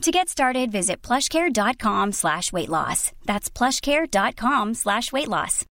To 0.00 0.10
get 0.10 0.30
started, 0.30 0.72
visit 0.72 1.02
plushcare.com 1.02 2.12
slash 2.12 2.54
weight 2.54 2.70
loss. 2.70 3.12
That's 3.26 3.50
plushcare.com 3.50 4.72
slash 4.72 5.12
weight 5.12 5.28
loss. 5.28 5.66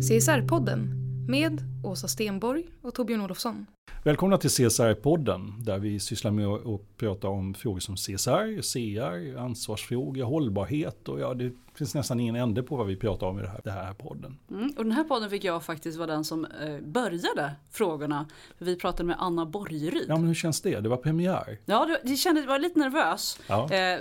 CSR-podden 0.00 0.90
med 1.26 1.62
Åsa 1.84 2.08
Stenborg 2.08 2.64
och 2.82 2.94
Torbjörn 2.94 3.20
Olofsson. 3.20 3.66
Välkomna 4.04 4.38
till 4.38 4.50
CSR-podden 4.50 5.52
där 5.64 5.78
vi 5.78 6.00
sysslar 6.00 6.30
med 6.30 6.46
att 6.46 6.96
prata 6.96 7.28
om 7.28 7.54
frågor 7.54 7.80
som 7.80 7.96
CSR, 7.96 8.62
CR, 8.62 9.38
ansvarsfrågor, 9.38 10.24
hållbarhet 10.24 11.08
och 11.08 11.20
ja, 11.20 11.34
det 11.34 11.52
finns 11.74 11.94
nästan 11.94 12.20
ingen 12.20 12.36
ände 12.36 12.62
på 12.62 12.76
vad 12.76 12.86
vi 12.86 12.96
pratar 12.96 13.26
om 13.26 13.38
i 13.38 13.42
det 13.42 13.48
här, 13.48 13.60
det 13.64 13.70
här 13.70 13.94
podden. 13.94 14.38
Mm, 14.50 14.72
och 14.76 14.84
den 14.84 14.92
här 14.92 15.04
podden 15.04 15.30
fick 15.30 15.44
jag 15.44 15.62
faktiskt 15.62 15.98
vara 15.98 16.06
den 16.06 16.24
som 16.24 16.44
eh, 16.44 16.78
började 16.80 17.52
frågorna. 17.70 18.26
Vi 18.58 18.76
pratade 18.76 19.04
med 19.06 19.16
Anna 19.18 19.46
Borgeryd. 19.46 20.04
Ja 20.08 20.16
men 20.16 20.26
hur 20.26 20.34
känns 20.34 20.60
det? 20.60 20.80
Det 20.80 20.88
var 20.88 20.96
premiär. 20.96 21.58
Ja, 21.64 21.86
det, 21.86 22.10
det 22.10 22.16
kändes, 22.16 22.46
var 22.46 22.58
lite 22.58 22.78
nervös 22.78 23.38
Ja. 23.48 23.72
eh, 23.72 23.98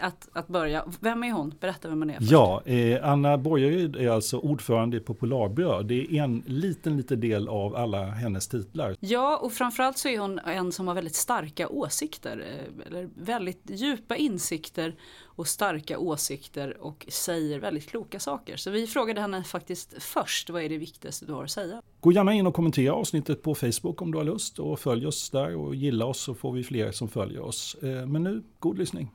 att, 0.00 0.28
att 0.32 0.48
börja. 0.48 0.84
Vem 1.00 1.24
är 1.24 1.32
hon? 1.32 1.54
Berätta 1.60 1.88
vem 1.88 1.98
man 1.98 2.10
är. 2.10 2.18
först. 2.18 2.30
Ja, 2.30 2.62
eh, 2.64 3.08
Anna 3.10 3.38
Borgeryd 3.38 3.96
är 3.96 4.08
alltså 4.10 4.38
ordförande 4.38 4.96
i 4.96 5.00
Popularbröd. 5.00 5.86
Det 5.86 6.16
är 6.18 6.22
en 6.24 6.42
liten, 6.46 6.96
liten 6.96 7.13
del 7.16 7.48
av 7.48 7.76
alla 7.76 8.04
hennes 8.04 8.48
titlar. 8.48 8.96
Ja, 9.00 9.36
och 9.36 9.52
framförallt 9.52 9.98
så 9.98 10.08
är 10.08 10.18
hon 10.18 10.38
en 10.38 10.72
som 10.72 10.88
har 10.88 10.94
väldigt 10.94 11.14
starka 11.14 11.68
åsikter. 11.68 12.44
eh, 12.48 12.86
Eller 12.86 13.08
väldigt 13.16 13.62
djupa 13.70 14.16
insikter 14.16 14.94
och 15.24 15.46
starka 15.46 15.98
åsikter 15.98 16.76
och 16.80 17.06
säger 17.08 17.58
väldigt 17.58 17.86
kloka 17.90 18.20
saker. 18.20 18.56
Så 18.56 18.70
vi 18.70 18.86
frågade 18.86 19.20
henne 19.20 19.44
faktiskt 19.44 19.94
först, 20.02 20.50
vad 20.50 20.62
är 20.62 20.68
det 20.68 20.78
viktigaste 20.78 21.26
du 21.26 21.32
har 21.32 21.44
att 21.44 21.50
säga? 21.50 21.82
Gå 22.00 22.12
gärna 22.12 22.32
in 22.34 22.46
och 22.46 22.54
kommentera 22.54 22.94
avsnittet 22.94 23.42
på 23.42 23.54
Facebook 23.54 24.02
om 24.02 24.12
du 24.12 24.18
har 24.18 24.24
lust 24.24 24.58
och 24.58 24.80
följ 24.80 25.06
oss 25.06 25.30
där 25.30 25.56
och 25.56 25.74
gilla 25.74 26.06
oss 26.06 26.20
så 26.20 26.34
får 26.34 26.52
vi 26.52 26.64
fler 26.64 26.92
som 26.92 27.08
följer 27.08 27.40
oss. 27.40 27.76
Eh, 27.82 28.06
Men 28.06 28.22
nu, 28.22 28.42
god 28.58 28.78
lyssning. 28.78 29.10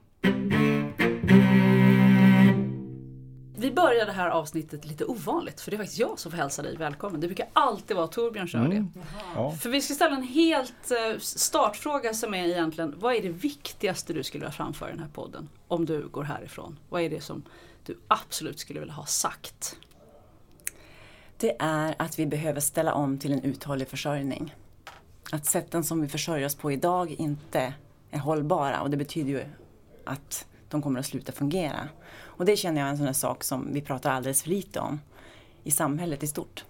Vi 3.69 3.75
börjar 3.75 4.06
det 4.06 4.12
här 4.12 4.30
avsnittet 4.30 4.85
lite 4.85 5.06
ovanligt 5.06 5.62
för 5.62 5.72
det 5.72 5.75
är 5.75 5.78
faktiskt 5.78 6.00
jag 6.00 6.19
som 6.19 6.31
får 6.31 6.38
hälsa 6.38 6.62
dig 6.62 6.75
välkommen. 6.78 7.22
Det 7.22 7.28
brukar 7.28 7.47
alltid 7.53 7.97
vara 7.97 8.07
Torbjörn 8.07 8.50
som 8.50 8.62
gör 8.62 8.68
det. 8.68 8.75
Mm. 8.75 8.91
Ja. 9.35 9.52
För 9.52 9.69
vi 9.69 9.81
ska 9.81 9.94
ställa 9.94 10.16
en 10.16 10.24
helt 10.24 10.91
eh, 10.91 11.19
startfråga 11.19 12.13
som 12.13 12.34
är 12.34 12.47
egentligen, 12.47 12.96
vad 12.97 13.16
är 13.16 13.22
det 13.22 13.30
viktigaste 13.30 14.13
du 14.13 14.24
skulle 14.24 14.41
vilja 14.41 14.52
framföra 14.52 14.90
i 14.90 14.91
den 14.91 15.02
här 15.02 15.09
podden? 15.09 15.50
Om 15.68 15.85
du 15.85 16.07
går 16.07 16.24
härifrån. 16.24 16.80
Vad 16.90 17.02
är 17.02 17.09
det 17.09 17.22
som 17.22 17.44
du 17.85 18.00
absolut 18.07 18.59
skulle 18.59 18.80
vilja 18.80 18.94
ha 18.94 19.06
sagt? 19.06 19.75
Det 21.38 21.56
är 21.59 21.96
att 22.00 22.19
vi 22.19 22.25
behöver 22.25 22.59
ställa 22.59 22.94
om 22.94 23.18
till 23.18 23.31
en 23.31 23.41
uthållig 23.41 23.88
försörjning. 23.88 24.56
Att 25.31 25.46
sätten 25.46 25.84
som 25.84 26.01
vi 26.01 26.07
försörjer 26.07 26.46
oss 26.46 26.56
på 26.56 26.72
idag 26.72 27.12
inte 27.12 27.74
är 28.12 28.19
hållbara 28.19 28.81
och 28.81 28.90
det 28.90 28.97
betyder 28.97 29.30
ju 29.30 29.44
att 30.06 30.46
de 30.69 30.81
kommer 30.81 31.00
att 31.00 31.06
sluta 31.06 31.31
fungera. 31.31 31.88
Och 32.22 32.46
det 32.46 32.56
känner 32.56 32.80
jag 32.81 32.88
är 32.88 32.91
en 32.91 32.97
sån 32.97 33.06
där 33.06 33.13
sak 33.13 33.44
som 33.44 33.74
vi 33.74 33.81
pratar 33.81 34.12
alldeles 34.12 34.44
för 34.44 34.50
lite 34.50 34.80
om 34.80 35.00
i 35.63 35.72
samhället 35.72 36.24
i 36.24 36.28
stort. 36.28 36.66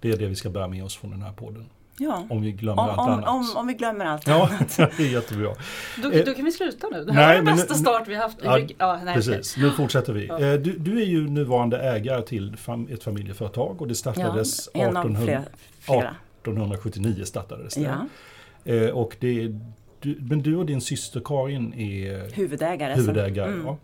Det 0.00 0.10
är 0.10 0.16
det 0.16 0.26
vi 0.26 0.36
ska 0.36 0.50
bära 0.50 0.68
med 0.68 0.84
oss 0.84 0.96
från 0.96 1.10
den 1.10 1.22
här 1.22 1.32
podden. 1.32 1.66
Ja. 1.98 2.26
Om 2.30 2.42
vi 2.42 2.52
glömmer 2.52 2.82
Om, 2.82 2.88
allt 2.88 2.98
om, 2.98 3.08
annat. 3.10 3.28
om, 3.28 3.56
om 3.56 3.66
vi 3.66 3.74
glömmer 3.74 4.04
allt 4.04 4.26
Ja, 4.26 4.48
annat. 4.48 4.76
det 4.76 4.98
är 4.98 5.12
jättebra. 5.12 5.54
Då, 6.02 6.10
Eh, 6.10 6.24
då 6.24 6.34
kan 6.34 6.44
vi 6.44 6.52
sluta 6.52 6.88
nu. 6.88 7.04
Det 7.04 7.12
här 7.12 7.26
nej, 7.28 7.38
var 7.38 7.44
den 7.46 7.56
bästa 7.56 7.74
nu- 7.74 7.80
start 7.80 8.08
vi 8.08 8.14
haft. 8.14 8.38
Ja, 8.42 8.58
Ja, 8.58 8.66
nej, 8.96 9.02
okej. 9.02 9.14
Precis, 9.14 9.56
nu 9.56 9.70
fortsätter 9.70 10.12
vi. 10.12 10.28
Eh, 10.28 10.38
Du, 10.38 10.78
du 10.78 11.00
är 11.02 11.06
ju 11.06 11.28
nuvarande 11.28 11.78
ägare 11.78 12.22
till 12.22 12.56
fam- 12.56 12.92
ett 12.94 13.04
familjeföretag 13.04 13.80
och 13.82 13.88
det 13.88 13.94
startades 13.94 14.68
Ja, 14.74 14.80
en 14.80 14.96
av 14.96 15.04
1800 15.06 15.24
flera. 15.24 15.42
flera. 15.80 16.16
1879 16.42 17.24
startades 17.24 17.74
det. 17.74 17.80
Ja. 18.64 18.72
Eh, 18.72 18.88
Och 18.90 19.16
det 19.20 19.42
är, 19.42 19.60
du, 20.04 20.18
men 20.20 20.42
du 20.42 20.56
och 20.56 20.66
din 20.66 20.80
syster 20.80 21.20
Karin 21.24 21.74
är 21.74 22.34
Huvudägare. 22.34 22.94
huvudägare. 22.94 23.52
Mm. 23.52 23.66
Ja. 23.66 23.76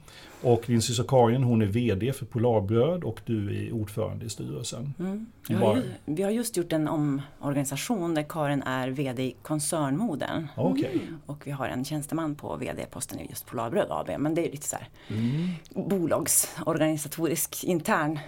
Och 0.43 0.63
din 0.67 0.83
syster 0.83 1.05
Karin 1.09 1.43
hon 1.43 1.63
är 1.63 1.67
VD 1.67 2.13
för 2.13 2.27
Polarbröd 2.27 3.05
och 3.05 3.21
du 3.27 3.67
är 3.67 3.73
ordförande 3.73 4.25
i 4.25 4.29
styrelsen. 4.29 4.95
Mm. 4.99 5.27
Vi, 5.49 5.55
har 5.55 5.77
ju, 5.77 5.83
vi 6.05 6.23
har 6.23 6.31
just 6.31 6.57
gjort 6.57 6.73
en 6.73 6.89
omorganisation 6.89 8.15
där 8.15 8.23
Karin 8.29 8.63
är 8.63 8.89
VD 8.89 9.23
i 9.23 9.37
koncernmodern. 9.43 10.47
Ja, 10.57 10.63
Okej. 10.63 11.01
Och 11.27 11.47
vi 11.47 11.51
har 11.51 11.69
en 11.69 11.85
tjänsteman 11.85 12.35
på 12.35 12.57
VD-posten 12.57 13.21
i 13.21 13.27
just 13.31 13.47
Polarbröd 13.47 13.87
AB. 13.91 14.11
Men 14.19 14.35
det 14.35 14.49
är 14.49 14.51
lite 14.53 14.67
så 14.67 14.77
här 14.77 14.89
Mm. 15.09 15.89
bolagsorganisatorisk 15.89 17.65
intern. 17.65 18.19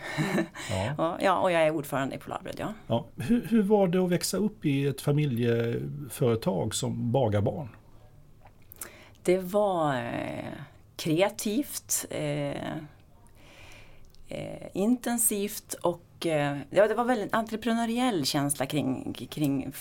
Ja. 0.71 0.95
och, 1.15 1.23
ja, 1.23 1.39
och 1.41 1.53
jag 1.53 1.63
är 1.63 1.71
ordförande 1.71 2.15
i 2.15 2.19
Polarbröd, 2.19 2.55
ja. 2.59 2.75
Ja. 2.87 3.07
Hur, 3.17 3.47
hur 3.51 3.63
var 3.63 3.89
det 3.89 3.99
att 4.05 4.11
växa 4.11 4.37
upp 4.37 4.65
i 4.67 4.87
ett 4.87 5.01
familjeföretag 5.01 6.75
som 6.75 7.13
bagarbarn? 7.13 7.69
Det 9.23 9.39
var 9.39 9.95
eh, 9.97 10.53
kreativt, 10.97 12.07
eh, 12.11 12.77
eh, 14.29 14.67
intensivt 14.73 15.75
och 15.75 16.03
ja, 16.71 16.89
det 16.89 16.95
var 16.97 17.05
väldigt 17.05 17.35
entreprenöriell 17.35 18.25
känsla 18.27 18.67
kring, 18.67 19.13
kring 19.31 19.73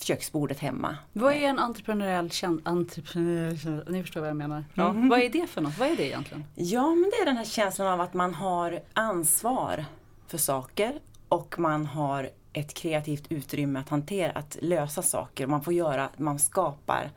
köksbordet 0.00 0.58
hemma. 0.58 0.96
Vad 1.12 1.32
är 1.34 1.40
en 1.40 1.58
entreprenöriell 1.58 2.30
känsla? 2.30 2.70
Entreprenöriell, 2.70 3.58
känsla- 3.58 3.92
ni 3.92 4.02
förstår 4.02 4.20
vad 4.20 4.30
jag 4.30 4.36
menar. 4.36 4.64
Ja, 4.74 4.92
Mhm. 4.92 5.08
Vad 5.08 5.20
är 5.20 5.28
det 5.30 5.46
för 5.46 5.60
något? 5.60 5.78
Vad 5.78 5.88
är 5.88 5.96
det 5.96 6.06
egentligen? 6.06 6.44
Ja, 6.54 6.94
men 6.94 7.10
det 7.10 7.16
är 7.22 7.26
den 7.26 7.36
här 7.36 7.44
känslan 7.44 7.88
av 7.88 8.00
att 8.00 8.14
man 8.14 8.34
har 8.34 8.80
ansvar 8.92 9.84
för 10.26 10.38
saker 10.38 10.98
och 11.28 11.58
man 11.58 11.86
har 11.86 12.30
ett 12.52 12.74
kreativt 12.74 13.26
utrymme 13.32 13.78
att 13.80 13.88
hantera, 13.88 14.32
att 14.32 14.56
lösa 14.60 15.02
saker. 15.02 15.46
Man 15.46 15.62
får 15.64 15.72
göra, 15.72 16.08
man 16.16 16.38
skapar 16.38 17.10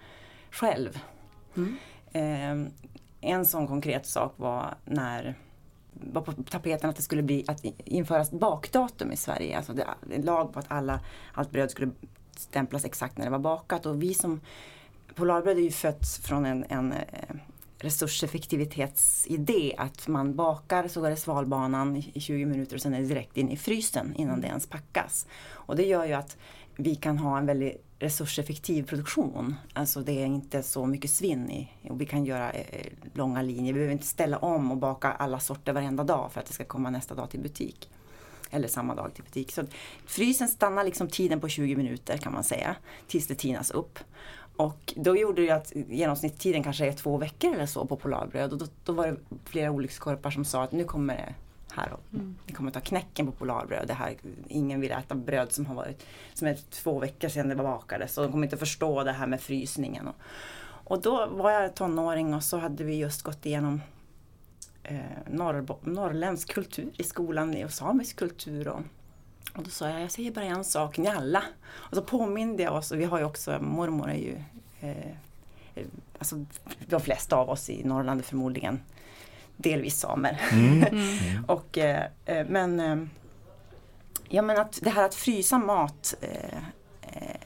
själv. 0.51 0.99
Mm. 1.55 1.75
Eh, 2.11 2.71
en 3.21 3.45
sån 3.45 3.67
konkret 3.67 4.05
sak 4.05 4.33
var 4.37 4.75
när 4.85 5.35
var 5.93 6.21
på 6.21 6.31
tapeten 6.31 6.89
att 6.89 6.95
det 6.95 7.01
skulle 7.01 7.21
bli 7.21 7.45
att 7.47 7.65
införas 7.85 8.31
bakdatum 8.31 9.11
i 9.11 9.17
Sverige. 9.17 9.57
Alltså 9.57 9.73
det, 9.73 9.87
en 10.11 10.21
lag 10.21 10.53
på 10.53 10.59
att 10.59 10.65
alla, 10.67 10.99
allt 11.33 11.51
bröd 11.51 11.71
skulle 11.71 11.91
stämplas 12.37 12.85
exakt 12.85 13.17
när 13.17 13.25
det 13.25 13.31
var 13.31 13.39
bakat. 13.39 13.85
Och 13.85 14.03
vi 14.03 14.13
som 14.13 14.41
Polarbröd 15.15 15.57
är 15.57 15.61
ju 15.61 15.71
fött 15.71 16.07
från 16.23 16.45
en, 16.45 16.65
en 16.69 16.91
eh, 16.91 17.35
resurseffektivitetsidé 17.77 19.75
att 19.77 20.07
man 20.07 20.35
bakar 20.35 20.87
så 20.87 21.05
är 21.05 21.09
det 21.09 21.15
svalbanan 21.15 21.95
i 21.95 22.11
i 22.13 22.19
20 22.19 22.45
minuter 22.45 22.75
och 22.75 22.81
sen 22.81 22.93
är 22.93 23.01
det 23.01 23.07
direkt 23.07 23.37
in 23.37 23.49
i 23.49 23.57
frysen 23.57 24.13
innan 24.15 24.41
det 24.41 24.47
ens 24.47 24.67
packas. 24.67 25.27
Och 25.51 25.75
det 25.75 25.85
gör 25.85 26.05
ju 26.05 26.13
att 26.13 26.37
vi 26.75 26.95
kan 26.95 27.17
ha 27.17 27.37
en 27.37 27.45
väldigt 27.45 27.88
resurseffektiv 27.99 28.83
produktion. 28.83 29.55
Alltså 29.73 30.01
det 30.01 30.11
är 30.21 30.25
inte 30.25 30.63
så 30.63 30.85
mycket 30.85 31.11
svinn 31.11 31.51
i 31.51 31.71
och 31.89 32.01
vi 32.01 32.05
kan 32.05 32.25
göra 32.25 32.51
eh, 32.51 32.85
långa 33.13 33.41
linjer. 33.41 33.73
Vi 33.73 33.77
behöver 33.77 33.93
inte 33.93 34.07
ställa 34.07 34.37
om 34.37 34.71
och 34.71 34.77
baka 34.77 35.11
alla 35.11 35.39
sorter 35.39 35.73
varenda 35.73 36.03
dag 36.03 36.31
för 36.31 36.39
att 36.39 36.45
det 36.45 36.53
ska 36.53 36.65
komma 36.65 36.89
nästa 36.89 37.15
dag 37.15 37.29
till 37.29 37.39
butik. 37.39 37.89
Eller 38.51 38.67
samma 38.67 38.95
dag 38.95 39.13
till 39.13 39.23
butik. 39.23 39.51
Så 39.51 39.63
frysen 40.05 40.47
stannar 40.47 40.83
liksom 40.83 41.07
tiden 41.07 41.39
på 41.39 41.49
20 41.49 41.75
minuter 41.75 42.17
kan 42.17 42.33
man 42.33 42.43
säga. 42.43 42.75
Tills 43.07 43.27
det 43.27 43.35
tinas 43.35 43.71
upp. 43.71 43.99
Och 44.55 44.93
då 44.95 45.17
gjorde 45.17 45.41
det 45.41 45.51
att 45.51 45.73
genomsnittstiden 45.75 46.63
kanske 46.63 46.87
är 46.87 46.93
två 46.93 47.17
veckor 47.17 47.53
eller 47.53 47.65
så 47.65 47.85
på 47.85 47.95
Polarbröd. 47.95 48.51
Och 48.51 48.57
då, 48.57 48.65
då 48.85 48.93
var 48.93 49.07
det 49.07 49.17
flera 49.45 49.71
olyckskorpar 49.71 50.31
som 50.31 50.45
sa 50.45 50.63
att 50.63 50.71
nu 50.71 50.83
kommer 50.83 51.15
det 51.15 51.33
här 51.71 51.93
och 51.93 51.99
Mm. 52.13 52.35
ni 52.47 52.53
kommer 52.53 52.71
ta 52.71 52.79
knäcken 52.79 53.25
på 53.25 53.31
Polarbröd. 53.31 53.87
Det 53.87 53.93
här, 53.93 54.15
ingen 54.47 54.81
vill 54.81 54.91
äta 54.91 55.15
bröd 55.15 55.51
som 55.51 55.65
har 55.65 55.75
varit 55.75 56.05
som 56.33 56.47
är 56.47 56.57
två 56.69 56.99
veckor 56.99 57.29
sedan 57.29 57.49
det 57.49 57.55
var 57.55 57.63
bakades. 57.63 58.17
Och 58.17 58.23
de 58.23 58.31
kommer 58.31 58.47
inte 58.47 58.57
förstå 58.57 59.03
det 59.03 59.11
här 59.11 59.27
med 59.27 59.41
frysningen. 59.41 60.07
Och, 60.07 60.15
och 60.83 61.01
då 61.01 61.25
var 61.27 61.51
jag 61.51 61.75
tonåring 61.75 62.33
och 62.33 62.43
så 62.43 62.57
hade 62.57 62.83
vi 62.83 62.95
just 62.95 63.21
gått 63.21 63.45
igenom 63.45 63.81
eh, 64.83 64.99
norrbo- 65.31 65.89
norrländsk 65.89 66.53
kultur 66.53 66.91
i 66.97 67.03
skolan 67.03 67.63
och 67.63 67.71
samisk 67.71 68.15
kultur. 68.15 68.67
Och, 68.67 68.81
och 69.55 69.63
då 69.63 69.69
sa 69.69 69.89
jag, 69.89 70.01
jag 70.01 70.11
säger 70.11 70.31
bara 70.31 70.45
en 70.45 70.63
sak, 70.63 70.97
njalla. 70.97 71.43
Och 71.71 71.95
så 71.97 72.01
påminde 72.03 72.63
jag 72.63 72.73
oss, 72.75 72.91
och 72.91 72.99
vi 72.99 73.05
har 73.05 73.19
ju 73.19 73.25
också, 73.25 73.59
mormor 73.61 74.09
är 74.09 74.13
ju, 74.17 74.35
eh, 74.79 75.07
eh, 75.75 75.85
alltså 76.19 76.45
de 76.87 77.01
flesta 77.01 77.35
av 77.35 77.49
oss 77.49 77.69
i 77.69 77.83
Norrland 77.83 78.19
är 78.19 78.23
förmodligen 78.23 78.79
delvis 79.61 79.99
samer. 79.99 80.41
och, 81.47 81.77
eh, 81.77 82.05
eh, 82.25 82.45
men, 82.47 82.79
eh, 82.79 82.97
ja 84.29 84.41
men 84.41 84.57
att 84.57 84.79
det 84.81 84.89
här 84.89 85.05
att 85.05 85.15
frysa 85.15 85.57
mat 85.57 86.15
eh, 86.21 86.57
eh, 87.01 87.39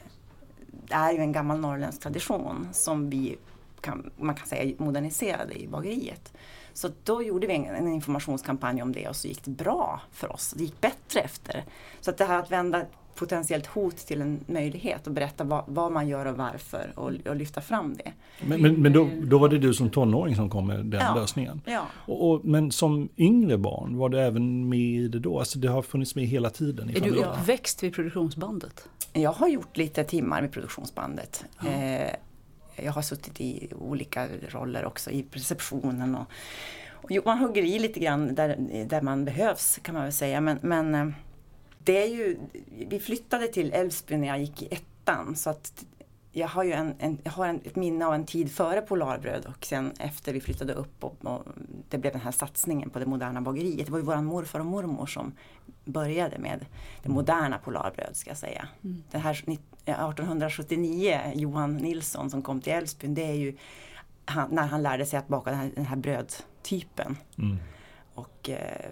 är 0.90 1.12
ju 1.12 1.18
en 1.18 1.32
gammal 1.32 1.60
norrländsk 1.60 2.00
tradition 2.00 2.68
som 2.72 3.10
vi 3.10 3.36
kan, 3.80 4.10
man 4.16 4.34
kan 4.34 4.46
säga 4.46 4.74
moderniserade 4.78 5.54
i 5.54 5.68
bageriet. 5.68 6.32
Så 6.72 6.90
då 7.04 7.22
gjorde 7.22 7.46
vi 7.46 7.54
en, 7.54 7.64
en 7.64 7.88
informationskampanj 7.88 8.82
om 8.82 8.92
det 8.92 9.08
och 9.08 9.16
så 9.16 9.28
gick 9.28 9.44
det 9.44 9.50
bra 9.50 10.00
för 10.12 10.32
oss. 10.32 10.54
Det 10.56 10.64
gick 10.64 10.80
bättre 10.80 11.20
efter. 11.20 11.64
Så 12.00 12.10
att 12.10 12.18
det 12.18 12.24
här 12.24 12.38
att 12.38 12.50
vända 12.50 12.84
potentiellt 13.14 13.66
hot 13.66 13.96
till 13.96 14.20
en 14.20 14.40
möjlighet 14.46 15.06
och 15.06 15.12
berätta 15.12 15.44
vad, 15.44 15.64
vad 15.66 15.92
man 15.92 16.08
gör 16.08 16.26
och 16.26 16.36
varför 16.36 16.92
och, 16.94 17.12
och 17.28 17.36
lyfta 17.36 17.60
fram 17.60 17.96
det. 17.96 18.12
Men, 18.46 18.62
men, 18.62 18.82
men 18.82 18.92
då, 18.92 19.08
då 19.22 19.38
var 19.38 19.48
det 19.48 19.58
du 19.58 19.74
som 19.74 19.90
tonåring 19.90 20.36
som 20.36 20.50
kom 20.50 20.66
med 20.66 20.86
den 20.86 21.00
Ja. 21.00 21.14
lösningen? 21.14 21.60
Ja. 21.64 21.86
Och, 22.06 22.30
och, 22.30 22.44
men 22.44 22.70
som 22.72 23.08
yngre 23.16 23.58
barn, 23.58 23.96
var 23.96 24.08
det 24.08 24.22
även 24.22 24.68
med 24.68 24.78
i 24.78 25.08
det 25.08 25.18
då? 25.18 25.38
Alltså 25.38 25.58
det 25.58 25.68
har 25.68 25.82
funnits 25.82 26.14
med 26.14 26.26
hela 26.26 26.50
tiden? 26.50 26.90
Är 26.90 27.00
du 27.00 27.10
uppväxt 27.10 27.82
vid 27.82 27.94
produktionsbandet? 27.94 28.88
Jag 29.12 29.32
har 29.32 29.48
gjort 29.48 29.76
lite 29.76 30.04
timmar 30.04 30.40
med 30.40 30.52
produktionsbandet. 30.52 31.44
Eh, 31.66 32.10
jag 32.76 32.92
har 32.92 33.02
suttit 33.02 33.40
i 33.40 33.68
olika 33.78 34.26
roller 34.48 34.84
också 34.84 35.10
i 35.10 35.26
receptionen. 35.32 36.14
Och, 36.14 36.26
och 36.92 37.10
man 37.24 37.38
hugger 37.38 37.62
i 37.62 37.78
lite 37.78 38.00
grann 38.00 38.34
där, 38.34 38.56
där 38.88 39.02
man 39.02 39.24
behövs 39.24 39.78
kan 39.82 39.94
man 39.94 40.02
väl 40.04 40.12
säga. 40.12 40.40
Men, 40.40 40.58
men 40.62 40.94
eh, 40.94 41.08
det 41.84 42.02
är 42.02 42.08
ju, 42.08 42.38
vi 42.88 43.00
flyttade 43.00 43.48
till 43.48 43.72
Älvsbyn 43.72 44.20
när 44.20 44.28
jag 44.28 44.40
gick 44.40 44.62
i 44.62 44.68
ettan. 44.70 45.36
Så 45.36 45.50
att 45.50 45.84
jag 46.32 46.48
har 46.48 46.64
ju 46.64 46.72
en, 46.72 46.94
en, 46.98 47.18
jag 47.22 47.32
har 47.32 47.46
en, 47.46 47.60
ett 47.64 47.76
minne 47.76 48.06
av 48.06 48.14
en 48.14 48.26
tid 48.26 48.52
före 48.52 48.80
Polarbröd 48.80 49.46
och 49.46 49.64
sen 49.64 49.92
efter 49.98 50.32
vi 50.32 50.40
flyttade 50.40 50.72
upp 50.72 51.04
och, 51.04 51.16
och 51.24 51.44
det 51.88 51.98
blev 51.98 52.12
den 52.12 52.22
här 52.22 52.30
satsningen 52.30 52.90
på 52.90 52.98
det 52.98 53.06
moderna 53.06 53.40
bageriet. 53.40 53.86
Det 53.86 53.92
var 53.92 53.98
ju 53.98 54.04
våran 54.04 54.24
morfar 54.24 54.60
och 54.60 54.66
mormor 54.66 55.06
som 55.06 55.32
började 55.84 56.38
med 56.38 56.66
det 57.02 57.08
moderna 57.08 57.58
Polarbröd 57.58 58.16
ska 58.16 58.30
jag 58.30 58.36
säga. 58.36 58.68
Det 59.10 59.18
här 59.18 59.32
1879, 59.32 61.20
Johan 61.34 61.76
Nilsson 61.76 62.30
som 62.30 62.42
kom 62.42 62.60
till 62.60 62.72
Älvsbyn, 62.72 63.14
det 63.14 63.26
är 63.26 63.34
ju 63.34 63.56
han, 64.24 64.48
när 64.50 64.66
han 64.66 64.82
lärde 64.82 65.06
sig 65.06 65.18
att 65.18 65.28
baka 65.28 65.50
den 65.50 65.58
här, 65.58 65.70
den 65.74 65.86
här 65.86 65.96
brödtypen. 65.96 67.16
Mm. 67.38 67.56
Och 68.14 68.50
eh, 68.50 68.90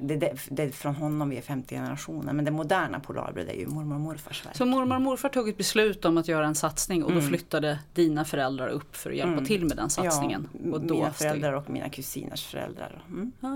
det, 0.00 0.16
det, 0.16 0.32
det, 0.50 0.62
är 0.62 0.70
från 0.70 0.94
honom 0.94 1.28
vi 1.30 1.36
är 1.36 1.42
femte 1.42 1.74
generationen. 1.74 2.36
Men 2.36 2.44
det 2.44 2.50
moderna 2.50 3.00
Polarbröd 3.00 3.48
är 3.48 3.54
ju 3.54 3.66
mormor 3.66 3.94
och 3.94 4.00
morfars 4.00 4.46
verk. 4.46 4.56
Så 4.56 4.66
mormor 4.66 4.96
och 4.96 5.02
morfar 5.02 5.28
tog 5.28 5.48
ett 5.48 5.56
beslut 5.56 6.04
om 6.04 6.18
att 6.18 6.28
göra 6.28 6.46
en 6.46 6.54
satsning 6.54 7.04
och 7.04 7.12
då 7.14 7.20
flyttade 7.20 7.78
dina 7.94 8.24
föräldrar 8.24 8.68
upp 8.68 8.96
för 8.96 9.10
att 9.10 9.16
hjälpa 9.16 9.32
Mm. 9.32 9.44
till 9.44 9.64
med 9.64 9.76
den 9.76 9.90
satsningen. 9.90 10.48
Ja, 10.64 10.72
och 10.74 10.80
då 10.80 10.94
mina 10.94 11.08
steg- 11.08 11.12
föräldrar 11.12 11.52
och 11.52 11.70
mina 11.70 11.88
kusiners 11.88 12.46
föräldrar. 12.46 13.04
Mm. 13.08 13.32
Ja, 13.40 13.48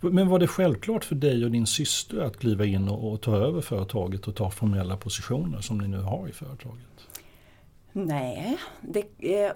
ja. 0.00 0.08
Men 0.10 0.28
var 0.28 0.38
det 0.38 0.46
självklart 0.46 1.04
för 1.04 1.14
dig 1.14 1.44
och 1.44 1.50
din 1.50 1.66
syster 1.66 2.18
att 2.20 2.38
kliva 2.38 2.64
in 2.64 2.88
och, 2.88 3.12
och 3.12 3.20
ta 3.20 3.36
över 3.36 3.60
företaget 3.60 4.28
och 4.28 4.34
ta 4.36 4.50
formella 4.50 4.96
positioner 4.96 5.60
som 5.60 5.78
ni 5.78 5.88
nu 5.88 5.98
har 6.00 6.28
i 6.28 6.32
företaget? 6.32 6.80
Nej, 7.92 8.58
det, 8.80 9.04
eh, 9.44 9.52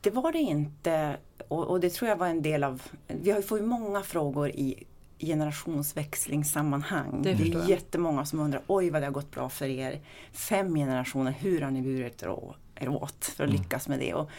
det 0.00 0.10
var 0.10 0.32
det 0.32 0.38
inte. 0.38 1.16
Och, 1.48 1.66
och 1.70 1.80
det 1.80 1.90
tror 1.90 2.08
jag 2.08 2.16
var 2.16 2.26
en 2.26 2.42
del 2.42 2.64
av... 2.64 2.82
Vi 3.06 3.30
har 3.30 3.38
ju 3.38 3.42
fått 3.44 3.62
många 3.62 4.02
frågor 4.02 4.50
i 4.50 4.84
generationsväxlingssammanhang. 5.20 7.22
Det 7.22 7.34
Det, 7.34 7.52
är 7.52 7.68
jättemånga 7.68 8.24
som 8.24 8.40
undrar, 8.40 8.62
oj 8.66 8.90
vad 8.90 9.02
det 9.02 9.06
har 9.06 9.12
gått 9.12 9.30
bra 9.30 9.48
för 9.48 9.66
er. 9.66 10.00
Fem 10.32 10.74
generationer, 10.74 11.32
hur 11.32 11.60
har 11.60 11.70
ni 11.70 11.82
burit 11.82 12.22
er 12.22 12.88
åt 12.88 13.24
för 13.24 13.44
att 13.44 13.50
lyckas 13.50 13.88
med 13.88 13.98
det? 13.98 14.14
Och 14.14 14.30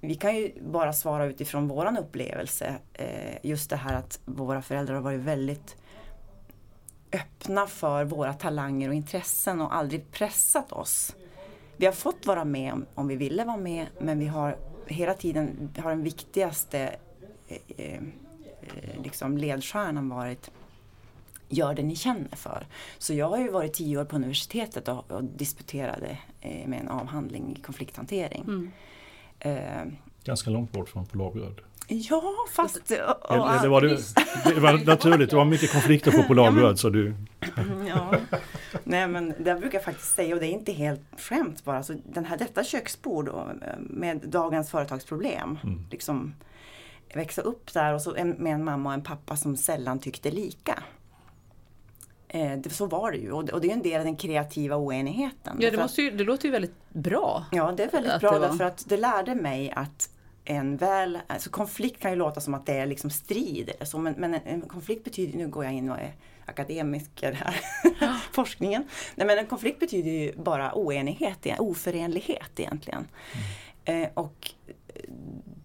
vi 0.00 0.14
kan 0.14 0.36
ju 0.36 0.52
bara 0.60 0.92
svara 0.92 1.26
utifrån 1.26 1.68
våran 1.68 1.98
upplevelse. 1.98 2.74
Eh, 2.92 3.38
just 3.42 3.70
det 3.70 3.76
här 3.76 3.94
att 3.94 4.20
våra 4.24 4.62
föräldrar 4.62 4.94
har 4.94 5.02
varit 5.02 5.20
väldigt 5.20 5.76
öppna 7.12 7.66
för 7.66 8.04
våra 8.04 8.32
talanger 8.32 8.88
och 8.88 8.94
intressen 8.94 9.60
och 9.60 9.74
aldrig 9.74 10.12
pressat 10.12 10.72
oss. 10.72 11.16
Vi 11.76 11.86
har 11.86 11.92
fått 11.92 12.26
vara 12.26 12.44
med 12.44 12.72
om, 12.72 12.86
om 12.94 13.08
vi 13.08 13.16
ville 13.16 13.44
vara 13.44 13.56
med 13.56 13.86
men 14.00 14.18
vi 14.18 14.26
har 14.26 14.56
hela 14.86 15.14
tiden 15.14 15.72
har 15.82 15.90
den 15.90 16.02
viktigaste 16.02 16.96
eh, 17.48 17.58
eh, 17.76 18.02
liksom 19.04 19.38
ledstjärnan 19.38 20.08
varit 20.08 20.50
gör 21.48 21.74
det 21.74 21.82
ni 21.82 21.96
känner 21.96 22.36
för. 22.36 22.66
Så 22.98 23.14
jag 23.14 23.28
har 23.28 23.38
ju 23.38 23.50
varit 23.50 23.72
tio 23.74 23.98
år 24.00 24.04
på 24.04 24.16
universitetet 24.16 24.88
och, 24.88 25.10
och 25.10 25.24
disputerade 25.24 26.18
eh, 26.40 26.68
med 26.68 26.80
en 26.80 26.88
avhandling 26.88 27.56
i 27.58 27.62
konflikthantering. 27.62 28.42
Mm. 28.46 28.70
Eh, 29.40 29.92
Ganska 30.24 30.50
långt 30.50 30.72
bort 30.72 30.88
från 30.88 31.06
Polarbröd. 31.06 31.60
ja, 31.88 32.22
fast... 32.52 32.76
och- 32.76 33.30
och- 33.30 33.34
Eller, 33.34 33.58
eller 33.58 33.68
var 33.68 33.80
det, 33.80 33.98
det 34.54 34.60
var 34.60 34.72
naturligt, 34.86 35.30
det 35.30 35.36
var 35.36 35.44
mycket 35.44 35.72
konflikter 35.72 36.10
på 36.10 36.22
Polarbröd 36.22 36.78
så 36.78 36.90
du... 36.90 37.06
Mm, 37.56 37.86
Ja. 37.86 38.14
Nej 38.84 39.08
men 39.08 39.34
det 39.38 39.54
brukar 39.54 39.78
jag 39.78 39.84
faktiskt 39.84 40.14
säga 40.14 40.34
och 40.34 40.40
det 40.40 40.46
är 40.46 40.50
inte 40.52 40.72
helt 40.72 41.00
skämt 41.18 41.64
bara. 41.64 41.82
Så 41.82 41.94
den 42.04 42.24
här, 42.24 42.36
detta 42.38 42.64
köksbord 42.64 43.28
och, 43.28 43.50
eh, 43.50 43.56
med 43.78 44.20
dagens 44.28 44.70
företagsproblem. 44.70 45.58
Mm. 45.64 45.84
Liksom, 45.90 46.34
växa 47.14 47.42
upp 47.42 47.72
där 47.72 47.94
och 47.94 48.02
så 48.02 48.10
med 48.38 48.52
en 48.54 48.64
mamma 48.64 48.88
och 48.88 48.94
en 48.94 49.02
pappa 49.02 49.36
som 49.36 49.56
sällan 49.56 49.98
tyckte 49.98 50.30
lika. 50.30 50.82
Eh, 52.28 52.60
så 52.70 52.86
var 52.86 53.10
det 53.10 53.16
ju 53.18 53.32
och, 53.32 53.44
det- 53.44 53.68
är 53.68 53.72
en 53.72 53.82
del 53.82 53.98
av 53.98 54.04
den 54.04 54.16
kreativa 54.16 54.76
oenigheten. 54.76 55.56
ja 55.60 55.70
det, 55.70 55.76
måste 55.76 56.02
ju, 56.02 56.10
det 56.10 56.24
låter 56.24 56.44
ju 56.44 56.50
väldigt 56.50 56.74
bra. 56.92 57.44
Ja, 57.52 57.72
det 57.76 57.82
är 57.84 57.90
väldigt 57.90 58.20
bra 58.20 58.38
därför 58.38 58.64
att 58.64 58.84
det 58.88 58.96
lärde 58.96 59.34
mig 59.34 59.72
att 59.76 60.10
en 60.44 60.76
väl, 60.76 61.18
alltså 61.26 61.50
konflikt 61.50 62.00
kan 62.02 62.10
ju 62.10 62.16
låta 62.16 62.40
som 62.40 62.54
att 62.54 62.66
det 62.66 62.72
är 62.78 62.86
liksom 62.86 63.10
strid 63.10 63.68
eller 63.68 63.84
så, 63.84 63.98
men, 63.98 64.14
men 64.18 64.34
en, 64.34 64.40
en 64.44 64.60
konflikt 64.60 65.04
betyder, 65.04 65.38
nu 65.38 65.48
går 65.48 65.64
jag 65.64 65.72
in 65.74 65.90
och 65.90 65.98
är 65.98 66.12
akademiker 66.46 67.32
här, 67.32 67.60
forskningen. 68.32 68.84
Nej 69.14 69.26
men 69.26 69.38
en 69.38 69.46
konflikt 69.46 69.80
betyder 69.80 70.10
ju 70.10 70.32
bara 70.36 70.72
oenighet, 70.74 71.46
oförenlighet 71.58 72.60
egentligen. 72.60 73.08
Eh, 73.84 74.08
och 74.14 74.50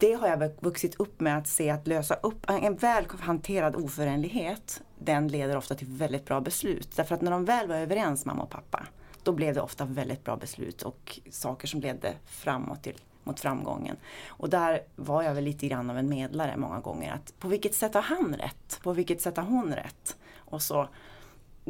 det 0.01 0.13
har 0.13 0.27
jag 0.27 0.51
vuxit 0.59 0.99
upp 0.99 1.19
med 1.19 1.37
att 1.37 1.47
se 1.47 1.69
att 1.69 1.87
lösa 1.87 2.15
upp 2.15 2.49
en 2.49 2.75
väl 2.75 3.05
hanterad 3.19 3.75
oförenlighet. 3.75 4.81
Den 4.99 5.27
leder 5.27 5.57
ofta 5.57 5.75
till 5.75 5.87
väldigt 5.87 6.25
bra 6.25 6.41
beslut. 6.41 6.95
Därför 6.95 7.15
att 7.15 7.21
när 7.21 7.31
de 7.31 7.45
väl 7.45 7.67
var 7.67 7.75
överens, 7.75 8.25
mamma 8.25 8.43
och 8.43 8.49
pappa, 8.49 8.87
då 9.23 9.31
blev 9.31 9.53
det 9.53 9.61
ofta 9.61 9.85
väldigt 9.85 10.23
bra 10.23 10.35
beslut 10.35 10.81
och 10.81 11.19
saker 11.31 11.67
som 11.67 11.81
ledde 11.81 12.13
framåt 12.25 12.83
till, 12.83 12.97
mot 13.23 13.39
framgången. 13.39 13.95
Och 14.27 14.49
där 14.49 14.81
var 14.95 15.23
jag 15.23 15.33
väl 15.33 15.43
lite 15.43 15.67
grann 15.67 15.89
av 15.89 15.97
en 15.97 16.09
medlare 16.09 16.57
många 16.57 16.79
gånger. 16.79 17.11
Att 17.13 17.39
på 17.39 17.47
vilket 17.47 17.75
sätt 17.75 17.93
har 17.93 18.01
han 18.01 18.35
rätt? 18.35 18.79
På 18.83 18.93
vilket 18.93 19.21
sätt 19.21 19.37
har 19.37 19.43
hon 19.43 19.75
rätt? 19.75 20.17
Och 20.37 20.61
så 20.61 20.87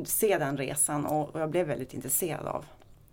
se 0.05 0.37
den 0.37 0.57
resan 0.57 1.05
och, 1.05 1.35
och 1.35 1.41
jag 1.41 1.49
blev 1.49 1.67
väldigt 1.67 1.93
intresserad 1.93 2.45
av. 2.45 2.65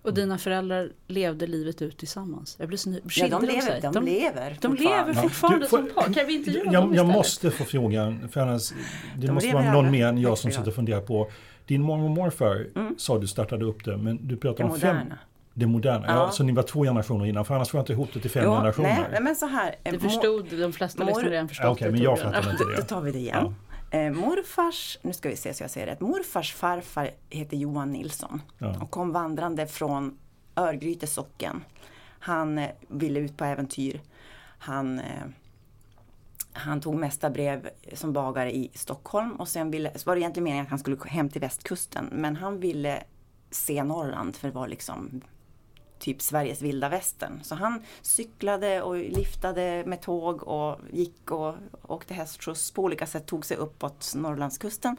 Och 0.03 0.15
dina 0.15 0.39
föräldrar 0.39 0.91
levde 1.07 1.47
livet 1.47 1.83
ut 1.83 1.99
tillsammans. 1.99 2.57
Jag 2.59 2.69
blir 2.69 2.79
så 2.79 2.91
ny- 2.91 3.01
Ja, 3.05 3.29
de, 3.29 3.47
lever, 3.47 3.81
de, 3.93 4.05
lever 4.05 4.57
de 4.61 4.69
fortfarande. 4.69 4.83
lever 4.85 5.13
fortfarande 5.23 5.59
Du, 5.65 5.69
får- 5.69 5.77
som 5.79 5.87
par. 5.95 6.03
Kan 6.03 6.27
vi 6.27 6.45
jag, 6.47 6.65
dem 6.65 6.73
jag 6.75 6.93
istället? 6.95 7.07
måste 7.17 7.51
få 7.51 7.65
frågan, 7.65 8.29
för 8.29 8.41
annars, 8.41 8.71
det 9.17 9.27
De 9.27 9.33
måste 9.33 9.53
vara 9.53 9.73
någon 9.73 9.91
mer 9.91 10.07
än 10.07 10.19
jag 10.19 10.39
som 10.39 10.51
sitter 10.51 10.69
och 10.69 10.75
funderar 10.75 11.01
på. 11.01 11.31
Din 11.67 11.83
mormor 11.83 12.05
och 12.05 12.11
morfar 12.11 12.67
sa 12.99 13.19
du 13.19 13.27
startade 13.27 13.65
upp 13.65 13.85
det, 13.85 13.97
men 13.97 14.29
du 14.29 14.37
pratar 14.37 14.65
Det 14.65 14.71
om 14.71 14.79
fem. 14.81 14.97
Det 15.55 15.67
moderna, 15.67 16.05
ja. 16.07 16.15
Ja. 16.15 16.31
Så 16.31 16.43
ni 16.45 16.53
var 16.53 16.63
två 16.63 16.83
generationer 16.83 17.27
innan, 17.27 17.45
för 17.45 17.55
annars 17.55 17.69
får 17.71 17.79
jag 17.79 17.83
inte 17.83 17.93
ihop 17.93 18.09
det 18.13 18.21
till 18.21 18.31
fem 18.31 18.45
Ja, 18.45 18.57
generationer. 18.57 19.09
nej, 19.13 19.21
men 19.23 19.37
så 19.37 19.47
här. 19.47 19.69
eh, 19.69 19.75
Det 19.83 19.93
mor- 19.93 19.99
förstod 19.99 20.47
de 20.61 20.73
flesta 20.73 21.03
Mor- 21.05 21.07
lyssnare 21.11 21.31
redan 21.31 21.49
förstått. 21.49 21.65
Ja, 21.65 21.71
Okej, 21.71 21.87
det, 21.87 21.93
men 21.93 22.03
jag 22.03 22.19
fattade 22.19 22.51
inte 22.51 22.65
Då, 22.65 22.71
då 22.71 22.77
det. 22.77 22.83
tar 22.83 23.01
vi 23.01 23.13
det 23.13 23.19
igen. 23.19 23.55
Eh, 23.91 24.13
morfars, 24.13 24.99
nu 25.03 25.13
ska 25.13 25.29
vi 25.29 25.37
se 25.37 25.55
så 25.55 25.63
jag 25.63 25.71
säger 25.71 25.87
rätt. 25.87 26.01
Morfars 26.01 26.55
farfar 26.55 27.11
heter 27.31 27.57
Johan 27.57 27.93
Nilsson 27.93 28.43
Ja. 28.59 28.83
och 28.83 28.91
kom 28.91 29.13
vandrande 29.13 29.67
från 29.67 30.19
Örgryte 30.57 31.07
socken. 31.07 31.65
Han 32.21 32.59
eh, 32.59 32.71
ville 32.89 33.21
ut 33.21 33.37
på 33.37 33.45
äventyr. 33.45 34.01
Han, 34.59 34.99
eh, 34.99 35.23
han 36.53 36.81
tog 36.81 36.95
mästarbrev 36.95 37.69
som 37.93 38.13
bagare 38.13 38.53
i 38.57 38.71
Stockholm 38.75 39.33
och 39.33 39.49
sen 39.49 39.71
ville, 39.71 39.93
var 40.07 40.15
det 40.15 40.21
egentligen 40.21 40.45
meningen 40.45 40.65
att 40.65 40.71
han 40.71 40.79
skulle 40.79 40.97
hem 41.07 41.29
till 41.31 41.41
västkusten 41.41 42.09
men 42.13 42.37
han 42.37 42.61
ville 42.61 43.03
se 43.51 43.85
Norrland 43.85 44.37
för 44.37 44.49
det 44.49 44.55
var 44.55 44.69
liksom 44.69 45.21
typ 45.99 46.23
Sveriges 46.23 46.63
vilda 46.63 46.89
västern. 46.89 47.41
Så 47.43 47.55
han 47.55 47.83
cyklade 48.03 48.83
och 48.83 48.97
liftade 48.97 49.85
med 49.87 50.01
tåg 50.01 50.43
och 50.43 50.79
gick 50.93 51.31
och 51.31 51.55
åkte 51.83 52.15
hästskjuts 52.15 52.71
på 52.71 52.83
olika 52.83 53.07
sätt, 53.07 53.27
tog 53.27 53.47
sig 53.47 53.57
uppåt 53.57 54.13
Norrlandskusten. 54.17 54.97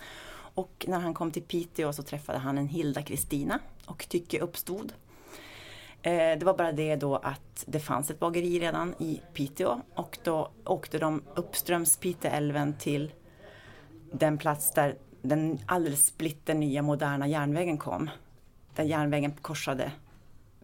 Och 0.54 0.86
när 0.88 1.00
han 1.00 1.14
kom 1.14 1.32
till 1.32 1.44
Piteå 1.44 1.94
så 1.94 2.04
träffade 2.04 2.40
han 2.40 2.58
en 2.58 2.68
Hilda 2.68 3.02
Kristina 3.02 3.60
och 3.86 4.10
tycke 4.10 4.40
uppstod. 4.40 4.94
Eh, 6.02 6.40
det 6.40 6.44
var 6.44 6.58
bara 6.58 6.72
det 6.72 6.96
då 6.96 7.16
att 7.16 7.64
det 7.66 7.80
fanns 7.80 8.10
ett 8.10 8.20
bageri 8.20 8.60
redan 8.60 8.96
i 9.00 9.22
Piteå 9.34 9.82
och 9.96 10.18
då 10.24 10.52
åkte 10.66 10.98
de 11.00 11.24
uppströms 11.36 11.98
Piteälven 11.98 12.74
till 12.74 13.12
den 14.12 14.38
plats 14.38 14.72
där 14.72 14.96
den 15.22 15.60
alldeles 15.66 16.06
splitter 16.06 16.54
nya 16.54 16.82
moderna 16.82 17.28
järnvägen 17.28 17.78
kom. 17.78 18.10
Där 18.76 18.84
järnvägen 18.84 19.32
korsade 19.32 19.92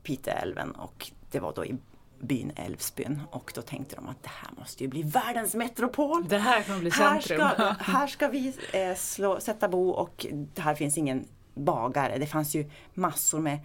Piteälven 0.05 0.71
och 0.71 1.11
det 1.31 1.39
var 1.39 1.53
då 1.53 1.65
i 1.65 1.75
byn 2.19 2.51
Älvsbyn 2.55 3.21
och 3.31 3.51
då 3.55 3.61
tänkte 3.61 3.95
de 3.95 4.07
att 4.07 4.23
det 4.23 4.29
här 4.29 4.49
måste 4.57 4.83
ju 4.83 4.89
bli 4.89 5.03
världens 5.03 5.55
metropol. 5.55 6.27
Det 6.27 6.37
här 6.37 6.63
kommer 6.63 6.79
bli 6.79 6.89
Här 6.89 7.21
centrum. 7.21 7.49
ska, 7.49 7.63
här 7.79 8.07
ska 8.07 8.27
vi 8.27 8.53
eh, 8.73 8.95
slå, 8.95 9.39
sätta 9.39 9.67
bo 9.69 9.89
och 9.89 10.25
här 10.57 10.75
finns 10.75 10.97
ingen 10.97 11.27
bagare. 11.53 12.17
Det 12.17 12.27
fanns 12.27 12.55
ju 12.55 12.69
massor 12.93 13.39
med 13.39 13.59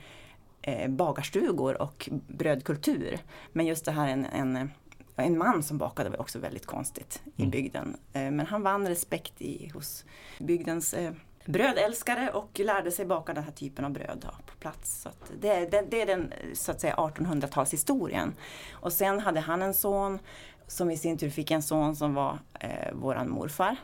eh, 0.62 0.90
bagarstugor 0.90 1.82
och 1.82 2.08
brödkultur. 2.28 3.18
Men 3.52 3.66
just 3.66 3.84
det 3.84 3.92
här 3.92 4.08
en, 4.08 4.24
en, 4.24 4.70
en 5.16 5.38
man 5.38 5.62
som 5.62 5.78
bakade 5.78 6.10
var 6.10 6.20
också 6.20 6.38
väldigt 6.38 6.66
konstigt 6.66 7.22
i 7.36 7.46
bygden. 7.46 7.96
Eh, 8.12 8.30
men 8.30 8.46
han 8.46 8.62
vann 8.62 8.88
respekt 8.88 9.42
i, 9.42 9.70
hos 9.74 10.04
bygdens 10.38 10.94
eh, 10.94 11.12
brödälskare 11.44 12.30
och 12.30 12.58
lärde 12.58 12.90
sig 12.90 13.04
baka 13.06 13.34
den 13.34 13.44
här 13.44 13.52
typen 13.52 13.84
av 13.84 13.90
bröd 13.90 14.18
då, 14.22 14.49
plats. 14.60 15.02
Så 15.02 15.10
det, 15.40 15.70
det, 15.70 15.84
det 15.90 16.02
är 16.02 16.06
den 16.06 16.32
så 16.54 16.70
att 16.72 16.80
säga 16.80 16.94
1800-talshistorien. 16.94 18.32
Och 18.72 18.92
sen 18.92 19.20
hade 19.20 19.40
han 19.40 19.62
en 19.62 19.74
son 19.74 20.18
som 20.66 20.90
i 20.90 20.96
sin 20.96 21.18
tur 21.18 21.30
fick 21.30 21.50
en 21.50 21.62
son 21.62 21.96
som 21.96 22.14
var 22.14 22.38
eh, 22.60 22.92
våran 22.92 23.30
morfar. 23.30 23.76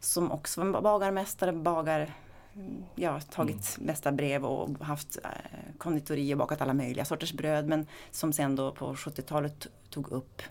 Som 0.00 0.32
också 0.32 0.64
var 0.64 0.82
bagarmästare, 0.82 1.52
bagar, 1.52 2.10
mm, 2.54 2.84
ja, 2.94 3.20
tagit 3.20 3.78
mesta 3.78 4.12
brev 4.12 4.44
och 4.44 4.78
haft 4.84 5.18
eh, 5.24 5.30
konditori 5.78 6.34
och 6.34 6.38
bakat 6.38 6.60
alla 6.60 6.74
möjliga 6.74 7.04
sorters 7.04 7.32
bröd. 7.32 7.66
Men 7.68 7.86
som 8.10 8.32
sen 8.32 8.56
då 8.56 8.72
på 8.72 8.94
70-talet 8.94 9.66
tog 9.90 10.12
upp 10.12 10.42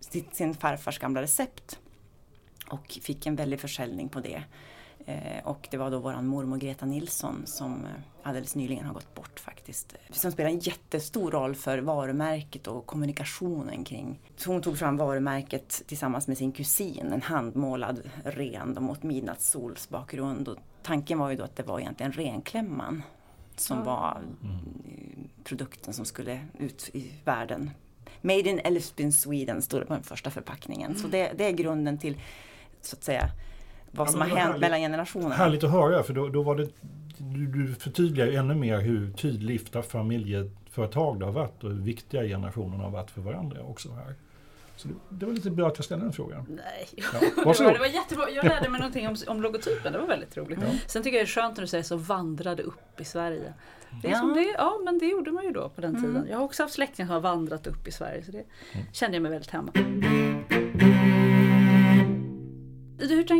sitt, 0.00 0.36
sin 0.36 0.54
farfars 0.54 0.98
gamla 0.98 1.22
recept. 1.22 1.78
Och 2.68 2.98
fick 3.02 3.26
en 3.26 3.36
väldig 3.36 3.60
försäljning 3.60 4.08
på 4.08 4.20
det. 4.20 4.42
Eh, 5.06 5.46
och 5.46 5.68
det 5.70 5.76
var 5.76 5.90
då 5.90 5.98
våran 5.98 6.26
mormor 6.26 6.56
Greta 6.56 6.86
Nilsson 6.86 7.42
som 7.46 7.84
eh, 7.84 8.13
alldeles 8.24 8.54
nyligen 8.54 8.86
har 8.86 8.94
gått 8.94 9.14
bort 9.14 9.40
faktiskt. 9.40 9.94
Som 10.10 10.32
spelar 10.32 10.50
en 10.50 10.58
jättestor 10.58 11.30
roll 11.30 11.54
för 11.54 11.78
varumärket 11.78 12.66
och 12.66 12.86
kommunikationen 12.86 13.84
kring. 13.84 14.20
Så 14.36 14.52
hon 14.52 14.62
tog 14.62 14.78
fram 14.78 14.96
varumärket 14.96 15.82
tillsammans 15.86 16.28
med 16.28 16.38
sin 16.38 16.52
kusin, 16.52 17.12
en 17.12 17.22
handmålad 17.22 18.00
ren 18.24 18.76
mot 18.80 19.02
midnattssols 19.02 19.88
bakgrund. 19.88 20.48
Och 20.48 20.56
tanken 20.82 21.18
var 21.18 21.30
ju 21.30 21.36
då 21.36 21.44
att 21.44 21.56
det 21.56 21.62
var 21.62 21.80
egentligen 21.80 22.12
renklämman 22.12 23.02
som 23.56 23.84
var 23.84 24.22
eh, 24.42 24.48
produkten 25.44 25.94
som 25.94 26.04
skulle 26.04 26.40
ut 26.58 26.90
i 26.92 27.12
världen. 27.24 27.70
Made 28.20 28.40
in 28.50 28.60
Älvsbyn, 28.64 29.12
Sweden 29.12 29.62
stod 29.62 29.80
det 29.80 29.86
på 29.86 29.94
den 29.94 30.02
första 30.02 30.30
förpackningen. 30.30 30.94
Så 30.96 31.08
det, 31.08 31.32
det 31.36 31.44
är 31.44 31.52
grunden 31.52 31.98
till 31.98 32.20
så 32.80 32.96
att 32.96 33.04
säga 33.04 33.30
vad 33.90 34.06
Ja, 34.06 34.10
som 34.12 34.20
har 34.20 34.28
hänt 34.28 34.40
härligt. 34.40 34.60
mellan 34.60 34.80
generationerna. 34.80 35.34
Härligt 35.34 35.64
att 35.64 35.70
höra, 35.70 36.02
för 36.02 36.14
då, 36.14 36.28
då 36.28 36.42
var 36.42 36.56
det, 36.56 36.68
du, 37.18 37.46
du 37.46 37.74
förtydligar 37.74 38.26
ju 38.26 38.34
ännu 38.36 38.54
mer 38.54 38.78
hur 38.80 39.10
tydligt 39.12 39.86
familjeföretag 39.90 41.18
det 41.20 41.24
har 41.24 41.32
varit 41.32 41.64
och 41.64 41.70
hur 41.70 41.80
viktiga 41.82 42.22
generationerna 42.22 42.82
har 42.84 42.90
varit 42.90 43.10
för 43.10 43.20
varandra 43.20 43.62
också 43.62 43.92
här. 43.92 44.14
Så 44.76 44.88
det, 44.88 44.94
det 45.10 45.26
var 45.26 45.32
lite 45.32 45.50
bra 45.50 45.68
att 45.68 45.78
jag 45.78 45.84
ställde 45.84 46.04
den 46.04 46.12
frågan. 46.12 46.46
Nej. 46.48 46.88
Ja, 46.96 47.04
Det 47.36 47.44
var, 47.44 47.72
det 47.72 47.78
var 47.78 47.86
jättebra. 47.86 48.30
Jag 48.30 48.44
lärde 48.44 48.68
mig 48.68 48.80
någonting 48.80 49.08
om, 49.08 49.16
om 49.26 49.42
logotypen, 49.42 49.92
det 49.92 49.98
var 49.98 50.06
väldigt 50.06 50.36
roligt. 50.36 50.58
Sen 50.86 51.02
tycker 51.02 51.16
jag 51.18 51.26
det 51.26 51.30
är 51.30 51.32
skönt 51.42 51.56
när 51.56 51.62
du 51.62 51.66
säger 51.68 51.84
så 51.84 51.96
vandrade 51.96 52.62
upp 52.62 53.00
i 53.00 53.04
Sverige. 53.04 53.54
Det 54.02 54.08
är 54.08 54.12
Ja. 54.12 54.18
som 54.18 54.34
det, 54.34 54.54
ja 54.58 54.80
men 54.84 54.98
det 54.98 55.06
gjorde 55.06 55.32
man 55.32 55.44
ju 55.44 55.50
då 55.50 55.68
på 55.68 55.80
den 55.80 56.02
tiden. 56.02 56.26
Jag 56.30 56.36
har 56.36 56.44
också 56.44 56.62
haft 56.62 56.74
släktingar 56.74 57.06
som 57.06 57.14
har 57.14 57.20
vandrat 57.20 57.66
upp 57.66 57.88
i 57.88 57.92
Sverige 57.92 58.24
så 58.24 58.32
det 58.32 58.44
kände 58.92 59.16
jag 59.16 59.22
mig 59.22 59.32
väldigt 59.32 59.50
hemma. 59.50 59.72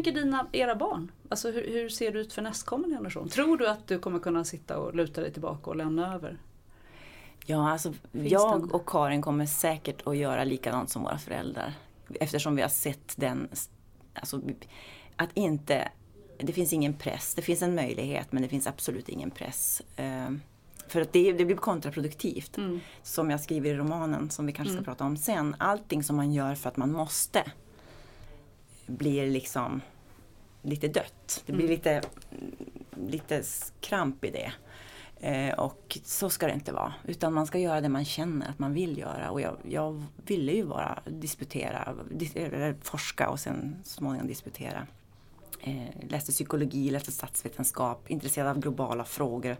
Tänker 0.04 0.20
dina, 0.20 0.46
era 0.52 0.74
barn? 0.74 1.12
Alltså 1.28 1.50
hur, 1.50 1.72
hur 1.72 1.88
ser 1.88 2.12
det 2.12 2.18
ut 2.18 2.32
för 2.32 2.42
nästkommande 2.42 2.96
generation? 2.96 3.28
Tror 3.28 3.56
du 3.56 3.68
att 3.68 3.86
du 3.86 3.98
kommer 3.98 4.18
kunna 4.18 4.44
sitta 4.44 4.78
och 4.78 4.94
luta 4.94 5.20
dig 5.20 5.32
tillbaka 5.32 5.70
och 5.70 5.76
lämna 5.76 6.14
över? 6.14 6.38
Ja, 7.46 7.70
alltså 7.70 7.92
Finns 8.12 8.32
jag 8.32 8.60
den? 8.60 8.70
och 8.70 8.88
Karin 8.88 9.22
kommer 9.22 9.46
säkert 9.46 10.06
att 10.06 10.16
göra 10.16 10.44
likadant 10.44 10.90
som 10.90 11.02
våra 11.02 11.18
föräldrar. 11.18 11.72
Eftersom 12.20 12.56
vi 12.56 12.62
har 12.62 12.68
sett 12.68 13.14
den, 13.16 13.48
alltså 14.14 14.40
att 15.16 15.30
inte, 15.34 15.88
det 16.38 16.52
finns 16.52 16.72
ingen 16.72 16.94
press. 16.94 17.34
Det 17.34 17.42
finns 17.42 17.62
en 17.62 17.74
möjlighet 17.74 18.32
men 18.32 18.42
det 18.42 18.48
finns 18.48 18.66
absolut 18.66 19.08
ingen 19.08 19.30
press. 19.30 19.82
Eh, 19.96 20.30
För 20.88 21.00
att 21.00 21.12
det, 21.12 21.32
det 21.32 21.44
blir 21.44 21.56
kontraproduktivt. 21.56 22.58
Som 23.02 23.30
jag 23.30 23.40
skriver 23.40 23.70
i 23.70 23.74
romanen 23.74 24.30
som 24.30 24.46
vi 24.46 24.52
kanske 24.52 24.74
ska 24.74 24.84
prata 24.84 25.04
om 25.04 25.16
sen. 25.16 25.56
Allting 25.58 26.02
som 26.02 26.16
man 26.16 26.32
gör 26.32 26.54
för 26.54 26.68
att 26.68 26.76
man 26.76 26.92
måste 26.92 27.44
blir 28.86 29.30
liksom 29.30 29.80
lite 30.64 30.88
dött. 30.88 31.42
Det 31.46 31.52
blir 31.52 31.68
lite, 31.68 32.02
lite 32.90 33.42
kramp 33.80 34.24
i 34.24 34.30
det. 34.30 34.52
Eh, 35.20 35.54
och 35.58 35.98
så 36.04 36.30
ska 36.30 36.46
det 36.46 36.52
inte 36.52 36.72
vara. 36.72 36.94
Utan 37.04 37.34
man 37.34 37.46
ska 37.46 37.58
göra 37.58 37.80
det 37.80 37.88
man 37.88 38.04
känner 38.04 38.50
att 38.50 38.58
man 38.58 38.74
vill 38.74 38.98
göra. 38.98 39.30
Och 39.30 39.40
jag, 39.40 39.56
jag 39.68 40.04
ville 40.26 40.52
ju 40.52 40.66
bara 40.66 41.02
disputera, 41.06 41.94
dis, 42.10 42.36
eller 42.36 42.74
forska 42.82 43.28
och 43.28 43.40
sen 43.40 43.76
småningom 43.84 44.26
disputera. 44.26 44.86
Eh, 45.60 46.08
läste 46.08 46.32
psykologi, 46.32 46.90
läste 46.90 47.12
statsvetenskap, 47.12 48.10
intresserad 48.10 48.48
av 48.48 48.58
globala 48.60 49.04
frågor, 49.04 49.56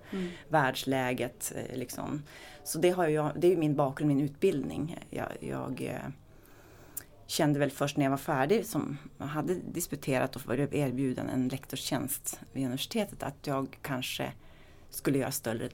världsläget. 0.49 1.53
Eh, 1.57 1.77
liksom. 1.79 2.23
Så 2.65 2.79
det, 2.79 2.91
har 2.91 3.09
jag, 3.09 3.33
det 3.37 3.47
är 3.47 3.51
ju 3.51 3.57
min 3.57 3.77
bakgrund, 3.77 4.09
min 4.09 4.25
utbildning. 4.25 4.99
Jag, 5.11 5.29
jag 5.41 5.83
eh, 5.83 6.11
kände 7.27 7.59
väl 7.59 7.71
först 7.71 7.97
när 7.97 8.05
jag 8.05 8.11
var 8.11 8.17
färdig, 8.17 8.67
som 8.67 8.99
hade 9.19 9.55
disputerat 9.55 10.37
och 10.37 10.47
varit 10.47 10.75
erbjuden 10.75 11.29
en 11.29 11.49
lektorstjänst 11.49 12.41
vid 12.53 12.65
universitetet, 12.65 13.23
att 13.23 13.47
jag 13.47 13.79
kanske 13.83 14.33
skulle 14.91 15.19
göra 15.19 15.31
större, 15.31 15.69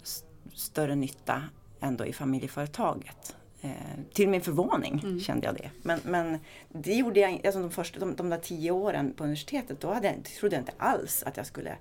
större 0.54 0.95
nytta 0.95 1.42
ändå 1.80 2.07
i 2.07 2.12
familjeföretaget. 2.12 3.37
Eh, 3.61 3.71
till 4.12 4.28
min 4.28 4.40
förvåning 4.40 5.21
kände 5.21 5.47
jag 5.47 5.54
det. 5.54 5.71
Men, 5.83 6.00
men 6.04 6.38
det 6.69 6.95
gjorde 6.95 7.21
jag 7.21 7.47
alltså 7.47 7.61
de, 7.61 7.71
första, 7.71 8.00
de, 8.00 8.16
de 8.16 8.30
där 8.30 8.38
tio 8.38 8.71
åren 8.71 9.14
på 9.16 9.25
universitetet, 9.25 9.80
då 9.80 9.92
hade 9.92 10.07
jag, 10.07 10.25
trodde 10.25 10.57
jag 10.57 10.62
inte 10.62 10.73
alls 10.78 11.23
att 11.26 11.37
jag 11.37 11.47
skulle 11.47 11.76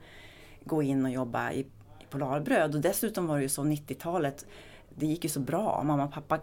gå 0.64 0.84
in 0.84 1.06
och 1.06 1.12
jobba 1.12 1.52
i, 1.52 1.60
i 1.60 2.06
Polarbröd. 2.10 2.76
Och 2.76 2.82
dessutom 2.82 3.28
var 3.28 3.36
det 3.38 3.42
ju 3.42 3.50
så 3.50 3.64
90-talet, 3.64 4.46
det 4.96 5.06
gick 5.06 5.24
ju 5.24 5.30
så 5.30 5.40
bra. 5.40 5.84
Mamma 5.84 6.04
och 6.04 6.14
pappa, 6.14 6.40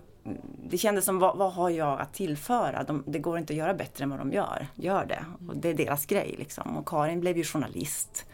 det 0.69 0.79
kändes 0.79 1.05
som 1.05 1.19
vad, 1.19 1.37
vad 1.37 1.53
har 1.53 1.71
jag 1.71 2.01
att 2.01 2.15
tillföra? 2.15 2.83
De, 2.85 3.05
det 3.07 3.19
går 3.19 3.39
inte 3.39 3.53
att 3.53 3.57
göra 3.57 3.75
bättre 3.75 4.03
än 4.05 4.11
vad 4.11 4.19
de 4.19 4.33
gör. 4.33 4.67
Gör 4.75 5.07
det. 5.07 5.25
Och 5.49 5.57
det 5.57 5.69
är 5.69 5.75
deras 5.75 6.07
grej 6.07 6.35
liksom. 6.39 6.77
Och 6.77 6.89
Karin 6.89 7.21
blev 7.21 7.37
ju 7.37 7.45
journalist. 7.45 8.27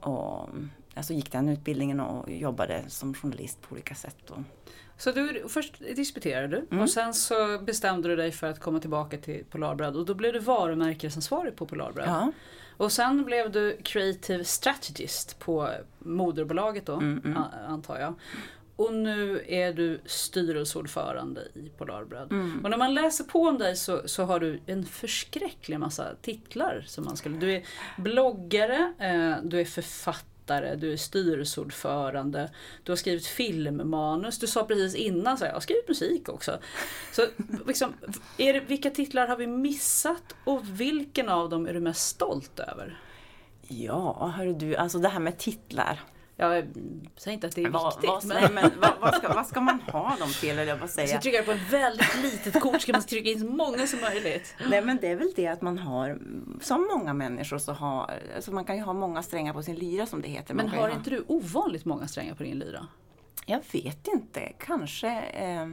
Och 0.00 0.48
alltså 0.94 1.12
gick 1.12 1.32
den 1.32 1.48
utbildningen 1.48 2.00
och 2.00 2.30
jobbade 2.30 2.82
som 2.88 3.14
journalist 3.14 3.62
på 3.62 3.72
olika 3.72 3.94
sätt. 3.94 4.30
Och, 4.30 4.38
Så 4.98 5.12
du, 5.12 5.44
först 5.48 5.78
disputerade 5.78 6.46
du 6.48 6.66
Mm. 6.70 6.82
och 6.82 6.90
sen 6.90 7.14
så 7.14 7.58
bestämde 7.58 8.08
du 8.08 8.16
dig 8.16 8.32
för 8.32 8.46
att 8.46 8.60
komma 8.60 8.80
tillbaka 8.80 9.16
till 9.18 9.44
Polarbröd 9.50 9.96
och 9.96 10.06
då 10.06 10.14
blev 10.14 10.32
du 10.32 10.38
varumärkesansvarig 10.38 11.56
på 11.56 11.66
Polarbröd. 11.66 12.08
ja. 12.08 12.32
Och 12.78 12.92
sen 12.92 13.24
blev 13.24 13.50
du 13.52 13.78
creative 13.84 14.44
strategist 14.44 15.38
på 15.38 15.68
moderbolaget 15.98 16.86
då, 16.86 16.94
Mm, 16.94 17.36
a- 17.36 17.50
antar 17.68 17.98
jag. 17.98 18.14
Och 18.76 18.94
nu 18.94 19.44
är 19.48 19.72
du 19.72 20.00
styrelseordförande 20.04 21.40
i 21.54 21.68
Polarbröd. 21.78 22.32
Mm. 22.32 22.64
Och 22.64 22.70
när 22.70 22.76
man 22.76 22.94
läser 22.94 23.24
på 23.24 23.42
om 23.42 23.58
dig 23.58 23.76
så, 23.76 24.08
så 24.08 24.24
har 24.24 24.40
du 24.40 24.60
en 24.66 24.86
förskräcklig 24.86 25.80
massa 25.80 26.14
titlar. 26.22 26.84
Som 26.86 27.04
man 27.04 27.16
skulle, 27.16 27.38
du 27.38 27.52
är 27.52 27.62
bloggare, 27.96 28.94
eh, 28.98 29.34
du 29.42 29.60
är 29.60 29.64
författare, 29.64 30.74
du 30.74 30.92
är 30.92 30.96
styrelseordförande, 30.96 32.50
du 32.82 32.92
har 32.92 32.96
skrivit 32.96 33.26
filmmanus, 33.26 34.38
du 34.38 34.46
sa 34.46 34.64
precis 34.64 34.94
innan 34.94 35.38
så 35.38 35.44
här, 35.44 35.50
jag 35.50 35.56
har 35.56 35.60
skrivit 35.60 35.88
musik 35.88 36.28
också. 36.28 36.58
Så 37.12 37.26
liksom, 37.66 37.92
är 38.36 38.52
det, 38.52 38.60
vilka 38.60 38.90
titlar 38.90 39.26
har 39.26 39.36
vi 39.36 39.46
missat 39.46 40.34
och 40.44 40.80
vilken 40.80 41.28
av 41.28 41.48
dem 41.48 41.66
är 41.66 41.74
du 41.74 41.80
mest 41.80 42.08
stolt 42.08 42.58
över? 42.58 43.00
Ja, 43.68 44.32
hörru 44.36 44.54
du, 44.54 44.76
alltså 44.76 44.98
det 44.98 45.08
här 45.08 45.20
med 45.20 45.38
titlar. 45.38 46.00
Jag 46.38 46.64
säger 47.16 47.34
inte 47.34 47.46
att 47.46 47.54
det 47.54 47.62
är 47.62 47.70
Vad, 47.70 47.92
viktigt. 47.94 48.08
vad, 48.10 48.24
men 48.26 48.36
nej, 48.42 48.50
men 48.54 48.80
vad, 48.80 48.92
vad, 49.00 49.14
ska, 49.14 49.32
vad 49.34 49.46
ska 49.46 49.60
man 49.60 49.80
ha 49.80 50.16
dem 50.16 50.28
till, 50.40 50.50
eller 50.50 50.64
jag 50.64 50.78
bara 50.80 50.88
jag 50.96 51.08
ska 51.08 51.20
trycka 51.20 51.42
på 51.42 51.52
ett 51.52 51.72
väldigt 51.72 52.22
litet 52.22 52.62
kort 52.62 52.80
ska 52.82 52.92
man 52.92 53.02
trycka 53.02 53.30
in 53.30 53.40
så 53.40 53.46
många 53.46 53.86
som 53.86 54.00
möjligt. 54.00 54.54
Nej 54.70 54.82
men 54.84 54.98
det 55.00 55.06
är 55.08 55.16
väl 55.16 55.32
det 55.36 55.46
att 55.46 55.62
man 55.62 55.78
har, 55.78 56.18
som 56.60 56.88
många 56.94 57.14
människor 57.14 57.58
så 57.58 57.72
har, 57.72 58.10
alltså 58.36 58.52
man 58.52 58.64
kan 58.64 58.76
ju 58.76 58.82
ha 58.82 58.92
många 58.92 59.22
strängar 59.22 59.52
på 59.52 59.62
sin 59.62 59.76
lyra 59.76 60.06
som 60.06 60.22
det 60.22 60.28
heter. 60.28 60.54
Men 60.54 60.68
har 60.68 60.78
ha- 60.88 60.90
inte 60.90 61.10
du 61.10 61.24
ovanligt 61.28 61.84
många 61.84 62.08
strängar 62.08 62.34
på 62.34 62.42
din 62.42 62.58
lyra? 62.58 62.86
Jag 63.46 63.60
vet 63.72 64.08
inte, 64.08 64.52
kanske. 64.58 65.08
Eh, 65.20 65.66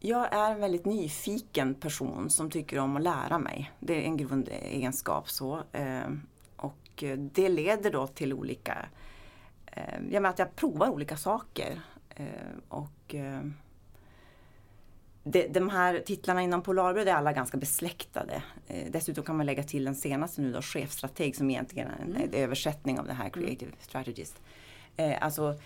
jag 0.00 0.34
är 0.34 0.50
en 0.52 0.60
väldigt 0.60 0.84
nyfiken 0.84 1.74
person 1.74 2.30
som 2.30 2.50
tycker 2.50 2.78
om 2.78 2.96
att 2.96 3.02
lära 3.02 3.38
mig. 3.38 3.70
Det 3.80 3.94
är 3.94 4.02
en 4.02 4.16
grundegenskap. 4.16 5.30
så. 5.30 5.62
Eh, 6.96 7.12
och 7.12 7.18
det 7.18 7.48
leder 7.48 7.90
då 7.90 8.06
till 8.06 8.32
olika... 8.32 8.86
Eh, 9.66 9.94
jag 9.94 10.12
menar 10.12 10.28
att 10.28 10.38
jag 10.38 10.56
provar 10.56 10.88
olika 10.88 11.16
saker. 11.16 11.80
Eh, 12.16 12.26
och 12.68 13.14
eh, 13.14 13.40
det, 15.24 15.48
de 15.48 15.68
här 15.68 16.02
titlarna 16.06 16.42
inom 16.42 16.62
Polarbröd 16.62 17.08
är 17.08 17.14
alla 17.14 17.32
ganska 17.32 17.56
besläktade. 17.56 18.42
Eh, 18.66 18.86
dessutom 18.90 19.24
kan 19.24 19.36
man 19.36 19.46
lägga 19.46 19.62
till 19.62 19.84
den 19.84 19.94
senaste 19.94 20.40
nu 20.40 20.52
då, 20.52 20.62
chefstrateg 20.62 21.36
som 21.36 21.50
egentligen 21.50 21.88
är 21.88 22.02
en, 22.02 22.16
mm. 22.16 22.30
översättning 22.32 22.98
av 22.98 23.06
det 23.06 23.12
här 23.12 23.28
Creative 23.28 23.70
mm. 23.70 23.76
Strategist. 23.80 24.42
Eh, 24.96 25.16
alltså 25.20 25.58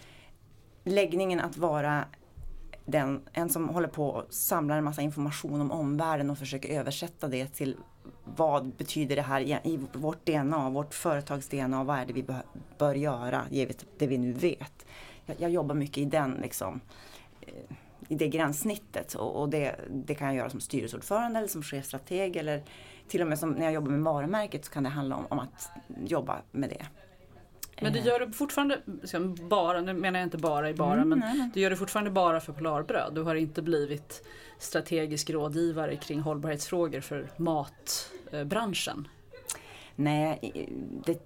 läggningen 0.85 1.41
att 1.41 1.57
vara 1.57 2.05
den, 2.85 3.23
en 3.33 3.49
som 3.49 3.69
håller 3.69 3.89
på 3.89 4.09
och 4.09 4.35
samlar 4.35 4.79
en 4.79 4.85
massa 4.85 5.03
information 5.03 5.61
om 5.61 5.71
omvärlden 5.71 6.31
och 6.31 6.39
försöker 6.39 6.69
översätta 6.69 7.29
det 7.29 7.47
till 7.47 7.77
vad 8.25 8.67
betyder 8.67 9.17
det 9.17 9.23
här 9.23 9.41
i 9.41 9.81
vårt 9.93 10.27
DNA, 10.27 10.71
vårt 10.71 10.95
företags 10.95 11.49
DNA, 11.49 11.85
vad 11.85 11.99
är 11.99 12.07
det 12.07 12.13
vi 12.13 12.25
bör, 12.79 12.95
göra 12.95 13.43
givet 13.51 13.87
det 13.99 14.07
vi 14.07 14.19
nu 14.19 14.33
vet. 14.33 14.87
Jag, 15.27 15.37
jag 15.41 15.51
jobbar 15.51 15.75
mycket 15.75 15.99
i 15.99 16.05
den 16.05 16.39
liksom, 16.43 16.81
eh, 17.41 17.77
i 18.09 18.15
det 18.15 18.29
gränssnittet 18.29 19.15
och, 19.15 19.41
och 19.41 19.49
det, 19.49 19.75
det, 19.91 20.15
kan 20.15 20.27
jag 20.27 20.37
göra 20.37 20.51
som 20.51 20.61
styrelseordförande 20.61 21.39
eller 21.39 21.49
som 21.49 21.63
chefstrateg 21.63 22.37
eller 22.37 22.63
till 23.09 23.23
och 23.23 23.29
med 23.29 23.39
som 23.39 23.51
när 23.51 23.65
jag 23.65 23.75
jobbar 23.75 23.91
med 23.91 24.03
varumärket 24.03 24.65
så 24.65 24.73
kan 24.73 24.83
det 24.83 24.89
handla 24.89 25.17
om, 25.17 25.27
om 25.29 25.39
att 25.39 25.71
jobba 26.05 26.39
med 26.51 26.71
det. 26.71 26.87
Men 27.81 27.93
du 27.93 27.99
gör 27.99 28.21
det 28.21 28.33
fortfarande, 28.33 28.81
bara, 29.49 29.81
nu 29.81 29.93
menar 29.93 30.19
jag 30.19 30.27
inte 30.27 30.39
bara 30.39 30.71
i 30.71 30.75
bara, 30.75 30.95
mm, 30.95 31.09
men 31.09 31.19
nej. 31.19 31.51
du 31.55 31.61
gör 31.61 31.71
det 31.71 31.77
fortfarande 31.77 32.11
bara 32.11 32.41
för 32.41 32.53
Polarbröd. 32.53 33.15
Du 33.15 33.23
har 33.23 33.35
inte 33.35 33.63
blivit 33.63 34.27
strategisk 34.59 35.31
rådgivare 35.31 35.97
kring 35.97 36.21
hållbarhetsfrågor 36.21 37.01
för 37.01 37.31
matbranschen. 37.37 39.09
Nej, 39.99 40.53
det, 41.07 41.19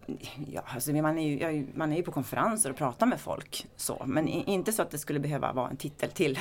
ja, 0.47 0.63
alltså 0.67 0.93
man, 0.93 1.19
är 1.19 1.51
ju, 1.51 1.67
man 1.75 1.93
är 1.93 1.97
ju 1.97 2.03
på 2.03 2.13
konferenser 2.13 2.71
och 2.71 2.77
pratar 2.77 3.07
med 3.07 3.21
folk 3.21 3.67
så, 3.77 4.03
men 4.07 4.29
inte 4.29 4.73
så 4.73 4.83
att 4.83 4.91
det 4.91 4.99
skulle 4.99 5.21
behöva 5.21 5.53
vara 5.53 5.71
en 5.71 5.77
titel 5.77 6.11
till. 6.11 6.39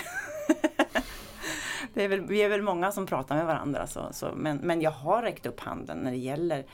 det 1.94 2.04
är 2.04 2.08
väl, 2.08 2.22
vi 2.22 2.42
är 2.42 2.50
väl 2.50 2.62
många 2.62 2.92
som 2.92 3.06
pratar 3.06 3.36
med 3.36 3.46
varandra 3.46 3.88
så, 3.88 4.08
så 4.12 4.32
men, 4.36 4.58
men 4.58 4.82
jag 4.82 4.92
har 4.92 5.22
räckt 5.22 5.46
upp 5.46 5.60
handen 5.60 5.98
när 5.98 6.12
det 6.12 6.18
gäller 6.18 6.66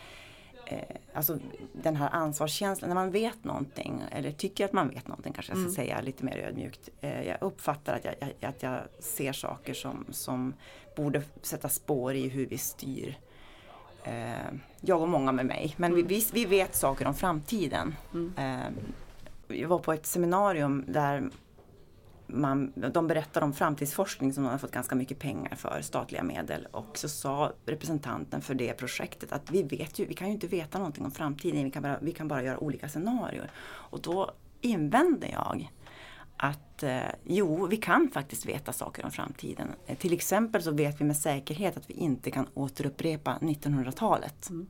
eh, 0.66 0.96
alltså 1.16 1.38
den 1.74 1.96
här 1.96 2.10
ansvarskänslan, 2.10 2.90
när 2.90 2.96
man 2.96 3.12
vet 3.12 3.44
någonting 3.44 4.04
eller 4.12 4.32
tycker 4.32 4.66
att 4.66 4.74
man 4.74 4.90
vet 4.90 5.08
någonting 5.08 5.34
kanske 5.34 5.52
jag 5.52 5.58
ska 5.58 5.66
mm. 5.66 5.76
säga 5.76 6.02
lite 6.02 6.26
mer 6.26 6.38
ödmjukt. 6.38 6.90
Eh, 7.02 7.28
jag 7.28 7.38
uppfattar 7.42 7.96
att 7.96 8.06
jag, 8.06 8.16
jag, 8.40 8.50
att 8.50 8.64
jag 8.64 8.82
ser 9.00 9.34
saker 9.34 9.74
som, 9.74 10.06
som 10.10 10.54
borde 10.96 11.24
sätta 11.42 11.70
spår 11.70 12.14
i 12.14 12.30
hur 12.30 12.46
vi 12.46 12.58
styr. 12.58 13.18
Eh, 14.04 14.54
jag 14.82 15.02
och 15.02 15.10
många 15.10 15.32
med 15.32 15.46
mig, 15.46 15.74
men 15.78 15.94
mm. 15.94 16.08
vi, 16.08 16.26
vi 16.34 16.46
vet 16.46 16.76
saker 16.76 17.08
om 17.08 17.16
framtiden. 17.16 17.96
Mm. 18.14 18.34
Eh, 18.38 19.58
jag 19.60 19.70
var 19.70 19.80
på 19.80 19.94
ett 19.94 20.06
seminarium 20.06 20.84
där 20.88 21.30
man, 22.28 22.74
de 22.76 23.08
berättar 23.08 23.42
om 23.42 23.54
framtidsforskning 23.54 24.34
som 24.34 24.44
de 24.44 24.50
har 24.50 24.58
fått 24.58 24.72
ganska 24.72 24.96
mycket 24.96 25.20
pengar 25.20 25.56
för, 25.56 25.82
statliga 25.82 26.24
medel. 26.24 26.68
Och 26.72 26.98
så 26.98 27.10
sa 27.10 27.52
representanten 27.66 28.42
för 28.42 28.56
det 28.56 28.74
projektet 28.74 29.32
att 29.32 29.52
vi 29.52 29.64
vet 29.64 30.00
ju, 30.00 30.06
vi 30.06 30.14
kan 30.14 30.28
ju 30.28 30.34
inte 30.34 30.48
veta 30.48 30.78
någonting 30.78 31.06
om 31.06 31.12
framtiden, 31.12 31.64
vi 31.64 31.72
kan 31.72 31.84
bara, 31.84 32.00
vi 32.02 32.12
kan 32.12 32.28
bara 32.28 32.44
göra 32.44 32.58
olika 32.58 32.90
scenarier. 32.90 33.52
Och 33.66 34.02
då 34.02 34.32
invände 34.62 35.28
jag 35.28 35.72
att 36.38 36.84
eh, 36.84 37.00
jo, 37.24 37.68
vi 37.68 37.78
kan 37.78 38.10
faktiskt 38.14 38.46
veta 38.46 38.74
saker 38.74 39.06
om 39.06 39.12
framtiden. 39.12 39.68
Eh, 39.86 39.98
till 39.98 40.14
exempel 40.14 40.64
så 40.64 40.72
vet 40.72 41.02
vi 41.02 41.06
med 41.06 41.18
säkerhet 41.18 41.78
att 41.78 41.90
vi 41.90 41.94
inte 41.94 42.32
kan 42.32 42.48
återupprepa 42.54 43.38
1900-talet. 43.42 44.50
Mm. 44.50 44.68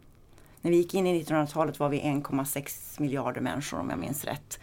När 0.62 0.72
vi 0.72 0.78
gick 0.78 0.94
in 0.94 1.08
i 1.08 1.24
1900-talet 1.24 1.80
var 1.80 1.90
vi 1.90 2.02
1,6 2.02 3.02
miljarder 3.02 3.42
människor 3.42 3.80
om 3.80 3.90
jag 3.90 4.00
minns 4.00 4.26
rätt 4.26 4.60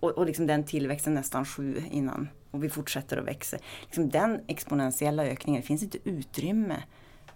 och, 0.00 0.10
och 0.10 0.26
liksom 0.26 0.46
den 0.46 0.64
tillväxten 0.64 1.14
nästan 1.14 1.44
sju 1.44 1.82
innan 1.90 2.28
och 2.50 2.64
vi 2.64 2.68
fortsätter 2.68 3.16
att 3.16 3.24
växa. 3.24 3.56
Liksom 3.82 4.08
den 4.08 4.40
exponentiella 4.46 5.24
ökningen, 5.24 5.60
det 5.60 5.66
finns 5.66 5.82
inte 5.82 5.98
utrymme 6.04 6.82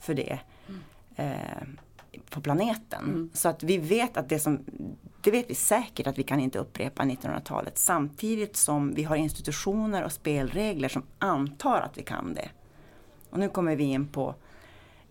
för 0.00 0.14
det 0.14 0.38
mm. 0.68 0.80
eh, 1.16 1.68
på 2.30 2.40
planeten. 2.40 3.04
Mm. 3.04 3.30
Så 3.34 3.48
att 3.48 3.62
vi 3.62 3.78
vet 3.78 4.16
att 4.16 4.28
det 4.28 4.38
som, 4.38 4.64
det 5.20 5.30
vet 5.30 5.50
vi 5.50 5.54
säkert 5.54 6.06
att 6.06 6.18
vi 6.18 6.22
kan 6.22 6.40
inte 6.40 6.58
upprepa 6.58 7.02
1900-talet 7.02 7.78
samtidigt 7.78 8.56
som 8.56 8.94
vi 8.94 9.02
har 9.02 9.16
institutioner 9.16 10.04
och 10.04 10.12
spelregler 10.12 10.88
som 10.88 11.02
antar 11.18 11.80
att 11.80 11.98
vi 11.98 12.02
kan 12.02 12.34
det. 12.34 12.50
Och 13.30 13.38
nu 13.38 13.48
kommer 13.48 13.76
vi 13.76 13.84
in 13.84 14.08
på 14.08 14.34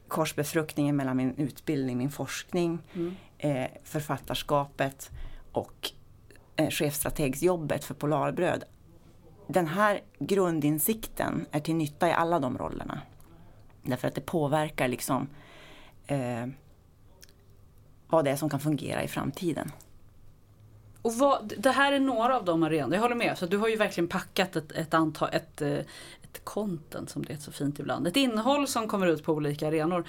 korsbefruktningen 0.07 0.95
mellan 0.95 1.17
min 1.17 1.35
utbildning, 1.35 1.97
min 1.97 2.11
forskning, 2.11 2.79
mm. 2.93 3.15
eh, 3.37 3.67
författarskapet 3.83 5.09
och 5.51 5.91
Eh, 6.59 6.69
chefstrategsjobbet 6.69 7.83
för 7.83 7.93
Polarbröd. 7.93 8.63
Den 9.47 9.67
här 9.67 10.01
grundinsikten 10.19 11.45
är 11.51 11.59
till 11.59 11.75
nytta 11.75 12.09
i 12.09 12.11
alla 12.11 12.39
de 12.39 12.57
rollerna. 12.57 13.01
Därför 13.83 14.07
att 14.07 14.15
det 14.15 14.21
påverkar 14.21 14.87
liksom 14.87 15.27
eh, 16.07 16.47
vad 18.07 18.25
det 18.25 18.31
är 18.31 18.35
som 18.35 18.49
kan 18.49 18.59
fungera 18.59 19.03
i 19.03 19.07
framtiden. 19.07 19.71
Och 21.01 21.13
vad, 21.13 21.53
det 21.57 21.71
här 21.71 21.91
är 21.91 21.99
några 21.99 22.37
av 22.37 22.45
de 22.45 22.63
arenorna, 22.63 22.95
jag 22.95 23.01
håller 23.01 23.15
med. 23.15 23.37
Så 23.37 23.45
du 23.45 23.57
har 23.57 23.67
ju 23.67 23.75
verkligen 23.75 24.07
packat 24.07 24.55
ett, 24.55 24.71
ett, 24.71 24.93
antal, 24.93 25.29
ett, 25.31 25.61
eh, 25.61 25.79
ett 26.33 26.45
content 26.45 27.09
som 27.09 27.25
det 27.25 27.33
är 27.33 27.37
så 27.37 27.51
fint 27.51 27.79
ibland. 27.79 28.07
Ett 28.07 28.15
innehåll 28.15 28.67
som 28.67 28.87
kommer 28.87 29.07
ut 29.07 29.23
på 29.23 29.33
olika 29.33 29.67
arenor. 29.67 30.03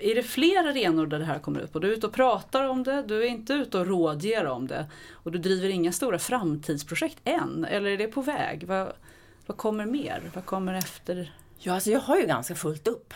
Är 0.00 0.14
det 0.14 0.22
fler 0.22 0.68
arenor 0.68 1.06
där 1.06 1.18
det 1.18 1.24
här 1.24 1.38
kommer 1.38 1.60
ut 1.60 1.72
på? 1.72 1.78
Du 1.78 1.88
är 1.88 1.92
ute 1.92 2.06
och 2.06 2.12
pratar 2.12 2.68
om 2.68 2.82
det, 2.82 3.02
du 3.02 3.22
är 3.22 3.28
inte 3.28 3.52
ute 3.52 3.78
och 3.78 3.86
rådger 3.86 4.46
om 4.46 4.66
det. 4.66 4.86
Och 5.12 5.32
du 5.32 5.38
driver 5.38 5.68
inga 5.68 5.92
stora 5.92 6.18
framtidsprojekt 6.18 7.18
än, 7.24 7.64
eller 7.64 7.90
är 7.90 7.98
det 7.98 8.06
på 8.06 8.22
väg? 8.22 8.66
Vad, 8.66 8.92
vad 9.46 9.56
kommer 9.56 9.86
mer? 9.86 10.30
Vad 10.34 10.44
kommer 10.44 10.74
efter? 10.74 11.32
Ja, 11.58 11.74
alltså 11.74 11.90
jag 11.90 12.00
har 12.00 12.16
ju 12.16 12.26
ganska 12.26 12.54
fullt 12.54 12.88
upp. 12.88 13.14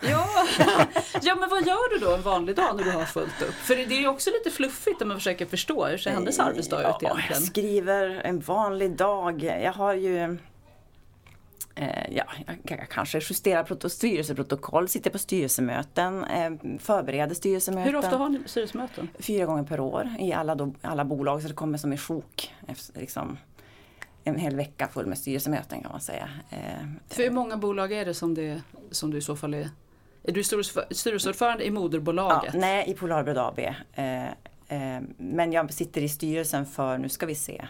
Ja. 0.00 0.28
ja, 1.22 1.34
men 1.34 1.48
vad 1.48 1.66
gör 1.66 1.98
du 1.98 2.06
då 2.06 2.14
en 2.14 2.22
vanlig 2.22 2.56
dag 2.56 2.76
när 2.76 2.84
du 2.84 2.90
har 2.90 3.04
fullt 3.04 3.42
upp? 3.42 3.54
För 3.54 3.76
det 3.76 3.82
är 3.82 4.00
ju 4.00 4.08
också 4.08 4.30
lite 4.30 4.50
fluffigt 4.50 5.02
om 5.02 5.08
man 5.08 5.16
försöker 5.16 5.46
förstå 5.46 5.86
hur 5.86 5.98
ser 5.98 6.10
hennes 6.10 6.38
arbetsdag 6.38 6.82
ja, 6.82 6.96
ut 6.96 7.02
egentligen? 7.02 7.42
Jag 7.42 7.42
skriver 7.42 8.08
en 8.08 8.40
vanlig 8.40 8.96
dag. 8.96 9.42
Jag 9.42 9.72
har 9.72 9.94
ju 9.94 10.38
ja, 12.10 12.24
jag 12.64 12.88
kanske 12.90 13.18
justerar 13.18 13.88
styrelseprotokoll, 13.88 14.88
sitter 14.88 15.10
på 15.10 15.18
styrelsemöten, 15.18 16.24
eh, 16.24 16.78
förbereder 16.78 17.34
styrelsemöten. 17.34 17.92
Hur 17.92 17.96
ofta 17.96 18.16
har 18.16 18.28
ni 18.28 18.40
styrelsemöten? 18.46 19.08
Fyra 19.18 19.46
gånger 19.46 19.62
per 19.62 19.80
år 19.80 20.08
i 20.18 20.32
alla, 20.32 20.54
do, 20.54 20.74
alla 20.82 21.04
bolag, 21.04 21.42
så 21.42 21.48
det 21.48 21.54
kommer 21.54 21.78
som 21.78 21.92
en 21.92 21.98
sjok. 21.98 22.54
Liksom, 22.94 23.38
en 24.24 24.38
hel 24.38 24.56
vecka 24.56 24.88
full 24.88 25.06
med 25.06 25.18
styrelsemöten 25.18 25.82
kan 25.82 25.90
man 25.92 26.00
säga. 26.00 26.28
Eh, 26.50 26.86
För 27.08 27.22
hur 27.22 27.30
många 27.30 27.56
bolag 27.56 27.92
är 27.92 28.04
det 28.04 28.14
som, 28.14 28.34
det, 28.34 28.62
som 28.90 29.10
du 29.10 29.18
i 29.18 29.22
så 29.22 29.36
fall 29.36 29.54
är? 29.54 29.70
Är 30.22 30.32
du 30.32 30.44
styrelseordförande 30.94 31.66
i 31.66 31.70
moderbolaget? 31.70 32.54
Ja, 32.54 32.60
nej, 32.60 32.90
i 32.90 32.94
Polarbröd 32.94 33.38
AB. 33.38 33.58
Eh, 33.58 34.26
eh, 34.26 35.02
men 35.16 35.52
jag 35.52 35.72
sitter 35.72 36.02
i 36.02 36.08
styrelsen 36.08 36.66
för, 36.66 36.98
nu 36.98 37.08
ska 37.08 37.26
vi 37.26 37.34
se, 37.34 37.66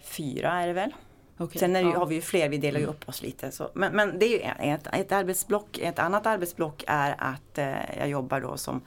fyra 0.00 0.52
är 0.52 0.66
det 0.66 0.72
väl? 0.72 0.94
Okay, 1.42 1.60
Sen 1.60 1.76
är 1.76 1.80
ja. 1.80 1.98
har 1.98 2.06
vi 2.06 2.14
ju 2.14 2.20
fler, 2.20 2.48
vi 2.48 2.58
delar 2.58 2.80
ju 2.80 2.86
upp 2.86 3.08
oss 3.08 3.22
lite. 3.22 3.50
Så. 3.50 3.70
Men, 3.74 3.96
men 3.96 4.18
det 4.18 4.26
är 4.26 4.30
ju 4.30 4.70
ett, 4.72 4.86
ett 4.92 5.12
arbetsblock. 5.12 5.78
Ett 5.78 5.98
annat 5.98 6.26
arbetsblock 6.26 6.84
är 6.86 7.14
att 7.18 7.58
eh, 7.58 7.98
jag 7.98 8.08
jobbar 8.08 8.40
då 8.40 8.56
som, 8.56 8.80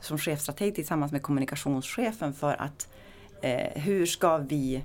som 0.00 0.18
chefstrateg 0.18 0.74
tillsammans 0.74 1.12
med 1.12 1.22
kommunikationschefen 1.22 2.34
för 2.34 2.62
att 2.62 2.88
eh, 3.42 3.82
hur 3.82 4.06
ska 4.06 4.36
vi 4.36 4.82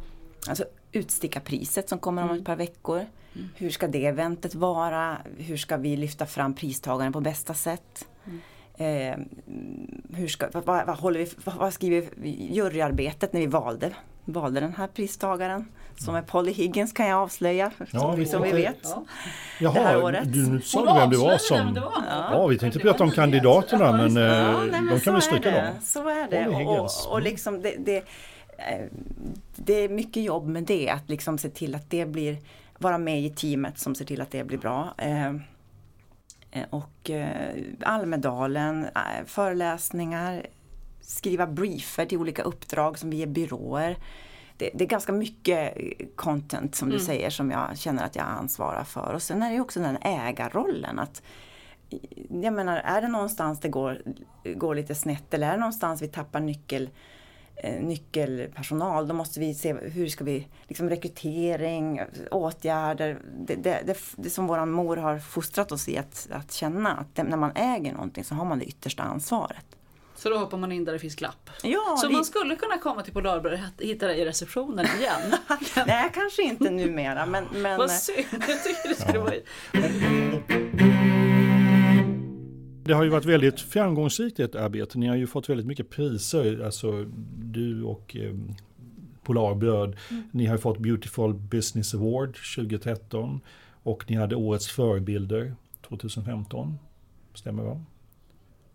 alltså, 0.47 0.65
utsticka 0.91 1.39
priset 1.39 1.89
som 1.89 1.99
kommer 1.99 2.21
om 2.21 2.29
mm. 2.29 2.39
ett 2.39 2.45
par 2.45 2.55
veckor. 2.55 3.05
Mm. 3.35 3.49
Hur 3.55 3.69
ska 3.69 3.87
det 3.87 4.05
eventet 4.05 4.55
vara? 4.55 5.17
Hur 5.37 5.57
ska 5.57 5.77
vi 5.77 5.97
lyfta 5.97 6.25
fram 6.25 6.53
pristagaren 6.53 7.13
på 7.13 7.21
bästa 7.21 7.53
sätt? 7.53 8.07
Mm. 8.25 8.41
Eh, 8.77 9.15
hur 10.13 10.27
ska, 10.27 10.47
vad, 10.51 10.65
vad, 10.65 10.97
håller 10.97 11.19
vi, 11.19 11.27
vad, 11.43 11.55
vad 11.55 11.73
skriver 11.73 12.09
vi 12.15 12.47
juryarbetet 12.51 13.33
när 13.33 13.39
vi 13.39 13.47
valde, 13.47 13.91
valde 14.25 14.59
den 14.59 14.73
här 14.73 14.87
pristagaren? 14.87 15.65
Som 15.97 16.15
är 16.15 16.21
Polly 16.21 16.51
Higgins 16.51 16.93
kan 16.93 17.07
jag 17.07 17.19
avslöja, 17.19 17.71
ja, 17.91 17.99
som, 17.99 18.15
vi, 18.15 18.25
som 18.25 18.41
vi 18.41 18.51
vet. 18.51 18.77
Ja. 18.83 19.05
Jaha, 19.59 19.73
det 19.73 19.79
här 19.79 20.03
året. 20.03 20.33
du 20.33 20.61
sa 20.61 20.93
du 20.93 20.99
vem 20.99 21.09
det 21.09 21.17
var 21.17 21.37
som... 21.37 21.73
Det 21.73 21.79
var. 21.79 21.91
Ja. 22.09 22.29
ja, 22.31 22.47
vi 22.47 22.57
tänkte 22.57 22.79
prata 22.79 23.03
om 23.03 23.11
kandidaterna 23.11 23.91
men, 23.91 24.15
ja, 24.15 24.51
eh, 24.51 24.59
nej, 24.59 24.81
men 24.81 24.87
de 24.87 24.99
kan 24.99 25.15
vi 25.15 25.21
stryka 25.21 25.51
dem. 25.51 25.65
Så 25.83 26.09
är 26.09 26.27
det. 26.29 26.47
Och, 26.47 27.11
och, 27.11 27.21
liksom 27.21 27.61
det, 27.61 27.75
det, 27.79 27.97
eh, 28.57 28.85
det 29.55 29.73
är 29.73 29.89
mycket 29.89 30.23
jobb 30.23 30.47
med 30.47 30.63
det, 30.63 30.89
att 30.89 31.09
liksom 31.09 31.37
se 31.37 31.49
till 31.49 31.75
att 31.75 31.89
det 31.89 32.05
blir, 32.05 32.37
vara 32.77 32.97
med 32.97 33.21
i 33.21 33.29
teamet 33.29 33.79
som 33.79 33.95
ser 33.95 34.05
till 34.05 34.21
att 34.21 34.31
det 34.31 34.43
blir 34.43 34.57
bra. 34.57 34.93
Eh, 36.51 36.65
och 36.69 37.11
Almedalen, 37.81 38.87
föreläsningar, 39.25 40.45
skriva 41.01 41.47
briefer 41.47 42.05
till 42.05 42.17
olika 42.17 42.43
uppdrag 42.43 42.99
som 42.99 43.09
vi 43.09 43.17
ger 43.17 43.27
byråer 43.27 43.97
det, 44.61 44.69
det, 44.73 44.83
är 44.83 44.87
ganska 44.87 45.11
mycket 45.13 45.73
content 46.15 46.75
som 46.75 46.89
du 46.89 46.95
Mm. 46.95 47.05
säger 47.05 47.29
som 47.29 47.51
jag 47.51 47.77
känner 47.77 48.05
att 48.05 48.15
jag 48.15 48.25
ansvarar 48.25 48.83
för. 48.83 49.13
Och 49.13 49.21
sen 49.21 49.43
är 49.43 49.49
det 49.49 49.55
ju 49.55 49.61
också 49.61 49.79
den 49.79 49.97
ägarrollen. 50.01 50.99
att 50.99 51.21
jag 52.29 52.53
menar, 52.53 52.77
är 52.77 53.01
det 53.01 53.07
någonstans 53.07 53.59
det 53.59 53.69
går, 53.69 54.01
går 54.55 54.75
lite 54.75 54.95
snett 54.95 55.33
eller 55.33 55.47
är 55.47 55.51
det 55.51 55.59
någonstans 55.59 56.01
vi 56.01 56.07
tappar 56.07 56.39
nyckel, 56.39 56.83
eh, 56.83 56.89
nyckelpersonal, 57.79 59.07
då 59.07 59.13
måste 59.13 59.39
vi 59.39 59.53
se 59.53 59.73
hur 59.73 60.07
ska 60.07 60.23
vi, 60.23 60.47
liksom 60.67 60.89
rekrytering, 60.89 62.01
åtgärder. 62.31 63.19
Det, 63.37 63.55
det, 63.55 63.81
det, 63.85 63.97
det 64.15 64.29
som 64.29 64.47
våran 64.47 64.71
mor 64.71 64.97
har 64.97 65.19
fostrat 65.19 65.71
oss 65.71 65.89
i 65.89 65.97
att, 65.97 66.27
att 66.31 66.51
känna 66.53 66.91
att 66.93 67.15
det, 67.15 67.23
när 67.23 67.37
man 67.37 67.51
äger 67.55 67.93
någonting 67.93 68.23
så 68.23 68.35
har 68.35 68.45
man 68.45 68.59
det 68.59 68.65
yttersta 68.65 69.03
ansvaret. 69.03 69.65
Så 70.15 70.29
då 70.29 70.37
hoppar 70.37 70.57
man 70.57 70.71
in 70.71 70.85
där 70.85 70.93
det 70.93 70.99
finns 70.99 71.15
glapp. 71.15 71.49
Ja, 71.63 71.97
Så 72.01 72.07
vi- 72.07 72.13
man 72.13 72.25
skulle 72.25 72.55
kunna 72.55 72.77
komma 72.77 73.01
till 73.01 73.13
Polarbröd 73.13 73.53
och 73.77 73.83
hitta 73.85 74.07
dig 74.07 74.19
i 74.19 74.25
receptionen 74.25 74.85
igen. 74.99 75.21
Nej, 75.87 76.11
kanske 76.13 76.41
inte 76.43 76.69
numera 76.69 77.25
men, 77.25 77.43
men 77.53 77.77
Vad 77.77 77.91
synd, 77.91 78.25
jag 78.31 78.63
tycker 78.63 78.89
det 78.89 78.95
skulle 78.95 79.19
vara... 79.19 79.33
Det 82.91 82.95
har 82.95 83.03
ju 83.03 83.09
varit 83.09 83.25
väldigt 83.25 83.59
framgångsrikt 83.59 84.39
ert 84.39 84.55
arbete. 84.55 84.97
Ni 84.97 85.07
har 85.07 85.15
ju 85.15 85.27
fått 85.27 85.49
väldigt 85.49 85.65
mycket 85.65 85.89
priser, 85.89 86.65
alltså 86.65 87.05
du 87.37 87.83
och 87.83 88.15
eh, 88.15 88.35
Polarbröd. 89.23 89.95
Ni 90.31 90.45
har 90.45 90.57
fått 90.57 90.77
Beautiful 90.77 91.33
Business 91.33 91.93
Award 91.93 92.37
2013 92.55 93.39
och 93.83 94.09
ni 94.09 94.15
hade 94.15 94.35
Årets 94.35 94.67
förebilder 94.67 95.55
2015. 95.87 96.77
Stämmer 97.33 97.63
va? 97.63 97.81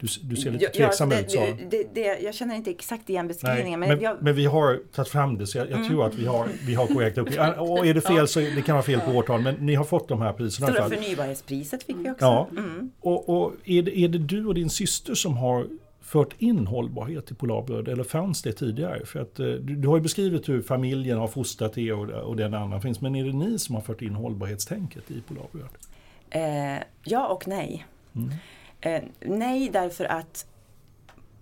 Du, 0.01 0.07
du 0.23 0.37
ser 0.37 0.51
lite 0.51 0.65
Ja, 0.65 0.71
tveksam 0.71 1.09
det, 1.09 1.21
ut 1.21 1.95
det, 1.95 2.01
jag 2.01 2.35
känner 2.35 2.55
inte 2.55 2.71
exakt 2.71 3.11
igen 3.11 3.29
beskrivningen. 3.29 3.81
men, 3.81 3.89
men, 3.89 3.99
men, 3.99 4.27
jag, 4.27 4.33
vi 4.33 4.45
har 4.45 4.81
tagit 4.93 5.09
fram 5.09 5.39
det 5.39 5.47
så 5.47 5.59
jag, 5.59 5.71
jag 5.71 5.87
tror 5.87 6.07
att 6.07 6.15
vi 6.15 6.27
har, 6.27 6.49
vi 6.67 6.75
har 6.75 6.87
korrekt 6.87 7.19
upp. 7.19 7.29
Och 7.59 7.87
är 7.87 7.95
det 7.95 8.01
fel 8.01 8.29
så 8.29 8.41
det 8.41 8.63
kan 8.67 8.75
vara 8.75 8.83
fel 8.83 9.01
på 9.01 9.11
årtal 9.11 9.41
men 9.41 9.55
ni 9.55 9.75
har 9.75 9.85
fått 9.85 10.09
de 10.09 10.23
här 10.23 10.33
priserna 10.33 10.67
Stora 10.67 10.89
förnybarhetspriset 10.89 11.83
fick 11.83 11.97
vi 11.97 12.11
också. 12.11 12.25
Ja. 12.25 12.49
Mm. 12.51 12.91
Och, 13.01 13.29
och 13.29 13.53
är, 13.65 13.83
det, 13.83 13.99
är 13.99 14.09
det 14.09 14.19
du 14.19 14.47
och 14.47 14.55
din 14.55 14.71
syster 14.71 15.15
som 15.15 15.37
har 15.37 15.67
fört 16.01 16.35
in 16.39 16.67
hållbarhet 16.67 17.31
i 17.31 17.35
Polarbröd 17.35 17.89
eller 17.89 18.05
fanns 18.05 18.43
det 18.43 18.53
tidigare? 18.53 19.07
För 19.07 19.21
att, 19.21 19.41
eh, 19.41 19.47
du, 19.47 19.77
du 19.77 19.89
har 19.89 19.97
ju 19.97 20.03
beskrivit 20.03 20.49
hur 20.49 20.63
familjen 20.63 21.19
har 21.19 21.29
fostrat 21.29 21.79
er 21.79 21.93
och, 21.93 22.09
och 22.09 22.37
den 22.37 22.55
andra 22.55 22.81
finns, 22.81 23.01
men 23.01 23.15
är 23.17 23.25
det 23.25 23.33
ni 23.33 23.59
som 23.59 23.75
har 23.75 23.83
fört 23.83 24.03
in 24.03 24.15
hållbarhetstänket 24.15 25.11
i 25.11 25.21
Polarbröd? 25.21 25.69
Eh, 26.31 26.83
ja 27.05 27.29
och 27.29 27.49
nej. 27.49 27.87
Mm. 28.15 28.31
Eh, 28.87 29.03
nej 29.21 29.71
därför 29.71 30.05
att 30.05 30.47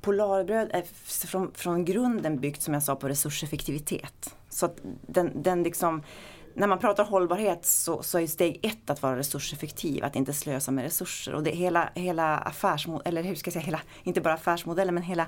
Polarbröd 0.01 0.71
är 0.73 0.83
från, 1.27 1.53
från 1.55 1.85
grunden 1.85 2.41
byggt 2.41 2.63
som 2.63 2.75
jag 2.75 2.83
sa 2.83 2.97
på 2.97 3.09
resurseffektivitet. 3.09 4.37
Så 4.49 4.67
att 4.67 4.81
den, 5.07 5.43
den 5.43 5.63
liksom, 5.63 6.03
när 6.55 6.67
man 6.67 6.79
pratar 6.79 7.05
hållbarhet 7.05 7.67
så, 7.67 8.03
så 8.03 8.19
är 8.19 8.27
steg 8.27 8.61
ett 8.63 8.91
att 8.91 9.03
vara 9.03 9.17
resurseffektiv, 9.19 10.05
att 10.05 10.17
inte 10.17 10.33
slösa 10.33 10.71
med 10.71 10.85
resurser. 10.85 11.35
Och 11.35 11.43
det 11.43 11.51
hela, 11.51 11.91
hela 11.95 12.39
affärsmodellen, 12.39 13.07
eller 13.07 13.23
hur 13.23 13.35
ska 13.35 13.49
jag 13.49 13.53
säga, 13.53 13.65
hela, 13.65 13.81
inte 14.03 14.21
bara 14.21 14.35
affärsmodellen 14.35 14.95
men 14.95 15.03
hela 15.03 15.27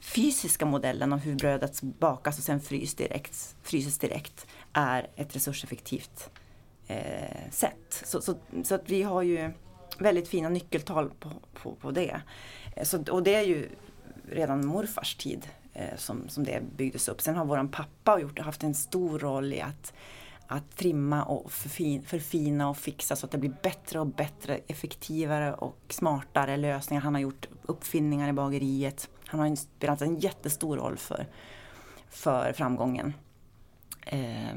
fysiska 0.00 0.66
modellen 0.66 1.12
av 1.12 1.18
hur 1.18 1.34
brödet 1.34 1.82
bakas 1.82 2.38
och 2.38 2.44
sen 2.44 2.60
frys 2.60 2.94
direkt, 2.94 3.56
fryses 3.62 3.98
direkt 3.98 4.46
är 4.72 5.06
ett 5.16 5.36
resurseffektivt 5.36 6.30
eh, 6.86 7.50
sätt. 7.50 8.02
Så, 8.04 8.20
så, 8.20 8.34
så 8.64 8.74
att 8.74 8.90
vi 8.90 9.02
har 9.02 9.22
ju 9.22 9.52
väldigt 9.98 10.28
fina 10.28 10.48
nyckeltal 10.48 11.10
på, 11.20 11.30
på, 11.54 11.74
på 11.74 11.90
det. 11.90 12.20
Eh, 12.76 12.84
så, 12.84 13.04
och 13.10 13.22
det 13.22 13.34
är 13.34 13.42
ju 13.42 13.68
redan 14.28 14.66
morfars 14.66 15.14
tid 15.14 15.48
eh, 15.72 15.96
som, 15.96 16.28
som 16.28 16.44
det 16.44 16.62
byggdes 16.76 17.08
upp. 17.08 17.20
Sen 17.20 17.36
har 17.36 17.44
våran 17.44 17.68
pappa 17.68 18.20
gjort, 18.20 18.38
haft 18.38 18.62
en 18.62 18.74
stor 18.74 19.18
roll 19.18 19.52
i 19.52 19.60
att, 19.60 19.92
att 20.46 20.76
trimma 20.76 21.24
och 21.24 21.52
förfin, 21.52 22.02
förfina 22.04 22.68
och 22.68 22.76
fixa 22.76 23.16
så 23.16 23.26
att 23.26 23.32
det 23.32 23.38
blir 23.38 23.54
bättre 23.62 24.00
och 24.00 24.06
bättre, 24.06 24.60
effektivare 24.66 25.54
och 25.54 25.78
smartare 25.88 26.56
lösningar. 26.56 27.02
Han 27.02 27.14
har 27.14 27.20
gjort 27.20 27.48
uppfinningar 27.62 28.28
i 28.28 28.32
bageriet. 28.32 29.08
Han 29.26 29.40
har 29.40 29.56
spelat 29.56 30.02
en 30.02 30.16
jättestor 30.16 30.76
roll 30.76 30.96
för, 30.96 31.26
för 32.08 32.52
framgången. 32.52 33.14
Eh, 34.06 34.54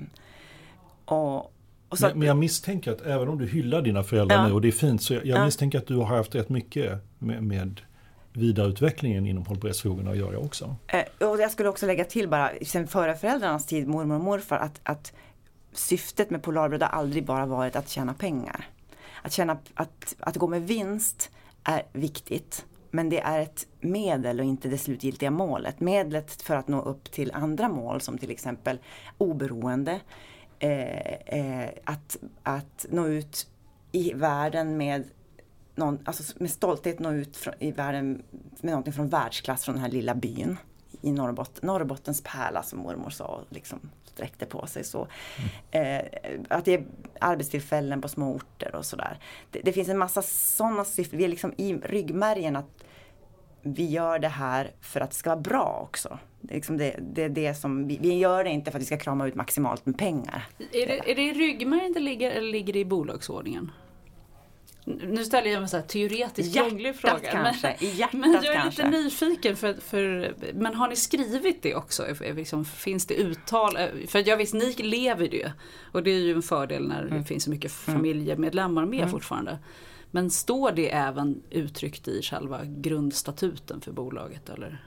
och 1.06 1.54
så, 1.98 2.08
Men, 2.08 2.20
men 2.20 2.28
jag 2.28 2.38
misstänker 2.38 2.92
att 2.92 3.02
även 3.02 3.28
om 3.28 3.38
du 3.38 3.46
hyllar 3.48 3.82
dina 3.82 4.04
föräldrar 4.04 4.36
Ja. 4.38 4.48
nu 4.48 4.54
och 4.54 4.62
det 4.62 4.68
är 4.68 4.72
fint 4.72 5.02
så 5.04 5.14
jag, 5.14 5.26
jag 5.26 5.38
Ja. 5.40 5.46
misstänker 5.46 5.78
att 5.78 5.88
du 5.88 5.96
har 5.96 6.06
haft 6.18 6.36
rätt 6.36 6.50
mycket 6.50 6.94
med, 7.20 7.44
med 7.44 7.82
vidareutvecklingen 8.34 9.26
inom 9.28 9.46
hållbarhetsfrågorna 9.46 10.12
att 10.12 10.18
göra 10.18 10.38
också. 10.38 10.76
Eh, 10.88 11.28
och 11.28 11.40
jag 11.40 11.52
skulle 11.52 11.70
också 11.70 11.86
lägga 11.86 12.04
till 12.06 12.28
bara, 12.30 12.52
sen 12.66 12.88
före 12.88 13.16
föräldrarnas 13.16 13.66
tid, 13.66 13.88
mormor 13.88 14.16
och 14.16 14.22
morfar, 14.24 14.58
att, 14.58 14.80
att 14.84 15.14
syftet 15.74 16.30
med 16.30 16.44
Polarbröd 16.44 16.82
har 16.84 16.90
aldrig 16.90 17.26
bara 17.26 17.46
varit 17.46 17.76
att 17.76 17.90
tjäna 17.90 18.14
pengar. 18.14 18.66
Att, 19.22 19.32
tjäna, 19.34 19.58
att, 19.74 20.16
att 20.20 20.36
gå 20.36 20.48
med 20.48 20.68
vinst 20.68 21.30
är 21.64 21.82
viktigt. 21.94 22.66
Men 22.92 23.10
det 23.10 23.20
är 23.20 23.40
ett 23.42 23.68
medel 23.80 24.40
och 24.40 24.46
inte 24.46 24.68
det 24.68 24.78
slutgiltiga 24.78 25.32
målet. 25.32 25.80
Medlet 25.80 26.42
för 26.42 26.56
att 26.56 26.68
nå 26.68 26.82
upp 26.82 27.12
till 27.12 27.32
andra 27.34 27.70
mål 27.70 28.02
som 28.02 28.18
till 28.18 28.32
exempel 28.32 28.80
oberoende, 29.18 30.00
Eh, 30.60 31.14
eh, 31.14 31.70
att, 31.84 32.18
att 32.44 32.86
nå 32.90 33.08
ut 33.08 33.48
i 33.92 34.14
världen 34.14 34.78
med 34.78 35.04
någon, 35.76 36.00
alltså 36.06 36.34
med 36.38 36.52
stolthet 36.52 37.00
nå 37.00 37.12
ut 37.12 37.38
från, 37.38 37.54
i 37.60 37.72
världen 37.72 38.24
med 38.62 38.72
någonting 38.72 38.94
från 38.94 39.10
världsklass 39.10 39.66
från 39.66 39.76
den 39.76 39.84
här 39.84 39.92
lilla 39.92 40.16
byn 40.16 40.58
i 41.02 41.12
Norrbotten, 41.12 41.68
Norrbottens 41.68 42.24
pärla 42.24 42.64
som 42.64 42.80
mormor 42.80 43.10
sa 43.10 43.26
och 43.26 43.56
liksom 43.56 43.80
sträckte 44.06 44.46
på 44.46 44.68
sig 44.68 44.84
så. 44.84 45.08
Eh, 45.72 46.02
att 46.50 46.66
det 46.66 46.74
är 46.74 46.86
arbetstillfällen 47.20 48.02
på 48.02 48.08
små 48.08 48.36
orter 48.36 48.76
och 48.76 48.86
sådär. 48.86 49.20
Det, 49.52 49.60
det 49.60 49.74
finns 49.74 49.90
en 49.90 49.98
massa 49.98 50.22
sådana 50.22 50.86
siffror, 50.86 51.18
vi 51.18 51.24
är 51.24 51.30
liksom 51.30 51.54
i 51.58 51.74
ryggmärgen 51.74 52.56
att 52.56 52.84
vi 53.62 53.86
gör 53.86 54.20
det 54.20 54.28
här 54.28 54.72
för 54.82 55.02
att 55.02 55.10
det 55.10 55.16
ska 55.16 55.30
vara 55.30 55.40
bra 55.40 55.80
också. 55.90 56.20
Det 56.42 56.54
är, 56.54 56.56
liksom 56.56 56.78
det, 56.78 56.96
det, 57.14 57.24
är 57.24 57.30
det 57.30 57.54
som, 57.54 57.88
vi, 57.88 57.98
vi 58.02 58.18
gör 58.18 58.44
det 58.44 58.50
inte 58.50 58.72
för 58.72 58.78
att 58.78 58.82
vi 58.82 58.86
ska 58.86 58.98
krama 58.98 59.28
ut 59.28 59.36
maximalt 59.36 59.86
med 59.86 59.98
pengar. 59.98 60.48
Är 60.72 60.88
det, 60.88 61.12
är 61.12 61.16
det 61.16 61.22
i 61.22 61.34
ryggmärgen 61.34 61.94
det 61.94 62.00
ligger 62.00 62.32
eller 62.32 62.52
ligger 62.52 62.74
det 62.74 62.80
i 62.80 62.86
bolagsordningen? 62.86 63.72
Nu 64.86 65.26
ställer 65.26 65.50
jag 65.52 65.62
en 65.62 65.70
så 65.70 65.78
här 65.78 65.84
teoretisk 65.84 66.54
krånglig 66.58 66.96
fråga. 66.96 67.32
kanske, 67.32 67.76
i 67.80 67.90
hjärtat 67.90 68.14
men 68.20 68.32
jag 68.34 68.46
är 68.46 68.54
kanske. 68.54 68.84
lite 68.88 68.98
nyfiken. 68.98 69.56
För, 69.56 69.74
för, 69.74 70.34
men 70.54 70.76
har 70.76 70.88
ni 70.88 70.96
skrivit 70.96 71.62
det 71.62 71.76
också? 71.76 72.06
Liksom, 72.36 72.66
finns 72.66 73.06
det 73.06 73.14
uttal? 73.14 73.78
För 74.08 74.28
jag 74.30 74.38
visst, 74.38 74.54
ni 74.54 74.74
lever 74.74 75.28
det. 75.28 75.52
Och 75.92 76.04
det 76.04 76.12
är 76.12 76.20
ju 76.20 76.34
en 76.34 76.42
fördel 76.42 76.88
när 76.88 77.02
Mm. 77.06 77.18
det 77.18 77.24
finns 77.24 77.44
så 77.44 77.50
mycket 77.50 77.72
familjemedlemmar 77.72 78.86
med 78.86 79.12
fortfarande. 79.12 79.58
Men 80.12 80.32
står 80.32 80.72
det 80.72 80.94
även 80.94 81.44
uttryckt 81.50 82.08
i 82.08 82.22
själva 82.22 82.66
grundstatuten 82.66 83.82
för 83.82 83.92
bolaget? 83.92 84.50
Eller? 84.50 84.84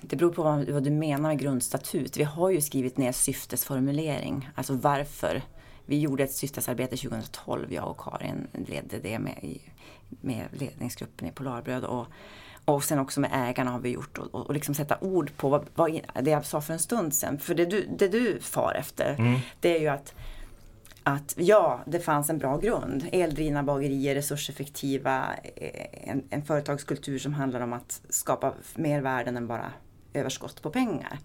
Det 0.00 0.16
beror 0.16 0.32
på 0.32 0.42
vad, 0.42 0.68
vad 0.68 0.82
du 0.82 0.90
menar 0.90 1.28
med 1.28 1.38
grundstatut. 1.38 2.16
Vi 2.16 2.22
har 2.22 2.50
ju 2.50 2.60
skrivit 2.60 2.96
ner 2.96 3.12
syftesformulering, 3.12 4.48
alltså 4.54 4.74
varför. 4.74 5.42
Vi 5.86 6.00
gjorde 6.00 6.24
ett 6.24 6.32
syftesarbete 6.32 6.96
2012, 6.96 7.72
jag 7.72 7.90
och 7.90 8.00
Karin 8.00 8.46
ledde 8.52 8.98
det 8.98 9.18
med, 9.18 9.58
med 10.08 10.48
ledningsgruppen 10.52 11.28
i 11.28 11.32
Polarbröd. 11.32 11.84
Och, 11.84 12.06
och 12.64 12.84
sen 12.84 12.98
också 12.98 13.20
med 13.20 13.30
ägarna 13.34 13.70
har 13.70 13.78
vi 13.78 13.90
gjort 13.90 14.18
och, 14.18 14.34
och, 14.34 14.46
och 14.46 14.54
liksom 14.54 14.74
sätta 14.74 14.98
ord 15.00 15.36
på 15.36 15.48
vad, 15.48 15.66
vad, 15.74 16.00
det 16.22 16.30
jag 16.30 16.46
sa 16.46 16.60
för 16.60 16.72
en 16.72 16.78
stund 16.78 17.14
sedan. 17.14 17.38
För 17.38 17.54
det 17.54 17.64
du, 17.64 17.88
det 17.98 18.08
du 18.08 18.40
far 18.40 18.74
efter, 18.74 19.40
det 19.60 19.76
är 19.76 19.80
ju 19.80 19.88
att 19.88 20.14
att 21.04 21.34
ja, 21.38 21.80
det 21.86 22.00
fanns 22.00 22.30
en 22.30 22.38
bra 22.38 22.56
grund. 22.58 23.06
Eldrivna 23.12 23.62
bagerier, 23.62 24.14
resurseffektiva, 24.14 25.26
eh, 25.56 26.10
en, 26.10 26.24
en 26.30 26.42
företagskultur 26.44 27.18
som 27.18 27.34
handlar 27.34 27.60
om 27.60 27.72
att 27.72 28.00
skapa 28.08 28.54
mer 28.74 29.00
värden 29.00 29.36
än 29.36 29.46
bara 29.46 29.72
överskott 30.14 30.62
på 30.62 30.70
pengar. 30.70 31.18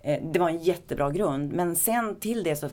Eh, 0.00 0.22
Det 0.32 0.38
var 0.38 0.48
en 0.48 0.58
jättebra 0.58 1.10
grund. 1.10 1.52
Men 1.52 1.76
sen 1.76 2.16
till 2.20 2.42
det 2.44 2.56
så 2.56 2.68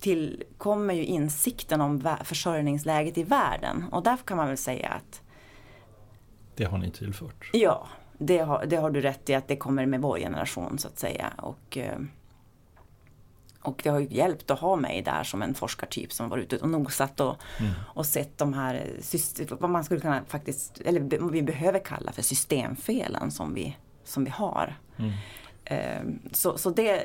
tillkommer 0.00 0.94
ju 0.94 1.04
insikten 1.04 1.80
om 1.80 2.16
försörjningsläget 2.24 3.18
i 3.18 3.22
världen. 3.22 3.84
Och 3.92 4.02
därför 4.02 4.24
kan 4.24 4.36
man 4.36 4.48
väl 4.48 4.56
säga 4.56 4.88
att 4.88 5.22
Det 6.56 6.64
har 6.64 6.78
ni 6.78 6.90
tillfört. 6.90 7.50
ja, 7.52 7.88
det 8.18 8.38
har, 8.38 8.66
det 8.66 8.76
har 8.76 8.90
du 8.90 9.00
rätt 9.00 9.30
i 9.30 9.34
att 9.34 9.48
det 9.48 9.56
kommer 9.56 9.86
med 9.86 10.00
vår 10.00 10.18
generation 10.18 10.78
så 10.78 10.88
att 10.88 10.98
säga. 10.98 11.32
Och, 11.38 11.78
eh, 11.78 11.98
och 13.62 13.80
det 13.84 13.90
har 13.90 14.00
ju 14.00 14.06
hjälpt 14.10 14.50
att 14.50 14.58
ha 14.58 14.76
mig 14.76 15.02
där 15.02 15.24
som 15.24 15.42
en 15.42 15.54
forskartyp 15.54 16.12
som 16.12 16.28
varit 16.28 16.52
ute 16.52 16.62
och 16.64 16.68
nosat 16.68 17.20
och, 17.20 17.36
och 17.94 18.06
sett 18.06 18.38
de 18.38 18.52
här, 18.52 18.86
vad 19.60 19.70
man 19.70 19.84
skulle 19.84 20.00
kunna 20.00 20.22
faktiskt, 20.28 20.80
eller 20.80 21.30
vi 21.30 21.42
behöver 21.42 21.78
kalla 21.78 22.12
för 22.12 22.22
systemfelen 22.22 23.30
som 23.30 23.54
vi, 23.54 23.76
som 24.04 24.24
vi 24.24 24.30
har. 24.30 24.76
Eh, 25.64 26.02
Så, 26.32 26.58
så 26.58 26.70
det, 26.70 27.02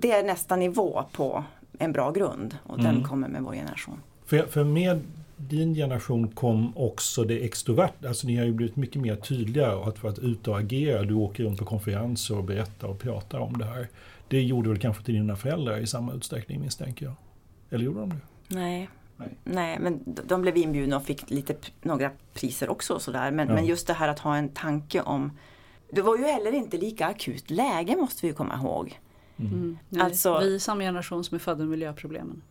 det 0.00 0.12
är 0.12 0.24
nästa 0.24 0.56
nivå 0.56 1.04
på 1.12 1.44
en 1.78 1.92
bra 1.92 2.10
grund 2.10 2.58
och 2.62 2.82
den 2.82 3.04
kommer 3.04 3.28
med 3.28 3.42
vår 3.42 3.52
generation. 3.52 4.00
För, 4.26 4.42
för 4.46 4.64
med 4.64 5.00
din 5.36 5.74
generation 5.74 6.28
kom 6.28 6.76
också 6.76 7.24
det 7.24 7.44
extrovert, 7.44 8.04
alltså 8.06 8.26
ni 8.26 8.36
har 8.36 8.44
ju 8.44 8.52
blivit 8.52 8.76
mycket 8.76 9.02
mer 9.02 9.16
tydliga 9.16 9.76
och 9.76 9.88
att 9.88 10.02
vara 10.02 10.14
ute 10.22 10.50
och 10.50 10.58
agera. 10.58 11.02
Du 11.02 11.14
åker 11.14 11.44
runt 11.44 11.58
på 11.58 11.64
konferenser 11.64 12.36
och 12.36 12.44
berättar 12.44 12.88
och 12.88 12.98
pratar 12.98 13.38
om 13.38 13.58
det 13.58 13.64
här. 13.64 13.88
Det 14.28 14.42
gjorde 14.42 14.68
väl 14.68 14.78
kanske 14.78 15.04
till 15.04 15.14
dina 15.14 15.36
föräldrar 15.36 15.78
i 15.78 15.86
samma 15.86 16.12
utsträckning 16.12 16.60
misstänker 16.60 17.06
jag? 17.06 17.14
Eller 17.70 17.84
gjorde 17.84 18.00
de 18.00 18.08
det? 18.10 18.16
Nej. 18.48 18.88
Nej. 19.16 19.28
Nej, 19.44 19.78
men 19.80 20.00
de 20.26 20.42
blev 20.42 20.56
inbjudna 20.56 20.96
och 20.96 21.04
fick 21.04 21.30
lite, 21.30 21.54
några 21.82 22.10
priser 22.34 22.70
också. 22.70 22.94
Och 22.94 23.02
sådär. 23.02 23.30
Men, 23.30 23.48
Ja. 23.48 23.54
men 23.54 23.66
just 23.66 23.86
det 23.86 23.92
här 23.92 24.08
att 24.08 24.18
ha 24.18 24.36
en 24.36 24.48
tanke 24.48 25.02
om 25.02 25.32
det 25.92 26.02
var 26.02 26.16
ju 26.18 26.24
heller 26.24 26.52
inte 26.52 26.76
lika 26.78 27.06
akut 27.06 27.50
läge 27.50 27.96
måste 27.96 28.22
vi 28.22 28.28
ju 28.28 28.34
komma 28.34 28.54
ihåg. 28.56 29.00
Mm. 29.38 29.78
Nej, 29.88 30.02
Alltså- 30.02 30.38
vi 30.40 30.54
är 30.54 30.58
samma 30.58 30.80
generation 30.82 31.24
som 31.24 31.34
är 31.34 31.38
födda 31.38 31.58
med 31.58 31.68
miljöproblemen. 31.68 32.42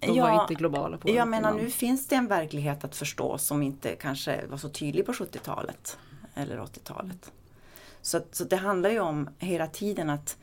De 0.00 0.06
Ja, 0.16 0.24
var 0.34 0.42
inte 0.42 0.54
globala 0.54 0.98
på 0.98 1.10
Jag 1.10 1.28
menar 1.28 1.50
innan. 1.50 1.64
nu 1.64 1.70
finns 1.70 2.06
det 2.08 2.14
en 2.16 2.26
verklighet 2.26 2.84
att 2.84 2.96
förstå 2.96 3.38
som 3.38 3.62
inte 3.62 3.96
kanske 3.96 4.46
var 4.46 4.56
så 4.56 4.68
tydlig 4.68 5.06
på 5.06 5.12
70-talet 5.12 5.98
eller 6.34 6.58
80-talet. 6.60 7.32
Så, 8.02 8.20
så 8.32 8.44
det 8.44 8.56
handlar 8.56 8.90
ju 8.90 9.00
om 9.00 9.28
hela 9.38 9.66
tiden 9.66 10.10
att, 10.10 10.36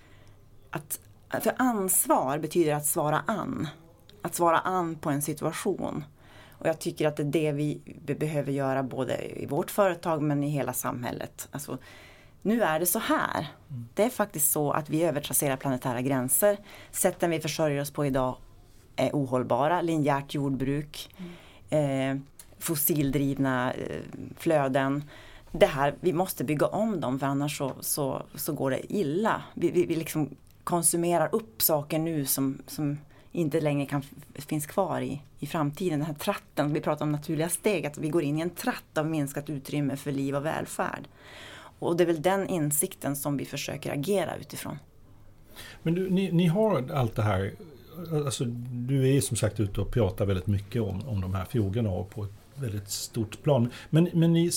att 0.74 1.00
för 1.44 1.54
ansvar 1.58 2.38
betyder 2.40 2.74
att 2.74 2.86
svara 2.86 3.24
an. 3.28 3.68
Att 4.22 4.36
svara 4.36 4.60
an 4.60 4.96
på 4.96 5.10
en 5.10 5.22
situation. 5.22 6.04
Och 6.50 6.68
jag 6.68 6.80
tycker 6.80 7.08
att 7.08 7.16
det 7.18 7.24
är 7.24 7.26
det 7.26 7.52
vi 7.52 7.82
be- 8.06 8.16
behöver 8.16 8.52
göra 8.52 8.84
både 8.84 9.42
i 9.42 9.46
vårt 9.46 9.72
företag 9.72 10.22
men 10.22 10.44
i 10.44 10.50
hela 10.50 10.74
samhället. 10.74 11.48
Alltså, 11.52 11.78
nu 12.42 12.62
är 12.62 12.80
det 12.80 12.86
så 12.86 13.00
här. 13.00 13.48
Det 13.94 14.04
är 14.04 14.10
faktiskt 14.10 14.52
så 14.52 14.72
att 14.72 14.90
vi 14.90 15.04
övertrasserar 15.04 15.58
planetära 15.58 16.02
gränser. 16.02 16.58
Sätten 16.92 17.30
vi 17.30 17.40
försörjer 17.40 17.82
oss 17.82 17.92
på 17.92 18.06
idag 18.06 18.36
är 18.96 19.10
ohållbara. 19.14 19.82
Linjärt 19.82 20.34
jordbruk, 20.34 21.16
eh, 21.70 22.18
fossildrivna 22.60 23.74
eh, 23.74 24.02
flöden. 24.38 25.04
Det 25.52 25.66
här, 25.66 25.96
vi 26.00 26.14
måste 26.14 26.44
bygga 26.44 26.66
om 26.66 27.00
dem 27.00 27.20
för 27.20 27.28
annars 27.28 27.58
så, 27.58 27.72
så, 27.80 28.24
så 28.36 28.54
går 28.54 28.72
det 28.72 28.94
illa. 28.94 29.44
Vi, 29.54 29.72
vi, 29.72 29.86
vi 29.86 29.96
liksom 29.96 30.30
konsumerar 30.64 31.30
upp 31.32 31.62
saker 31.62 32.00
nu 32.00 32.26
som, 32.26 32.62
som 32.68 32.98
inte 33.32 33.62
längre 33.62 33.86
kan 33.86 34.04
finns 34.36 34.66
kvar 34.66 35.02
i, 35.02 35.22
i 35.40 35.48
framtiden. 35.48 36.00
Den 36.00 36.08
här 36.08 36.14
tratten, 36.14 36.74
vi 36.74 36.82
pratar 36.82 37.06
om 37.06 37.12
naturliga 37.12 37.50
steg, 37.50 37.86
att 37.86 37.98
vi 37.98 38.10
går 38.10 38.24
in 38.24 38.38
i 38.38 38.42
en 38.42 38.50
tratt 38.50 38.98
av 38.98 39.06
minskat 39.06 39.50
utrymme 39.50 39.96
för 39.96 40.12
liv 40.12 40.36
och 40.36 40.46
välfärd. 40.46 41.08
Och 41.80 41.98
det 41.98 42.04
är 42.04 42.08
väl 42.08 42.22
den 42.22 42.48
insikten 42.48 43.16
som 43.16 43.38
vi 43.38 43.46
försöker 43.46 43.94
agera 43.94 44.36
utifrån. 44.36 44.78
Men 45.84 45.96
du, 45.96 46.10
ni, 46.10 46.32
ni 46.32 46.48
har 46.48 46.92
allt 46.92 47.16
det 47.16 47.22
här, 47.22 47.54
alltså, 48.26 48.46
du 48.46 49.18
är 49.18 49.22
som 49.22 49.38
sagt 49.38 49.60
ute 49.60 49.82
och 49.82 49.92
pratar 49.92 50.26
väldigt 50.26 50.48
mycket 50.48 50.82
om, 50.82 51.08
om 51.08 51.22
de 51.22 51.34
här 51.34 51.46
frågorna 51.46 51.90
och 51.90 52.10
på 52.10 52.24
ett 52.24 52.32
väldigt 52.56 52.90
stort 52.90 53.44
plan. 53.44 53.70
Men, 53.90 54.10
men 54.14 54.34
ni, 54.34 54.52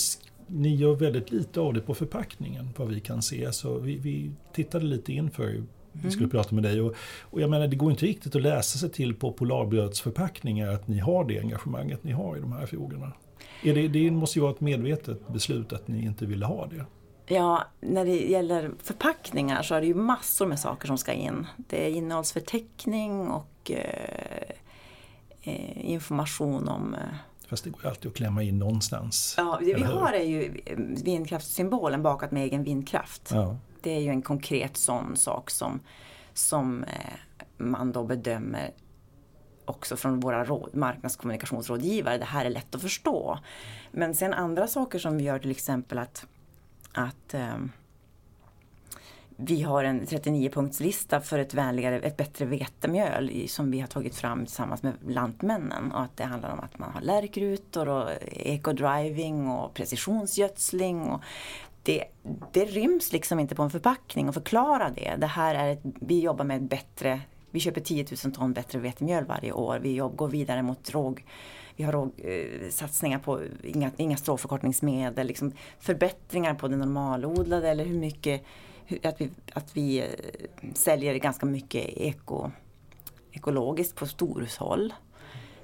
ni 0.46 0.74
gör 0.74 0.94
väldigt 0.94 1.30
lite 1.30 1.60
av 1.60 1.74
det 1.74 1.80
på 1.80 1.94
förpackningen 1.94 2.70
vad 2.76 2.88
vi 2.88 3.00
kan 3.00 3.22
se. 3.22 3.52
Så 3.52 3.78
vi, 3.78 3.96
vi 3.96 4.30
tittade 4.52 4.84
lite 4.84 5.12
inför 5.12 5.62
vi 6.02 6.10
skulle 6.10 6.28
prata 6.28 6.54
med 6.54 6.64
dig 6.64 6.80
och, 6.80 6.94
och 7.22 7.40
jag 7.40 7.50
menar 7.50 7.68
det 7.68 7.76
går 7.76 7.90
inte 7.90 8.06
riktigt 8.06 8.36
att 8.36 8.42
läsa 8.42 8.78
sig 8.78 8.90
till 8.90 9.14
på 9.14 9.32
Polarbrödsförpackningar 9.32 10.68
att 10.68 10.88
ni 10.88 10.98
har 10.98 11.24
det 11.24 11.40
engagemanget 11.40 12.04
ni 12.04 12.12
har 12.12 12.36
i 12.36 12.40
de 12.40 12.52
här 12.52 12.66
frågorna. 12.66 13.12
Är 13.62 13.74
det, 13.74 13.88
det 13.88 14.10
måste 14.10 14.38
ju 14.38 14.42
vara 14.42 14.52
ett 14.52 14.60
medvetet 14.60 15.28
beslut 15.28 15.72
att 15.72 15.88
ni 15.88 16.04
inte 16.04 16.26
ville 16.26 16.46
ha 16.46 16.66
det. 16.66 16.86
Ja, 17.34 17.64
när 17.80 18.04
det 18.04 18.16
gäller 18.16 18.70
förpackningar 18.82 19.62
så 19.62 19.74
är 19.74 19.80
det 19.80 19.86
ju 19.86 19.94
massor 19.94 20.46
med 20.46 20.60
saker 20.60 20.86
som 20.86 20.98
ska 20.98 21.12
in. 21.12 21.46
Det 21.56 21.86
är 21.86 21.90
innehållsförteckning 21.90 23.28
och 23.28 23.70
eh, 23.70 24.50
eh, 25.42 25.90
information 25.90 26.68
om 26.68 26.94
eh, 26.94 27.00
Fast 27.48 27.64
det 27.64 27.70
går 27.70 27.80
ju 27.82 27.88
alltid 27.88 28.10
att 28.10 28.16
klämma 28.16 28.42
in 28.42 28.58
någonstans. 28.58 29.34
Ja, 29.36 29.58
det 29.60 29.74
vi 29.74 29.82
har 29.82 30.12
är 30.12 30.24
ju 30.24 30.60
vindkraftssymbolen 31.04 32.02
bakat 32.02 32.30
med 32.30 32.42
egen 32.44 32.64
vindkraft. 32.64 33.30
Ja. 33.32 33.56
Det 33.86 33.96
är 33.96 34.00
ju 34.00 34.08
en 34.08 34.22
konkret 34.22 34.76
sån 34.76 35.16
sak 35.16 35.50
som, 35.50 35.80
som 36.34 36.84
eh, 36.84 37.12
man 37.56 37.92
då 37.92 38.04
bedömer 38.04 38.70
också 39.64 39.96
från 39.96 40.20
våra 40.20 40.44
råd, 40.44 40.74
marknadskommunikationsrådgivare. 40.74 42.18
Det 42.18 42.24
här 42.24 42.44
är 42.44 42.50
lätt 42.50 42.74
att 42.74 42.82
förstå. 42.82 43.38
Men 43.90 44.14
sen 44.14 44.34
andra 44.34 44.66
saker 44.66 44.98
som 44.98 45.16
vi 45.16 45.24
gör 45.24 45.38
till 45.38 45.50
exempel 45.50 45.98
att, 45.98 46.26
att 46.92 47.34
eh, 47.34 47.56
vi 49.36 49.62
har 49.62 49.84
en 49.84 50.06
39-punktslista 50.06 51.20
för 51.20 51.38
ett 51.38 51.54
vänligare, 51.54 51.98
ett 51.98 52.16
bättre 52.16 52.44
vetemjöl 52.44 53.48
som 53.48 53.70
vi 53.70 53.80
har 53.80 53.88
tagit 53.88 54.14
fram 54.14 54.46
tillsammans 54.46 54.82
med 54.82 54.94
Lantmännen. 55.08 55.92
Och 55.92 56.02
att 56.02 56.16
det 56.16 56.24
handlar 56.24 56.50
om 56.50 56.60
att 56.60 56.78
man 56.78 56.92
har 56.92 57.00
lärkrutor 57.00 57.88
och 57.88 58.10
eco-driving 58.30 59.50
och 59.50 59.74
precisionsgödsling. 59.74 61.02
Och 61.02 61.22
det, 61.86 62.04
det 62.52 62.64
ryms 62.64 63.12
liksom 63.12 63.40
inte 63.40 63.54
på 63.54 63.62
en 63.62 63.70
förpackning 63.70 64.28
och 64.28 64.34
förklara 64.34 64.90
det. 64.90 65.16
Det 65.18 65.26
här 65.26 65.54
är 65.54 65.72
ett, 65.72 65.80
vi 65.82 66.20
jobbar 66.20 66.44
med 66.44 66.56
ett 66.56 66.70
bättre, 66.70 67.20
vi 67.50 67.60
köper 67.60 67.80
10 67.80 68.06
000 68.24 68.32
ton 68.34 68.52
bättre 68.52 68.78
vetemjöl 68.78 69.24
varje 69.24 69.52
år. 69.52 69.78
Vi 69.78 69.94
jobb, 69.94 70.16
går 70.16 70.28
vidare 70.28 70.62
mot 70.62 70.84
drog, 70.84 71.24
vi 71.76 71.84
har 71.84 71.92
råg, 71.92 72.12
eh, 72.18 72.70
satsningar 72.70 73.18
på 73.18 73.40
inga, 73.64 73.90
inga 73.96 74.16
stråförkortningsmedel, 74.16 75.26
liksom 75.26 75.52
förbättringar 75.78 76.54
på 76.54 76.68
det 76.68 76.76
normalodlade 76.76 77.70
eller 77.70 77.84
hur 77.84 77.98
mycket 77.98 78.42
hur- 78.86 79.06
att 79.06 79.20
vi, 79.20 79.30
att 79.52 79.76
vi 79.76 79.98
eh, 79.98 80.06
säljer 80.74 81.14
ganska 81.14 81.46
mycket 81.46 81.84
eko, 81.88 82.50
ekologiskt 83.32 83.94
på 83.96 84.06
storhushåll. 84.06 84.94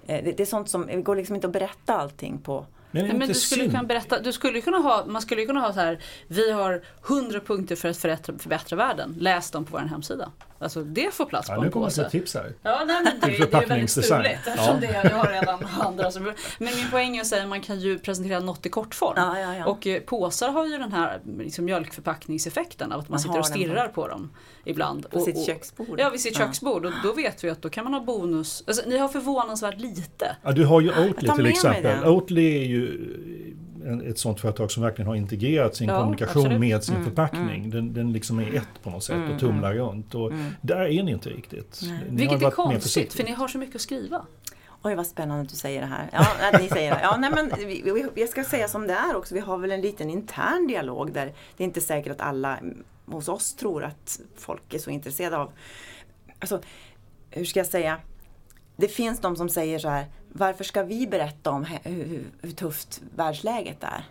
Eh, 0.07 0.25
Det, 0.25 0.33
det 0.33 0.43
är 0.43 0.47
sånt 0.47 0.69
som, 0.69 0.87
det 0.87 1.03
går 1.03 1.17
liksom 1.17 1.35
inte 1.35 1.47
att 1.47 1.53
berätta 1.53 1.97
allting 1.97 2.39
på 2.39 2.67
Nej, 2.92 3.12
men 3.14 3.28
du 3.28 3.35
skulle 3.35 3.62
synd? 3.62 3.72
kunna 3.72 3.85
berätta, 3.85 4.20
du 4.20 4.33
skulle 4.33 4.61
kunna 4.61 4.78
ha, 4.78 5.05
man 5.07 5.22
skulle 5.22 5.46
kunna 5.46 5.61
ha 5.61 5.72
så 5.72 5.81
här, 5.81 5.98
vi 6.28 6.50
har 6.52 6.83
100 7.09 7.40
punkter 7.40 7.76
för 7.76 7.88
att 7.88 7.96
förbättra, 7.96 8.38
förbättra 8.38 8.76
världen, 8.76 9.16
läs 9.18 9.50
dem 9.50 9.64
på 9.64 9.72
vår 9.72 9.85
hemsida. 9.87 10.31
Alltså 10.62 10.83
det 10.83 11.14
får 11.14 11.25
plats 11.25 11.48
Ja, 11.48 11.55
på 11.55 11.61
nu 11.61 11.66
en 11.66 11.72
kommer 11.72 11.87
påse. 11.87 12.03
ett 12.03 12.11
tips 12.11 12.35
här. 12.35 12.53
Ja, 12.62 12.83
nej, 12.87 13.03
men 13.05 13.20
det, 13.20 13.27
det 13.27 13.57
är 13.57 13.61
ju 13.61 13.66
väldigt 13.66 13.90
struligt 13.90 14.31
eftersom 14.46 14.64
Ja. 14.83 14.88
det, 15.03 15.09
jag 15.11 15.16
har 15.16 15.27
redan 15.33 15.66
andra 15.81 16.11
som... 16.11 16.22
Men 16.59 16.75
min 16.77 16.90
poäng 16.90 17.16
är 17.16 17.20
att 17.20 17.27
säga 17.27 17.42
att 17.42 17.48
man 17.48 17.61
kan 17.61 17.81
ju 17.81 17.98
presentera 17.98 18.40
något 18.40 18.66
i 18.66 18.68
kortform. 18.68 19.14
Ja, 19.16 19.38
ja, 19.40 19.57
ja. 19.57 19.64
Och 19.66 19.87
eh, 19.87 20.01
påsar 20.01 20.48
har 20.48 20.66
ju 20.66 20.79
den 20.79 20.92
här 20.92 21.20
liksom, 21.38 21.64
mjölkförpackningseffekten 21.64 22.92
av 22.92 23.01
att 23.01 23.09
man, 23.09 23.12
Man 23.12 23.20
sitter 23.20 23.38
och 23.38 23.46
stirrar 23.46 23.88
på 23.88 24.09
dem 24.09 24.31
ibland. 24.64 25.11
på 25.11 25.16
och, 25.16 25.22
sitt 25.22 25.37
och, 25.37 25.44
köksbord. 25.46 26.01
Ja, 26.01 26.11
vid 26.11 26.20
sitt 26.20 26.37
köksbord. 26.37 26.85
Och 26.87 26.92
då 27.03 27.12
vet 27.12 27.44
vi 27.44 27.51
att 27.51 27.62
då 27.62 27.68
kan 27.70 27.85
man 27.85 27.94
ha 27.94 28.01
bonus. 28.01 28.64
Alltså, 28.66 28.83
ni 28.88 28.98
har 28.98 29.09
förvånansvärt 29.09 29.81
lite. 29.81 30.37
Ja, 30.42 30.53
du 30.53 30.64
har 30.64 30.81
ju 30.81 30.88
Oatly 30.90 31.29
till 31.37 31.46
exempel. 31.46 32.05
Oatly 32.05 32.59
är 32.59 32.64
ju 32.64 33.09
en, 33.87 34.11
ett 34.11 34.18
sånt 34.18 34.40
företag 34.40 34.71
som 34.71 34.83
verkligen 34.83 35.07
har 35.09 35.14
integrerat 35.14 35.77
sin 35.77 35.88
Ja, 35.88 35.99
kommunikation 36.01 36.42
absolut. 36.42 36.61
med 36.61 36.85
sin 36.85 36.95
Mm, 36.95 37.07
förpackning. 37.09 37.71
Den, 37.71 37.92
den 37.92 38.12
liksom 38.12 38.38
är 38.38 38.55
ett 38.55 38.83
på 38.83 38.90
något 38.90 39.05
sätt 39.05 39.31
och 39.35 39.40
tumlar 39.40 39.75
runt. 39.75 40.14
Och 40.14 40.33
Där 40.61 40.81
är 40.81 41.03
ni 41.03 41.11
inte 41.12 41.29
riktigt. 41.29 41.81
Ni 41.83 42.16
Vilket 42.16 42.42
är 42.42 42.51
konstigt, 42.51 43.12
för 43.12 43.25
ni 43.25 43.33
har 43.33 43.49
så 43.49 43.59
mycket 43.59 43.75
att 43.75 43.81
skriva. 43.81 44.27
Oj 44.85 44.95
vad 44.95 45.07
spännande 45.07 45.42
att 45.42 45.49
du 45.49 45.57
säger 45.57 45.81
det 45.81 45.87
här. 45.87 46.09
Ja, 46.12 46.27
att 46.53 46.61
ni 46.61 46.68
säger 46.68 46.95
det. 46.95 47.01
Ja, 47.03 47.16
nej, 47.16 47.31
men 47.35 47.53
vi, 47.59 47.83
vi, 47.83 48.21
jag 48.21 48.29
ska 48.29 48.45
säga 48.45 48.68
som 48.68 48.87
det 48.87 48.95
är 48.95 49.16
också. 49.16 49.35
Vi 49.35 49.40
har 49.40 49.59
väl 49.59 49.73
en 49.73 49.81
liten 49.81 50.11
intern 50.11 50.66
dialog 50.66 51.12
där 51.12 51.33
det 51.57 51.64
är 51.64 51.66
inte 51.66 51.81
säkert 51.81 52.12
att 52.12 52.21
alla 52.21 52.57
mm, 52.57 52.85
hos 53.07 53.29
oss 53.29 53.55
tror 53.55 53.85
att 53.85 54.21
folk 54.37 54.75
är 54.75 54.79
så 54.79 54.90
intresserade 54.90 55.37
av. 55.38 55.53
Alltså, 56.38 56.61
hur 57.31 57.45
ska 57.45 57.61
jag 57.61 57.66
säga? 57.66 57.99
Det 58.77 58.88
finns 58.88 59.21
de 59.21 59.37
som 59.37 59.49
säger 59.49 59.79
så 59.79 59.88
här. 59.88 60.07
Varför 60.35 60.64
ska 60.64 60.83
vi 60.83 61.07
berätta 61.07 61.51
om 61.51 61.64
hur, 61.64 62.25
hur, 62.40 62.51
tufft 62.51 63.03
världsläget 63.16 63.83
är? 63.83 64.05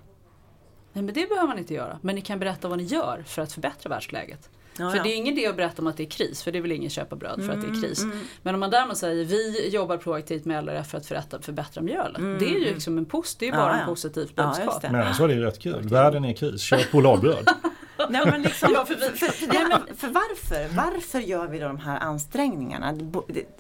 Nej 0.94 1.04
men 1.04 1.14
det 1.14 1.30
behöver 1.30 1.48
man 1.48 1.60
inte 1.60 1.74
göra. 1.74 2.00
Men 2.02 2.16
ni 2.16 2.22
kan 2.22 2.40
berätta 2.40 2.68
vad 2.68 2.78
ni 2.78 2.84
gör 2.84 3.24
för 3.28 3.42
att 3.42 3.54
förbättra 3.54 3.90
världsläget. 3.90 4.50
Ja, 4.78 4.90
för 4.90 4.98
ja. 4.98 5.04
det 5.04 5.10
är 5.10 5.16
ingen 5.16 5.38
idé 5.38 5.48
att 5.48 5.56
berätta 5.56 5.82
om 5.82 5.88
att 5.88 5.98
det 5.98 6.04
är 6.04 6.10
kris, 6.10 6.44
för 6.44 6.52
det 6.52 6.62
vill 6.62 6.72
ingen 6.72 6.90
köpa 6.90 7.16
bröd 7.16 7.46
för 7.46 7.54
att 7.54 7.62
det 7.62 7.68
Mm, 7.68 7.78
är 7.80 7.82
kris. 7.82 8.06
Men 8.42 8.54
om 8.54 8.60
man 8.60 8.70
däremot 8.70 8.98
säger 8.98 9.26
vi 9.26 9.70
jobbar 9.70 9.98
proaktivt 9.98 10.46
med 10.46 10.64
LRF 10.64 10.88
för 10.88 10.98
att 10.98 11.06
förbättra, 11.06 11.42
förbättra 11.42 11.82
mjölet. 11.82 12.40
Det 12.40 12.46
är 12.46 12.60
ju 12.60 12.60
liksom 12.60 12.98
en 12.98 13.06
post, 13.06 13.40
det 13.40 13.46
är 13.46 13.50
Mm, 13.50 13.60
bara 13.60 13.78
ja. 13.78 13.84
en 13.84 13.90
just 13.90 14.36
budskap. 14.36 14.84
Men 14.84 14.96
annars 14.96 15.20
var 15.20 15.28
det 15.28 15.34
ju 15.34 15.42
rätt 15.42 15.60
kul. 15.60 15.88
Världen 15.88 16.26
är 16.26 16.30
i 16.30 16.34
kris. 16.34 16.62
Köp 16.62 16.92
Polarbröd. 16.92 17.48
Nej, 18.10 18.26
men 18.26 18.42
liksom, 18.42 18.70
för 18.88 18.96
för, 18.96 19.12
för, 19.16 19.96
för 19.96 20.08
varför? 20.08 20.76
Varför 20.76 21.20
gör 21.20 21.48
vi 21.48 21.60
då 21.60 21.68
de 21.68 21.78
här 21.78 22.00
ansträngningarna? 22.00 22.98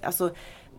Alltså, 0.01 0.31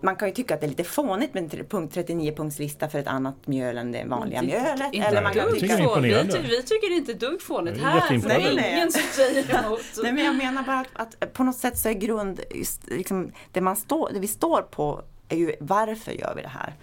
man 0.02 0.16
kan 0.16 0.28
ju 0.28 0.34
tycka 0.34 0.54
att 0.54 0.60
det 0.60 0.66
är 0.66 0.68
lite 0.68 0.84
fånigt 0.84 1.34
med 1.34 1.42
en 1.42 1.48
tre- 1.50 1.64
punkt 1.64 1.96
39-punktslista 1.96 2.88
för 2.88 2.98
ett 2.98 3.06
annat 3.06 3.34
mjöl 3.46 3.78
än 3.78 3.92
det 3.92 4.04
vanliga 4.04 4.42
mjölet. 4.42 4.92
Inte 4.92 5.06
Eller 5.08 5.22
man 5.22 5.32
kan 5.34 5.46
dugg 5.50 5.60
tycka... 5.60 5.76
det 5.76 5.82
är 5.82 5.84
imponerande. 5.84 6.32
vi, 6.38 6.42
ty- 6.42 6.48
vi 6.48 6.62
tycker 6.62 6.88
det 6.88 6.94
är 6.94 6.98
inte 6.98 7.14
dugg 7.14 7.42
fånigt. 7.42 7.76
Är 7.76 7.80
Här 7.80 7.96
är 7.96 8.00
jätteimponerad. 8.00 8.54
Nej, 8.56 8.72
ingen 8.74 8.92
som 8.92 9.02
säger 9.02 9.64
emot. 9.64 9.80
Nej 10.02 10.12
men 10.12 10.24
jag 10.24 10.36
menar 10.36 10.62
bara 10.62 10.84
att, 10.92 11.22
att 11.22 11.32
på 11.32 11.44
något 11.44 11.56
sätt 11.56 11.78
så 11.78 11.88
är 11.88 11.92
grund, 11.92 12.40
just, 12.54 12.88
liksom, 12.88 13.32
det, 13.52 13.60
man 13.60 13.76
står, 13.76 14.10
det 14.12 14.20
vi 14.20 14.28
står 14.28 14.62
på 14.62 15.02
är 15.28 15.36
ju 15.36 15.56
varför 15.60 16.12
gör 16.12 16.32
vi 16.36 16.42
det 16.42 16.48
här? 16.48 16.74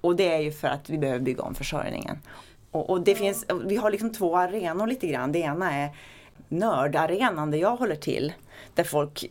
Och 0.00 0.16
det 0.16 0.32
är 0.34 0.38
ju 0.40 0.52
för 0.52 0.68
att 0.68 0.90
vi 0.90 0.98
behöver 0.98 1.20
bygga 1.20 1.42
om 1.42 1.54
försörjningen. 1.54 2.18
Och, 2.70 2.90
och 2.90 3.00
det 3.00 3.14
finns, 3.14 3.42
och 3.42 3.70
vi 3.70 3.76
har 3.76 3.90
liksom 3.90 4.12
två 4.14 4.36
arenor 4.36 4.86
lite 4.86 5.06
grann. 5.06 5.32
Det 5.32 5.38
ena 5.38 5.72
är 5.72 5.90
nördarenan 6.48 7.50
där 7.50 7.58
jag 7.58 7.76
håller 7.76 7.96
till. 7.96 8.32
Där 8.74 8.84
folk, 8.84 9.24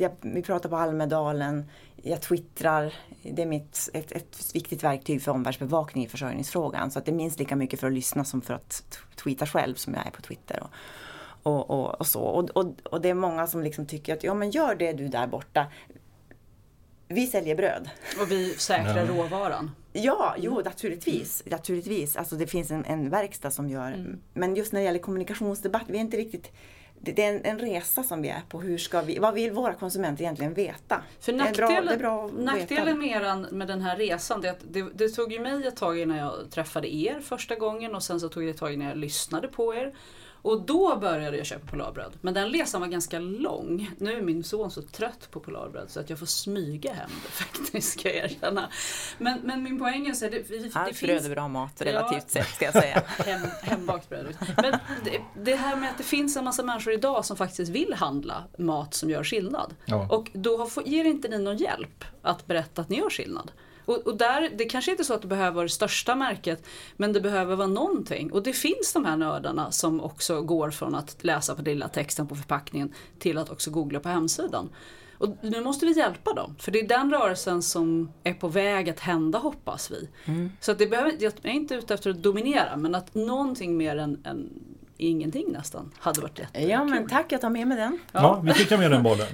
jag, 0.00 0.12
vi 0.20 0.42
pratar 0.42 0.68
på 0.68 0.76
Almedalen, 0.76 1.70
jag 2.02 2.22
twittrar 2.22 2.94
det 3.22 3.42
är 3.42 3.46
mitt, 3.46 3.90
ett, 3.92 4.12
ett 4.12 4.54
viktigt 4.54 4.84
verktyg 4.84 5.22
för 5.22 5.32
omvärldsbevakning 5.32 6.04
i 6.04 6.08
försörjningsfrågan. 6.08 6.90
Så 6.90 6.98
att 6.98 7.04
det 7.04 7.10
är 7.10 7.16
minst 7.16 7.38
lika 7.38 7.56
mycket 7.56 7.80
för 7.80 7.86
att 7.86 7.92
lyssna 7.92 8.24
som 8.24 8.42
för 8.42 8.54
att 8.54 8.98
tweeta 9.16 9.46
själv 9.46 9.74
som 9.74 9.94
jag 9.94 10.06
är 10.06 10.10
på 10.10 10.22
Twitter. 10.22 10.62
Och, 10.62 10.70
och, 11.42 11.70
och, 11.70 12.00
och 12.00 12.06
så. 12.06 12.20
Och, 12.20 12.50
och, 12.50 12.66
och, 12.84 13.00
det 13.00 13.08
är 13.08 13.14
många 13.14 13.46
som 13.46 13.62
liksom 13.62 13.86
tycker 13.86 14.14
att 14.14 14.24
ja 14.24 14.34
men 14.34 14.50
gör 14.50 14.74
det 14.74 14.92
du 14.92 15.08
där 15.08 15.26
borta. 15.26 15.66
Vi 17.08 17.26
säljer 17.26 17.56
bröd. 17.56 17.90
Och 18.20 18.30
vi 18.30 18.54
säkrar 18.54 18.96
Ja. 18.96 19.06
råvaran. 19.06 19.70
Ja, 19.92 20.34
jo 20.38 20.60
naturligtvis. 20.64 21.42
naturligtvis. 21.46 22.16
Alltså 22.16 22.36
det 22.36 22.46
finns 22.46 22.70
en, 22.70 22.84
en 22.84 23.10
verkstad 23.10 23.50
som 23.50 23.68
gör. 23.68 23.92
Mm. 23.92 24.20
Men 24.34 24.56
just 24.56 24.72
när 24.72 24.80
det 24.80 24.84
gäller 24.84 24.98
kommunikationsdebatt, 24.98 25.84
vi 25.88 25.96
är 25.96 26.00
inte 26.00 26.16
riktigt 26.16 26.52
det 27.00 27.24
är 27.24 27.34
en, 27.34 27.44
en 27.44 27.58
resa 27.58 28.02
som 28.02 28.22
vi 28.22 28.28
är 28.28 28.42
på. 28.48 28.60
Hur 28.60 28.78
ska 28.78 29.00
vi, 29.00 29.18
vad 29.18 29.34
vill 29.34 29.52
våra 29.52 29.74
konsumenter 29.74 30.22
egentligen 30.24 30.54
veta? 30.54 31.02
För 31.20 31.32
nackdelen, 31.32 31.98
bra 31.98 32.30
nackdelen 32.38 32.98
med, 32.98 33.08
eran, 33.08 33.42
med 33.42 33.68
den 33.68 33.80
här 33.80 33.96
resan 33.96 34.40
det, 34.40 34.48
är 34.48 34.52
att 34.52 34.64
det, 34.70 34.86
det 34.94 35.08
tog 35.08 35.32
ju 35.32 35.40
mig 35.40 35.66
ett 35.66 35.76
tag 35.76 35.98
innan 35.98 36.16
jag 36.16 36.32
träffade 36.50 36.94
er 36.94 37.20
första 37.20 37.54
gången 37.54 37.94
och 37.94 38.02
sen 38.02 38.20
så 38.20 38.28
tog 38.28 38.42
det 38.42 38.50
ett 38.50 38.56
tag 38.56 38.72
innan 38.72 38.88
jag 38.88 38.96
lyssnade 38.96 39.48
på 39.48 39.74
er. 39.74 39.94
Och 40.46 40.60
då 40.62 40.96
började 40.96 41.36
jag 41.36 41.46
köpa 41.46 41.66
Polarbröd. 41.66 42.12
Men 42.20 42.34
den 42.34 42.48
resan 42.50 42.80
var 42.80 42.88
ganska 42.88 43.18
lång. 43.18 43.90
Nu 43.98 44.12
är 44.12 44.22
min 44.22 44.44
son 44.44 44.70
så 44.70 44.82
trött 44.82 45.28
på 45.30 45.40
Polarbröd 45.40 45.90
så 45.90 46.00
att 46.00 46.10
jag 46.10 46.18
får 46.18 46.26
smyga 46.26 46.92
hem 46.92 47.10
det 47.22 47.28
faktiskt 47.32 47.98
ska 47.98 48.08
jag 48.08 48.16
erkänna. 48.30 48.68
Men, 49.18 49.40
men 49.44 49.62
min 49.62 49.78
poäng 49.78 50.06
är 50.06 50.12
så 50.12 50.24
här, 50.24 50.32
det, 50.32 50.48
det, 50.48 50.58
det 50.58 50.70
Allt 50.74 50.88
finns 50.96 51.00
bröd 51.00 51.24
är 51.26 51.34
bra 51.34 51.48
mat 51.48 51.82
relativt 51.82 52.24
Ja. 52.34 52.42
sett 52.42 52.54
ska 52.54 52.64
jag 52.64 52.74
säga. 52.74 53.02
Hem, 53.26 53.40
hembakt 53.62 54.08
bröd. 54.08 54.26
Men 54.56 54.72
det, 55.04 55.20
det 55.42 55.54
här 55.56 55.76
med 55.76 55.90
att 55.90 55.98
det 55.98 56.04
finns 56.04 56.36
en 56.36 56.44
massa 56.44 56.62
människor 56.62 56.92
idag 56.92 57.24
som 57.24 57.36
faktiskt 57.36 57.70
vill 57.70 57.94
handla 57.94 58.44
mat 58.58 58.94
som 58.94 59.10
gör 59.10 59.24
skillnad. 59.24 59.74
Ja. 59.84 60.08
Och 60.10 60.30
då 60.32 60.56
har- 60.56 60.82
ger 60.86 61.04
inte 61.04 61.28
ni 61.28 61.38
någon 61.38 61.56
hjälp 61.56 62.04
att 62.22 62.46
berätta 62.46 62.82
att 62.82 62.88
ni 62.88 62.98
gör 62.98 63.10
skillnad. 63.10 63.50
Och, 63.86 64.06
och 64.06 64.16
där, 64.16 64.50
det 64.56 64.64
kanske 64.64 64.90
inte 64.90 65.02
är 65.02 65.04
så 65.04 65.14
att 65.14 65.22
det 65.22 65.28
behöver 65.28 65.50
vara 65.50 65.62
det 65.62 65.68
största 65.68 66.14
märket 66.14 66.66
men 66.96 67.12
det 67.12 67.20
behöver 67.20 67.56
vara 67.56 67.68
någonting. 67.68 68.32
Och 68.32 68.42
det 68.42 68.52
finns 68.52 68.92
de 68.92 69.04
här 69.04 69.16
nördarna 69.16 69.70
som 69.70 70.00
också 70.00 70.42
går 70.42 70.70
från 70.70 70.94
att 70.94 71.24
läsa 71.24 71.54
på 71.54 71.62
lilla 71.62 71.88
texten 71.88 72.26
på 72.26 72.34
förpackningen 72.34 72.94
till 73.18 73.38
att 73.38 73.50
också 73.50 73.70
googla 73.70 74.00
på 74.00 74.08
hemsidan. 74.08 74.68
Och 75.18 75.36
nu 75.40 75.60
måste 75.60 75.86
vi 75.86 75.92
hjälpa 75.98 76.32
dem, 76.32 76.56
för 76.58 76.72
det 76.72 76.80
är 76.80 76.88
den 76.88 77.10
rörelsen 77.10 77.62
som 77.62 78.12
är 78.24 78.34
på 78.34 78.48
väg 78.48 78.90
att 78.90 79.00
hända 79.00 79.38
hoppas 79.38 79.90
vi. 79.90 80.08
Så 80.60 80.72
att 80.72 80.78
det 80.78 80.86
behöver, 80.86 81.12
jag 81.18 81.32
är 81.42 81.48
inte 81.48 81.74
ute 81.74 81.94
efter 81.94 82.10
att 82.10 82.22
dominera 82.22 82.76
men 82.76 82.94
att 82.94 83.14
någonting 83.14 83.76
mer 83.76 83.96
än, 83.96 84.20
än 84.24 84.48
ingenting 84.96 85.52
nästan 85.52 85.92
hade 85.98 86.20
varit 86.20 86.38
jättekul. 86.38 86.70
Ja 86.70 86.84
men 86.84 87.08
tack, 87.08 87.32
jag 87.32 87.40
tar 87.40 87.50
med 87.50 87.68
mig 87.68 87.76
den. 87.76 87.98
Ja, 88.12 88.40
vi 88.44 88.52
skickar 88.52 88.78
med 88.78 88.90
den 88.90 89.02
bollen. 89.02 89.26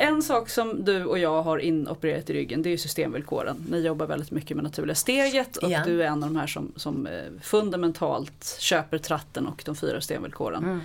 En 0.00 0.22
sak 0.22 0.48
som 0.48 0.84
du 0.84 1.04
och 1.04 1.18
jag 1.18 1.42
har 1.42 1.58
inopererat 1.58 2.30
i 2.30 2.32
ryggen 2.32 2.62
det 2.62 2.68
är 2.68 2.70
ju 2.70 2.78
systemvillkoren. 2.78 3.64
Ni 3.70 3.80
jobbar 3.80 4.06
väldigt 4.06 4.30
mycket 4.30 4.56
med 4.56 4.64
naturliga 4.64 4.94
steget 4.94 5.56
och 5.56 5.70
Ja. 5.70 5.82
du 5.86 6.02
är 6.02 6.06
en 6.06 6.22
av 6.24 6.30
de 6.32 6.36
här 6.36 6.46
som, 6.46 6.72
som 6.76 7.06
eh, 7.06 7.12
fundamentalt 7.42 8.56
köper 8.60 8.98
tratten 8.98 9.46
och 9.46 9.62
de 9.66 9.76
fyra 9.76 10.00
systemvillkoren. 10.00 10.80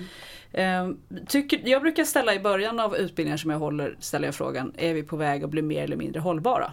Eh, 0.52 0.90
tycker, 1.28 1.62
jag 1.66 1.82
brukar 1.82 2.04
ställa 2.04 2.34
i 2.36 2.40
början 2.40 2.80
av 2.80 2.98
utbildningar 2.98 3.38
som 3.38 3.52
jag 3.52 3.60
håller, 3.60 3.96
ställer 4.00 4.28
jag 4.28 4.36
frågan, 4.36 4.74
är 4.78 4.94
vi 4.94 5.04
på 5.04 5.18
väg 5.18 5.44
att 5.44 5.50
bli 5.50 5.62
mer 5.62 5.84
eller 5.84 5.98
mindre 5.98 6.20
hållbara? 6.22 6.72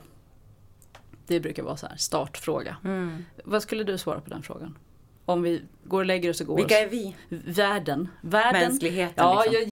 Det 1.26 1.40
brukar 1.40 1.62
vara 1.62 1.76
så 1.76 1.86
här, 1.86 1.96
startfråga. 1.96 2.76
Vad 3.44 3.62
skulle 3.62 3.84
du 3.84 3.98
svara 3.98 4.20
på 4.20 4.30
den 4.30 4.42
frågan? 4.42 4.78
Om 5.24 5.42
vi 5.42 5.62
går 5.84 5.98
och 6.00 6.06
lägger 6.06 6.30
oss 6.30 6.40
och 6.40 6.46
går 6.46 6.56
Vilka 6.56 6.78
är 6.78 6.88
vi? 6.88 7.16
Världen. 7.28 8.08
Världen. 8.20 8.60
Mänskligheten 8.60 9.24
Ja, 9.24 9.44
liksom. 9.50 9.71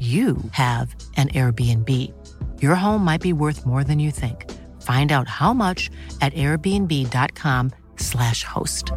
you 0.00 0.36
have 0.50 0.96
an 1.16 1.28
Airbnb. 1.28 1.88
Your 2.60 2.74
home 2.74 3.04
might 3.04 3.20
be 3.20 3.32
worth 3.32 3.64
more 3.64 3.84
than 3.84 4.00
you 4.00 4.10
think. 4.10 4.50
Find 4.82 5.12
out 5.12 5.28
how 5.28 5.52
much 5.52 5.88
at 6.20 6.34
airbnb.com/slash 6.34 8.42
host. 8.44 8.90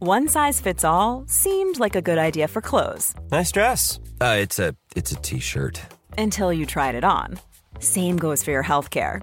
One 0.00 0.28
size 0.28 0.60
fits 0.60 0.84
all 0.84 1.24
seemed 1.26 1.80
like 1.80 1.96
a 1.96 2.02
good 2.02 2.18
idea 2.18 2.48
for 2.48 2.60
clothes 2.60 3.14
Nice 3.30 3.50
dress. 3.50 3.98
Uh, 4.20 4.36
it's 4.40 4.58
a 4.58 4.74
it's 4.94 5.12
a 5.12 5.16
t-shirt. 5.16 5.80
until 6.18 6.52
you 6.52 6.66
tried 6.66 6.94
it 6.94 7.04
on. 7.04 7.38
Same 7.78 8.18
goes 8.18 8.42
for 8.44 8.50
your 8.50 8.64
healthcare. 8.64 9.22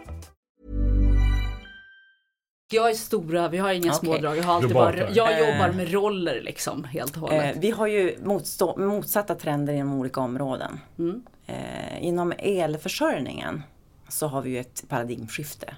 jag 2.73 2.89
är 2.89 2.93
stora, 2.93 3.47
vi 3.49 3.57
har 3.57 3.71
inga 3.73 3.91
Okej. 3.91 3.99
smådrag. 3.99 4.37
Jag, 4.37 4.43
har 4.43 4.55
alltid 4.55 4.73
bara, 4.73 5.11
jag 5.11 5.31
Eh. 5.31 5.39
jobbar 5.39 5.71
med 5.71 5.91
roller 5.91 6.41
liksom 6.41 6.83
helt 6.83 7.15
och 7.15 7.21
hållet. 7.21 7.55
Eh, 7.55 7.61
vi 7.61 7.71
har 7.71 7.87
ju 7.87 8.17
motstå, 8.23 8.77
motsatta 8.77 9.35
trender 9.35 9.73
inom 9.73 9.93
olika 9.93 10.21
områden. 10.21 10.79
Mm. 10.99 11.23
Eh, 11.47 12.03
inom 12.05 12.33
elförsörjningen 12.37 13.63
så 14.07 14.27
har 14.27 14.41
vi 14.41 14.49
ju 14.49 14.59
ett 14.59 14.83
paradigmskifte. 14.87 15.75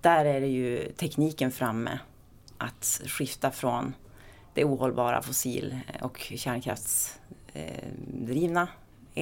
Där 0.00 0.24
är 0.24 0.40
det 0.40 0.46
ju 0.46 0.92
tekniken 0.96 1.50
framme 1.50 1.98
att 2.58 3.00
skifta 3.06 3.50
från 3.50 3.94
det 4.54 4.64
ohållbara 4.64 5.22
fossil 5.22 5.78
och 6.02 6.32
kärnkraftsdrivna 6.36 8.68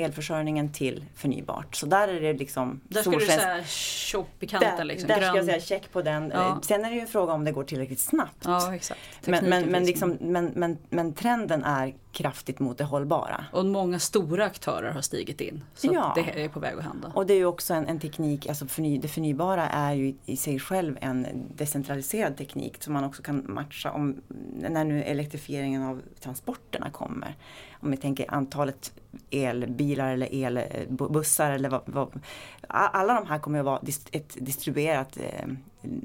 elförsörjningen 0.05 0.73
till 0.73 1.05
förnybart. 1.15 1.77
Så 1.77 1.87
där 1.87 2.09
är 2.09 2.21
det 2.21 2.33
liksom 2.33 2.81
Där 2.89 3.01
skulle 3.01 3.17
du 3.19 3.25
solskens- 3.25 3.63
säga 4.11 4.25
i 4.41 4.47
kanten 4.47 4.77
där, 4.77 4.85
liksom. 4.85 5.09
där 5.09 5.17
ska 5.17 5.37
jag 5.37 5.45
säga 5.45 5.61
check 5.61 5.93
på 5.93 6.03
den. 6.03 6.31
Ja. 6.35 6.61
Sen 6.63 6.85
är 6.85 6.89
det 6.91 6.95
ju 6.95 7.01
en 7.01 7.07
fråga 7.07 7.33
om 7.33 7.45
det 7.45 7.53
går 7.53 7.65
tillräckligt 7.65 8.01
snabbt. 8.01 8.45
Ja 8.45 8.75
exakt. 8.75 9.01
men, 9.25 9.49
men, 9.49 9.67
men, 9.67 9.85
liksom, 9.85 10.17
men, 10.21 10.53
men, 10.55 10.79
men 10.89 11.15
trenden 11.15 11.65
är 11.65 11.95
kraftigt 12.17 12.59
mot 12.59 12.79
det 12.79 12.85
hållbara. 12.85 13.45
Och 13.53 13.67
många 13.67 13.99
stora 13.99 14.45
aktörer 14.45 14.91
har 14.93 15.01
stigit 15.01 15.41
in. 15.41 15.65
Så 15.75 15.89
Ja. 15.93 16.13
det 16.15 16.45
är 16.45 16.49
på 16.49 16.61
väg 16.61 16.79
att 16.79 16.85
hända. 16.85 17.13
Och 17.15 17.27
det 17.27 17.35
är 17.35 17.39
ju 17.39 17.45
också 17.45 17.75
en, 17.75 17.87
en 17.87 18.01
teknik, 18.01 18.47
alltså 18.47 18.67
förny, 18.67 18.99
det 18.99 19.09
förnybara 19.09 19.69
är 19.69 19.93
ju 19.95 20.15
i, 20.27 20.37
sig 20.37 20.59
själv 20.59 20.99
en 21.01 21.27
decentraliserad 21.55 22.37
teknik 22.37 22.83
som 22.83 22.93
man 22.93 23.05
också 23.05 23.23
kan 23.23 23.45
matcha 23.49 23.91
om 23.91 24.17
när 24.61 24.85
nu 24.85 25.03
elektrifieringen 25.03 25.83
av 25.83 26.03
transporterna 26.21 26.91
kommer. 26.91 27.37
Om 27.81 27.91
vi 27.91 27.97
tänker 27.97 28.35
antalet 28.35 28.93
elbilar 29.31 30.13
eller 30.13 30.45
elbussar 30.45 31.51
eller 31.51 31.69
vad, 31.69 31.83
vad, 31.87 32.21
alla 32.69 33.15
de 33.15 33.27
här 33.27 33.39
kommer 33.39 33.59
att 33.59 33.65
vara 33.65 33.81
ett 34.13 34.37
distribuerat 34.41 35.17
eh, 35.17 35.47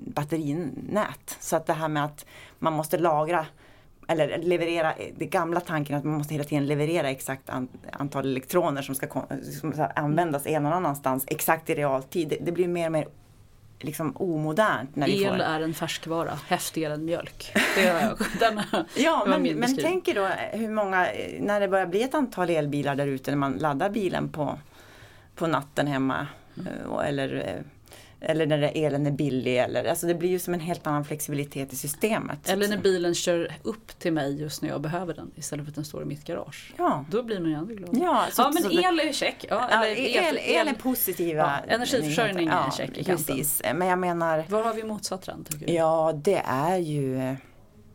batterinät. 0.08 1.38
Så 1.40 1.56
att 1.56 1.66
det 1.66 1.74
här 1.74 1.88
med 1.88 2.06
att 2.06 2.26
man 2.60 2.74
måste 2.74 2.98
lagra 2.98 3.46
eller 4.12 4.38
leverera, 4.38 4.94
det 5.18 5.26
gamla 5.26 5.60
tanken 5.60 5.98
att 5.98 6.04
man 6.04 6.18
måste 6.18 6.34
hela 6.34 6.44
tiden 6.44 6.66
leverera 6.66 7.10
exakt 7.10 7.50
an, 7.50 7.68
antal 7.92 8.26
elektroner 8.26 8.82
som 8.82 8.96
ska, 8.96 9.08
som 9.62 9.74
ska 9.74 9.86
användas 9.86 10.46
en 10.48 10.66
eller 10.66 10.76
annanstans 10.76 11.24
exakt 11.28 11.70
i 11.70 11.76
realtid. 11.76 12.28
Det, 12.30 12.38
det 12.42 12.52
blir 12.52 12.68
mer 12.68 12.86
och 12.86 12.92
mer 12.92 13.08
liksom 13.80 14.12
omodernt. 14.18 14.96
När 14.96 15.08
vi 15.08 15.24
El 15.24 15.30
får... 15.30 15.40
är 15.40 15.62
en 15.62 15.74
färskvara, 15.74 16.32
häftigare 16.48 16.94
än 16.94 17.06
mjölk. 17.06 17.52
Det 17.76 17.82
jag, 17.84 18.18
den, 18.40 18.62
Ja, 18.96 19.26
men, 19.28 19.44
men 19.44 19.78
tänk 19.78 20.08
er 20.08 20.16
då 20.16 20.28
hur 20.58 20.70
många, 20.70 21.08
när 21.40 21.60
det 21.60 21.68
börjar 21.68 21.86
bli 21.86 22.04
ett 22.04 22.14
antal 22.14 22.50
elbilar 22.50 22.96
där 22.96 23.08
ute 23.08 23.32
när 23.32 23.38
man 23.38 23.54
laddar 23.54 23.90
bilen 23.90 24.30
på, 24.30 24.60
på 25.36 25.48
natten 25.48 25.88
hemma. 25.88 26.28
eh, 26.58 26.90
och- 26.92 27.06
Eller, 27.06 27.36
eh, 27.36 27.62
eller 28.22 28.46
när 28.46 28.72
elen 28.76 29.08
är 29.08 29.12
billig. 29.12 29.58
Eller, 29.58 29.86
alltså 29.86 30.08
det 30.08 30.14
blir 30.16 30.30
ju 30.30 30.40
som 30.40 30.54
en 30.54 30.60
helt 30.60 30.88
annan 30.88 31.06
flexibilitet 31.06 31.74
i 31.74 31.76
systemet. 31.76 32.50
Eller 32.50 32.68
när 32.68 32.78
bilen 32.78 33.16
kör 33.16 33.52
upp 33.64 34.00
till 34.00 34.14
mig 34.14 34.42
just 34.42 34.62
när 34.62 34.70
jag 34.70 34.82
behöver 34.82 35.14
den 35.14 35.32
istället 35.36 35.66
för 35.66 35.72
att 35.72 35.76
den 35.76 35.86
står 35.86 36.02
i 36.02 36.06
mitt 36.06 36.26
garage. 36.26 36.74
Ja. 36.78 37.06
Då 37.10 37.24
blir 37.24 37.40
man 37.40 37.50
ju 37.50 37.56
ändå 37.56 37.74
glad. 37.74 37.90
Ja, 37.94 38.26
så- 38.32 38.42
ja 38.42 38.52
men 38.54 38.64
så 38.64 38.72
el 38.72 39.00
är 39.00 39.14
check. 39.14 39.46
Ja, 39.50 39.68
Ja, 39.72 39.86
eller 39.86 39.96
el, 40.30 40.38
el 40.38 40.68
är 40.68 40.74
positiva. 40.74 41.62
Ja, 41.68 41.74
energiförsörjning 41.74 42.48
är 42.48 42.52
ja, 42.52 42.72
check 42.78 42.98
i. 42.98 43.04
Precis, 43.04 43.62
men 43.76 43.88
jag 43.88 44.00
menar 44.00 44.46
Var 44.50 44.64
har 44.64 44.74
vi 44.74 44.84
motsatt 44.84 45.22
trend 45.22 45.50
tycker? 45.50 45.74
Ja, 45.74 46.14
det 46.24 46.42
är 46.46 46.78
ju 46.78 47.36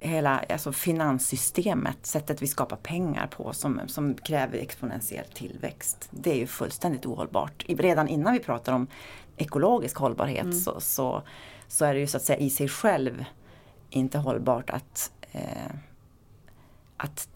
hela 0.01 0.45
alltså 0.49 0.73
finanssystemet, 0.73 2.07
sättet 2.07 2.43
vi 2.43 2.47
skapar 2.47 2.77
pengar 2.77 3.27
på 3.27 3.53
som, 3.53 3.81
som 3.87 4.15
kräver 4.15 4.59
exponentiell 4.59 5.25
tillväxt. 5.35 6.09
Det 6.11 6.31
är 6.31 6.37
ju 6.37 6.47
fullständigt 6.47 7.07
ohållbart. 7.07 7.65
Redan 7.69 8.09
innan 8.09 8.33
vi 8.33 8.39
pratar 8.39 8.73
om 8.73 8.87
ekologisk 9.37 9.97
hållbarhet 9.97 10.45
Mm. 10.45 10.61
så, 10.61 10.81
så, 10.81 11.23
så 11.69 11.85
är 11.85 11.95
det 11.95 12.01
ju 12.01 12.07
så 12.07 12.17
att 12.17 12.23
säga 12.23 12.39
i 12.39 12.51
sig 12.51 12.69
själv 12.69 13.25
inte 13.91 14.19
hållbart 14.19 14.71
att, 14.71 15.13
eh, 15.33 15.75
att 16.97 17.29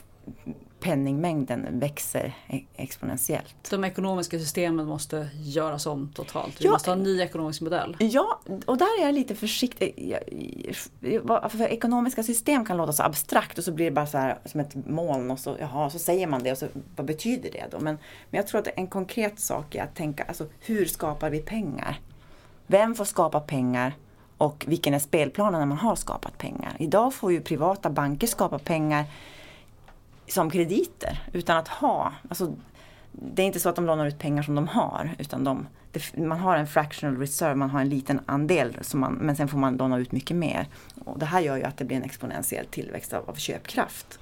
penningmängden 0.81 1.78
växer 1.81 2.33
e- 2.49 2.61
exponentiellt. 2.76 3.70
De 3.70 3.85
ekonomiska 3.85 4.39
systemen 4.39 4.87
måste 4.87 5.28
göras 5.43 5.87
om 5.87 6.11
totalt. 6.14 6.61
Vi 6.61 6.64
Ja. 6.64 6.70
måste 6.70 6.91
ha 6.91 6.97
en 6.97 7.03
ny 7.03 7.20
ekonomisk 7.20 7.61
modell. 7.61 7.97
Ja, 8.01 8.41
och 8.66 8.78
där 8.78 9.01
är 9.01 9.07
jag 9.07 9.14
lite 9.14 9.35
försiktig. 9.35 10.16
För 11.51 11.62
ekonomiska 11.62 12.22
system 12.22 12.64
kan 12.64 12.76
låta 12.76 12.93
så 12.93 13.03
abstrakt 13.03 13.59
och 13.59 13.64
så 13.64 13.72
blir 13.72 13.85
det 13.87 13.91
bara 13.93 14.07
så 14.07 14.18
här 14.18 14.39
som 14.45 14.61
ett 14.61 14.74
moln 14.87 15.31
och 15.31 15.39
så, 15.39 15.57
jaha, 15.61 15.91
så 15.91 15.99
säger 15.99 16.26
man 16.26 16.43
det 16.43 16.53
och 16.53 16.59
så 16.59 16.66
vad 16.97 17.07
betyder 17.07 17.51
det 17.53 17.64
då? 17.70 17.76
Men, 17.81 17.99
men 18.31 18.39
jag 18.39 18.47
tror 18.47 18.61
att 18.61 18.68
en 18.76 18.87
konkret 18.87 19.41
sak 19.41 19.74
är 19.74 19.83
att 19.83 19.95
tänka, 19.95 20.24
alltså 20.24 20.47
hur 20.61 20.85
skapar 20.87 21.31
vi 21.31 21.39
pengar? 21.41 22.01
Vem 22.66 22.95
får 22.95 23.05
skapa 23.05 23.41
pengar? 23.41 23.93
Och 24.39 24.64
vilken 24.68 24.95
är 24.95 24.99
spelplanen 24.99 25.61
när 25.61 25.66
man 25.66 25.78
har 25.78 25.97
skapat 25.97 26.39
pengar? 26.39 26.72
Idag 26.78 27.14
får 27.14 27.33
ju 27.33 27.41
privata 27.41 27.91
banker 27.91 28.26
skapa 28.26 28.59
pengar 28.59 29.05
som 30.33 30.51
krediter 30.51 31.22
utan 31.33 31.57
att 31.57 31.68
ha. 31.68 32.12
Alltså, 32.28 32.57
det 33.12 33.43
är 33.43 33.47
inte 33.47 33.61
så 33.61 33.68
att 33.68 33.76
de 33.76 33.87
lånar 33.87 34.07
ut 34.07 34.18
pengar 34.18 34.43
som 34.43 34.55
de 34.55 34.68
har 34.68 35.11
utan 35.18 35.45
de, 35.45 35.66
det, 35.93 36.16
man 36.16 36.39
har 36.39 36.57
en 36.57 36.66
fractional 36.66 37.16
reserve, 37.16 37.55
man 37.55 37.70
har 37.70 37.81
en 37.81 37.89
liten 37.89 38.20
andel 38.26 38.76
som 38.81 39.01
man, 39.01 39.14
men 39.14 39.37
sen 39.37 39.49
får 39.49 39.59
man 39.59 39.76
låna 39.76 39.99
ut 39.99 40.12
mycket 40.12 40.37
mer. 40.37 40.66
Och 41.05 41.18
det 41.18 41.26
här 41.26 41.41
gör 41.41 41.57
ju 41.57 41.62
att 41.62 41.76
det 41.76 41.85
blir 41.85 41.97
en 41.97 42.03
exponentiell 42.03 42.66
tillväxt 42.66 43.12
av, 43.12 43.31
av 43.31 43.35
köpkraft. 43.35 44.18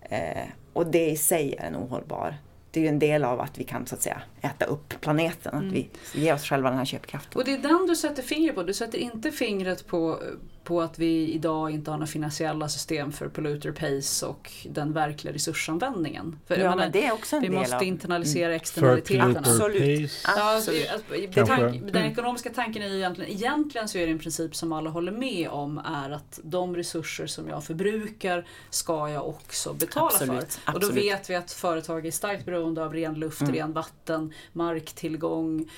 Eh, 0.00 0.44
och 0.72 0.86
det 0.86 1.10
i 1.10 1.16
sig 1.16 1.54
är 1.58 1.66
en 1.66 1.76
ohållbar. 1.76 2.36
Det 2.70 2.80
är 2.80 2.82
ju 2.82 2.88
en 2.88 2.98
del 2.98 3.24
av 3.24 3.40
att 3.40 3.58
vi 3.58 3.64
kan 3.64 3.86
så 3.86 3.94
att 3.94 4.02
säga 4.02 4.22
äta 4.46 4.64
upp 4.64 4.94
planeten, 5.00 5.54
att 5.54 5.72
vi 5.72 5.88
ger 6.12 6.34
oss 6.34 6.42
själva 6.44 6.68
den 6.70 6.78
här 6.78 6.84
köpkraften. 6.86 7.32
Och 7.40 7.44
det 7.44 7.52
är 7.52 7.58
den 7.58 7.86
du 7.86 7.96
sätter 7.96 8.22
fingret 8.22 8.54
på. 8.54 8.62
Du 8.62 8.74
sätter 8.74 8.98
inte 8.98 9.30
fingret 9.32 9.86
på, 9.86 10.22
på 10.64 10.82
att 10.82 10.98
vi 10.98 11.32
idag 11.32 11.70
inte 11.70 11.90
har 11.90 11.98
några 11.98 12.06
finansiella 12.06 12.68
system 12.68 13.12
för 13.12 13.28
polluter 13.28 13.72
pays 13.72 14.22
och 14.22 14.52
den 14.70 14.92
verkliga 14.92 15.34
resursanvändningen. 15.34 16.38
För, 16.46 16.56
Ja, 16.56 16.62
menar, 16.62 16.76
men 16.76 16.92
det 16.92 17.06
är 17.06 17.12
också 17.12 17.36
en 17.36 17.42
vi 17.42 17.48
del 17.48 17.56
måste 17.58 17.76
av- 17.76 17.82
internalisera 17.82 18.48
För 18.48 18.54
externaliteterna. 18.56 19.38
Absolut. 19.38 20.12
Ja, 20.26 20.56
Absolut. 20.56 20.88
det- 21.10 21.40
alltså, 21.40 21.56
tank, 21.56 21.92
den 21.92 22.04
ekonomiska 22.04 22.50
tanken 22.50 22.82
är 22.82 22.88
ju 22.88 22.96
egentligen, 22.96 23.30
egentligen 23.30 23.88
så 23.88 23.98
är 23.98 24.06
det 24.06 24.12
en 24.12 24.18
princip 24.18 24.56
som 24.56 24.72
alla 24.72 24.90
håller 24.90 25.12
med 25.12 25.48
om 25.48 25.78
är 25.78 26.10
att 26.10 26.40
de 26.42 26.76
resurser 26.76 27.26
som 27.26 27.48
jag 27.48 27.64
förbrukar 27.64 28.46
ska 28.70 29.08
jag 29.10 29.28
också 29.28 29.72
betala 29.74 30.06
Absolut, 30.06 30.54
för. 30.54 30.74
Och 30.74 30.80
då 30.80 30.86
absolut. 30.86 31.04
vet 31.04 31.30
vi 31.30 31.34
att 31.34 31.52
företag 31.52 32.06
är 32.06 32.10
starkt 32.10 32.44
beroende 32.44 32.84
av 32.84 32.92
ren 32.92 33.14
luft, 33.14 33.40
Mm. 33.40 33.54
ren 33.54 33.72
vatten, 33.72 34.32
marktillgång, 34.52 35.70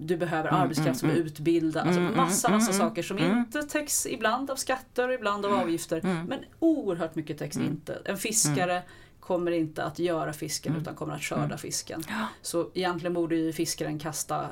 du 0.00 0.16
behöver 0.16 0.48
Mm, 0.48 0.60
arbetskraft 0.60 1.00
som 1.00 1.10
är 1.10 1.14
utbildad, 1.14 1.86
alltså 1.86 2.00
Mm, 2.00 2.16
massa, 2.16 2.48
mm, 2.48 2.58
massa 2.58 2.72
mm, 2.72 2.88
saker 2.88 3.02
som 3.02 3.18
mm. 3.18 3.38
inte 3.38 3.62
täcks 3.62 4.06
ibland 4.06 4.50
av 4.50 4.56
skatter 4.56 5.08
och 5.08 5.14
ibland 5.14 5.46
av 5.46 5.52
avgifter. 5.52 6.24
Men 6.28 6.38
oerhört 6.58 7.14
mycket 7.14 7.38
täcks 7.38 7.56
inte. 7.56 8.02
En 8.04 8.16
fiskare 8.16 8.82
kommer 9.20 9.50
inte 9.50 9.84
att 9.84 9.98
göra 9.98 10.32
fisken 10.32 10.76
utan 10.76 10.94
kommer 10.94 11.14
att 11.14 11.22
skörda 11.22 11.58
fisken. 11.58 12.02
Så 12.42 12.70
egentligen 12.74 13.14
borde 13.14 13.36
ju 13.36 13.52
fiskaren 13.52 13.98
kasta 13.98 14.46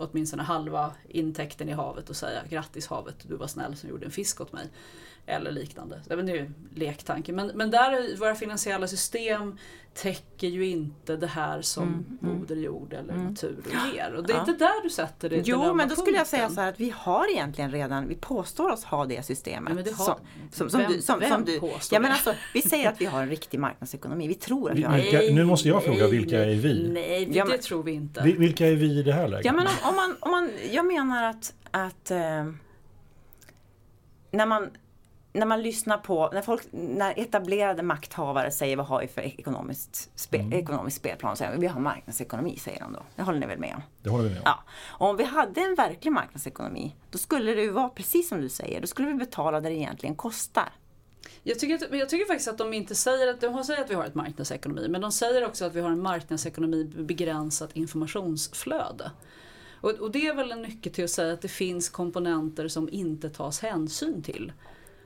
åtminstone 0.00 0.42
halva 0.42 0.92
intäkten 1.08 1.68
i 1.68 1.72
havet 1.72 2.10
och 2.10 2.16
säga 2.16 2.40
grattis 2.48 2.86
havet, 2.86 3.16
du 3.28 3.36
var 3.36 3.46
snäll 3.46 3.76
som 3.76 3.90
gjorde 3.90 4.04
en 4.06 4.10
fisk 4.10 4.40
åt 4.40 4.52
mig. 4.52 4.66
Eller 5.30 5.50
liknande. 5.50 6.00
Det 6.08 6.14
är 6.14 6.22
nu 6.22 6.50
lektanke. 6.74 7.32
Men, 7.32 7.46
men 7.54 7.70
där 7.70 7.92
är 7.92 8.16
våra 8.16 8.34
finansiella 8.34 8.86
system 8.86 9.58
täcker 9.94 10.48
ju 10.48 10.66
inte 10.66 11.16
det 11.16 11.26
här 11.26 11.62
som 11.62 12.18
Moder 12.20 12.56
Jord 12.56 12.92
eller 12.92 13.14
natur 13.14 13.56
ger. 13.94 14.12
Och 14.14 14.26
det 14.26 14.32
är 14.32 14.36
Ja. 14.36 14.40
inte 14.40 14.52
där 14.64 14.82
du 14.82 14.90
sätter 14.90 15.28
det 15.30 15.42
Jo, 15.44 15.74
men 15.74 15.88
då 15.88 15.96
skulle 15.96 16.16
jag 16.16 16.26
säga 16.26 16.48
så 16.50 16.60
här 16.60 16.68
att 16.68 16.80
vi 16.80 16.92
har 16.96 17.30
egentligen 17.32 17.70
redan, 17.70 18.08
vi 18.08 18.14
påstår 18.14 18.70
oss 18.70 18.84
ha 18.84 19.06
det 19.06 19.22
systemet. 19.26 19.72
Ja, 19.76 19.82
det 19.82 19.90
har- 19.96 20.04
som, 20.04 20.14
som, 20.52 20.70
som 20.70 20.80
vem- 20.80 20.92
du, 20.92 21.00
som, 21.02 21.20
vem 21.20 21.30
som 21.30 21.44
du, 21.44 21.60
påstår 21.60 21.96
ja, 21.96 22.00
men 22.00 22.08
det? 22.10 22.14
alltså, 22.14 22.34
vi 22.54 22.62
säger 22.62 22.88
att 22.88 23.00
vi 23.00 23.04
har 23.04 23.22
en 23.22 23.28
riktig 23.28 23.60
marknadsekonomi. 23.60 24.28
Vi 24.28 24.34
tror 24.34 24.70
att 24.70 24.78
vi 24.78 24.82
har 24.82 24.96
Vilka, 24.96 25.18
nu 25.34 25.44
måste 25.44 25.68
jag 25.68 25.84
fråga, 25.84 26.08
vilka 26.08 26.44
är 26.44 26.54
vi? 26.54 26.88
Nej, 26.88 27.28
Ja, 27.32 27.44
det 27.44 27.50
men- 27.50 27.58
tror 27.60 27.82
vi 27.82 27.92
inte. 27.92 28.22
Vi- 28.24 28.32
Vilka 28.36 28.66
är 28.66 28.74
vi 28.74 28.98
i 28.98 29.02
det 29.02 29.12
här 29.12 29.28
läget? 29.28 29.46
Ja 29.46 29.52
men 29.52 29.66
om, 29.66 29.72
om, 29.82 29.96
man, 29.96 30.16
om 30.20 30.30
man, 30.30 30.50
jag 30.70 30.86
menar 30.86 31.24
att, 31.30 31.54
att 31.70 32.10
eh, 32.10 32.18
när, 34.32 34.46
man, 34.46 34.70
när 35.32 35.46
man 35.46 35.62
lyssnar 35.62 35.98
på, 35.98 36.30
när, 36.32 36.42
folk, 36.42 36.62
när 36.70 37.18
etablerade 37.18 37.82
makthavare 37.82 38.50
säger 38.50 38.76
vad 38.76 38.86
har 38.86 39.00
vi 39.00 39.08
för 39.08 39.22
ekonomiskt, 39.22 40.10
spe, 40.14 40.38
ekonomisk 40.52 40.96
spelplan, 40.96 41.36
säger 41.36 41.52
de, 41.52 41.60
vi 41.60 41.66
har 41.66 41.80
marknadsekonomi 41.80 42.56
säger 42.56 42.80
de 42.80 42.92
då. 42.92 43.02
Det 43.16 43.22
håller 43.22 43.38
ni 43.38 43.46
väl 43.46 43.58
med 43.58 43.74
om? 43.74 43.82
Det 44.02 44.10
håller 44.10 44.24
vi 44.24 44.30
med 44.30 44.38
om. 44.38 44.44
Ja. 44.46 44.64
Och 44.88 45.08
om 45.08 45.16
vi 45.16 45.24
hade 45.24 45.60
en 45.60 45.74
verklig 45.74 46.12
marknadsekonomi, 46.12 46.96
då 47.10 47.18
skulle 47.18 47.54
det 47.54 47.62
ju 47.62 47.70
vara 47.70 47.88
precis 47.88 48.28
som 48.28 48.40
du 48.40 48.48
säger, 48.48 48.80
då 48.80 48.86
skulle 48.86 49.08
vi 49.08 49.14
betala 49.14 49.60
det 49.60 49.68
det 49.68 49.74
egentligen 49.74 50.14
kostar. 50.14 50.72
Jag 51.42 51.58
tycker, 51.58 51.74
att, 51.74 51.98
jag 51.98 52.08
tycker 52.08 52.26
faktiskt 52.26 52.48
att 52.48 52.58
de 52.58 52.74
inte 52.74 52.94
säger 52.94 53.28
att, 53.28 53.40
de 53.40 53.64
säger 53.64 53.80
att 53.80 53.90
vi 53.90 53.94
har 53.94 54.04
ett 54.04 54.14
marknadsekonomi 54.14 54.88
men 54.88 55.00
de 55.00 55.12
säger 55.12 55.46
också 55.46 55.64
att 55.64 55.74
vi 55.74 55.80
har 55.80 55.90
en 55.90 56.02
marknadsekonomi 56.02 56.92
med 56.94 57.06
begränsat 57.06 57.76
informationsflöde. 57.76 59.10
Och, 59.80 59.90
och 59.90 60.10
det 60.10 60.26
är 60.26 60.34
väl 60.34 60.52
en 60.52 60.62
nyckel 60.62 60.92
till 60.92 61.04
att 61.04 61.10
säga 61.10 61.32
att 61.32 61.42
det 61.42 61.48
finns 61.48 61.88
komponenter 61.88 62.68
som 62.68 62.88
inte 62.88 63.30
tas 63.30 63.60
hänsyn 63.60 64.22
till. 64.22 64.52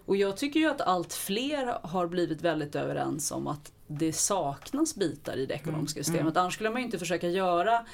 Och 0.07 0.16
jag 0.16 0.36
tycker 0.36 0.61
ju 0.61 0.66
att 0.70 0.80
allt 0.80 1.12
fler 1.14 1.78
har 1.82 2.07
blivit 2.07 2.42
väldigt 2.42 2.74
överens 2.74 3.30
om 3.32 3.46
att 3.46 3.72
det 3.86 4.12
saknas 4.12 4.94
bitar 4.94 5.36
i 5.36 5.46
det 5.46 5.55
ekonomiska 5.55 6.05
systemet. 6.05 6.36
Annars 6.36 6.55
skulle 6.55 6.70
man 6.70 6.78
ju 6.80 6.84
inte 6.84 6.98
försöka 6.98 7.28
göra 7.28 7.86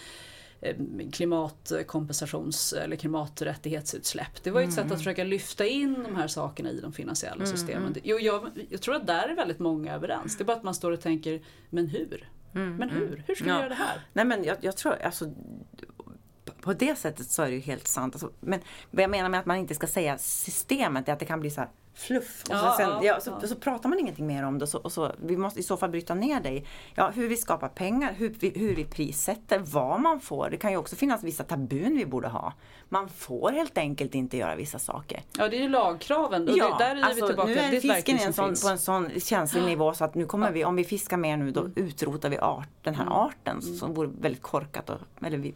eh, 0.61 0.77
klimatkompensations 1.13 2.73
eller 2.73 2.97
klimaträttighetsutsläpp. 2.97 4.43
Det 4.43 4.51
var 4.51 4.61
ju 4.61 4.67
ett 4.67 4.73
sätt 4.75 4.93
att 4.93 4.99
försöka 4.99 5.25
lyfta 5.25 5.67
in 5.67 6.03
de 6.03 6.17
här 6.17 6.29
sakerna 6.29 6.71
i 6.71 6.81
de 6.81 6.93
finansiella 6.93 7.47
systemen. 7.47 7.95
Jo, 8.03 8.19
jag, 8.19 8.51
jag 8.71 8.83
tror 8.83 8.95
att 8.95 9.07
där 9.07 9.29
är 9.29 9.37
väldigt 9.37 9.59
många 9.59 9.95
överens. 9.95 10.37
Det 10.37 10.43
är 10.43 10.47
bara 10.47 10.57
att 10.57 10.63
man 10.63 10.75
står 10.75 10.93
och 10.93 11.01
tänker, 11.01 11.43
men 11.71 11.87
hur? 11.87 12.29
Men 12.53 12.91
hur? 12.91 13.25
Hur 13.27 13.35
ska 13.35 13.45
vi 13.45 13.51
Ja. 13.51 13.57
göra 13.59 13.69
det 13.69 13.75
här? 13.75 14.01
Nej 14.13 14.25
men 14.25 14.45
jag, 14.45 14.57
jag 14.61 14.77
tror, 14.77 14.95
alltså 15.03 15.33
på 16.61 16.73
det 16.73 16.99
sättet 16.99 17.31
så 17.31 17.43
är 17.43 17.47
det 17.47 17.55
ju 17.55 17.61
helt 17.61 17.87
sant. 17.89 18.15
Alltså, 18.15 18.31
men 18.41 18.61
vad 18.91 19.03
jag 19.03 19.11
menar 19.11 19.29
med 19.29 19.41
att 19.41 19.47
man 19.47 19.57
inte 19.57 19.75
ska 19.75 19.87
säga 19.87 20.19
systemet 20.19 21.09
är 21.09 21.13
att 21.13 21.19
det 21.19 21.25
kan 21.25 21.41
bli 21.41 21.51
så 21.51 21.61
här 21.61 21.71
fluff. 21.95 22.43
Och 22.45 22.55
Ja, 22.55 22.59
så, 22.59 22.77
sen, 22.77 22.91
ja, 22.91 23.05
ja, 23.05 23.21
så, 23.21 23.39
ja. 23.43 23.49
så 23.49 23.55
pratar 23.55 23.89
man 23.89 23.99
ingenting 23.99 24.27
mer 24.27 24.43
om 24.43 24.59
det. 24.59 24.67
Så, 24.67 24.79
och 24.79 24.93
så, 24.93 25.13
vi 25.19 25.37
måste 25.37 25.61
i 25.61 25.63
så 25.63 25.77
fall 25.77 25.91
bryta 25.91 26.15
ner 26.15 26.41
det 26.41 26.51
i 26.51 26.67
ja, 26.95 27.11
hur 27.15 27.29
vi 27.29 27.37
skapar 27.37 27.69
pengar, 27.69 28.13
hur 28.13 28.37
vi, 28.41 28.53
hur 28.57 28.75
vi 28.75 28.85
prissätter, 28.85 29.59
vad 29.59 30.01
man 30.01 30.21
får. 30.21 30.51
Det 30.51 30.57
kan 30.57 30.71
ju 30.71 30.77
också 30.77 30.97
finnas 30.97 31.23
vissa 31.23 31.45
tabun 31.45 31.97
vi 31.97 32.07
borde 32.07 32.29
ha. 32.29 32.53
Man 32.89 33.09
får 33.09 33.53
helt 33.53 33.79
enkelt 33.79 34.15
inte 34.15 34.37
göra 34.37 34.57
vissa 34.57 34.79
saker. 34.79 35.23
Ja, 35.39 35.49
det 35.49 35.57
är 35.57 35.63
ju 35.63 35.69
lagkraven. 35.69 36.49
Och 36.49 36.55
det, 36.55 36.75
där 36.79 36.97
är 36.97 37.15
vi 37.15 37.21
tillbaka. 37.21 37.49
nu 37.49 37.55
det 37.55 37.61
är 37.61 37.73
ett 37.73 37.83
fisken 37.83 38.19
en 38.19 38.33
sån, 38.33 38.55
på 38.63 38.69
en 38.69 38.79
sån 38.79 39.11
känslig 39.21 39.63
nivå 39.67 39.95
så 39.95 40.05
att 40.05 40.15
nu 40.15 40.27
kommer 40.27 40.53
vi, 40.53 40.65
om 40.65 40.77
vi 40.77 40.85
fiskar 40.85 41.17
mer 41.17 41.37
nu 41.37 41.51
då 41.51 41.69
utrotar 41.77 42.29
vi 42.29 42.39
art, 42.39 42.69
den 42.83 42.95
här 42.95 43.27
arten 43.27 43.63
som 43.63 43.95
vore 43.95 44.11
väldigt 44.21 44.43
korkat. 44.43 44.91
Och, 44.91 44.99
eller 45.27 45.39
vi, 45.39 45.55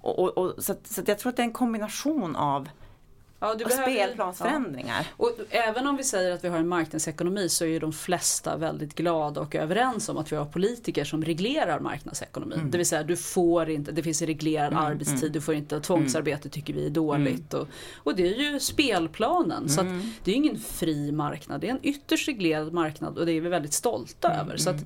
och, 0.00 0.18
och, 0.18 0.38
och, 0.38 0.64
så 0.64 0.72
att, 0.72 0.86
så 0.86 1.00
att 1.00 1.08
jag 1.08 1.18
tror 1.18 1.30
att 1.30 1.36
det 1.36 1.42
är 1.42 1.44
en 1.44 1.52
kombination 1.52 2.36
av 2.36 2.68
Ja, 3.40 3.52
och 3.52 3.58
behöver- 3.58 3.82
spelplansförändringar. 3.82 5.06
Och 5.16 5.32
även 5.50 5.86
om 5.86 5.96
vi 5.96 6.04
säger 6.04 6.32
att 6.32 6.44
vi 6.44 6.48
har 6.48 6.58
en 6.58 6.68
marknadsekonomi 6.68 7.48
så 7.48 7.64
är 7.64 7.68
ju 7.68 7.78
de 7.78 7.92
flesta 7.92 8.56
väldigt 8.56 8.94
glada 8.94 9.40
och 9.40 9.54
överens 9.54 10.08
om 10.08 10.18
att 10.18 10.32
vi 10.32 10.36
har 10.36 10.44
politiker 10.44 11.04
som 11.04 11.24
reglerar 11.24 11.80
marknadsekonomin. 11.80 12.58
Mm. 12.58 12.70
Det 12.70 12.78
vill 12.78 12.86
säga 12.86 13.02
du 13.02 13.16
får 13.16 13.70
inte, 13.70 13.92
det 13.92 14.02
finns 14.02 14.22
en 14.22 14.26
reglerad 14.26 14.72
arbetstid, 14.74 15.32
du 15.32 15.40
får 15.40 15.54
inte, 15.54 15.80
tvångsarbete 15.80 16.48
tycker 16.48 16.74
vi 16.74 16.86
är 16.86 16.90
dåligt. 16.90 17.54
Mm. 17.54 17.62
Och, 17.62 17.68
och 17.96 18.16
det 18.16 18.34
är 18.34 18.52
ju 18.52 18.60
spelplanen. 18.60 19.68
Så 19.68 19.82
det 19.82 20.30
är 20.30 20.34
ju 20.34 20.34
ingen 20.34 20.58
fri 20.58 21.12
marknad, 21.12 21.60
det 21.60 21.68
är 21.68 21.72
en 21.72 21.80
ytterst 21.82 22.28
reglerad 22.28 22.72
marknad 22.72 23.18
och 23.18 23.26
det 23.26 23.32
är 23.32 23.40
vi 23.40 23.48
väldigt 23.48 23.72
stolta 23.72 24.32
Mm, 24.32 24.46
över. 24.46 24.56
Så 24.56 24.70
att 24.70 24.84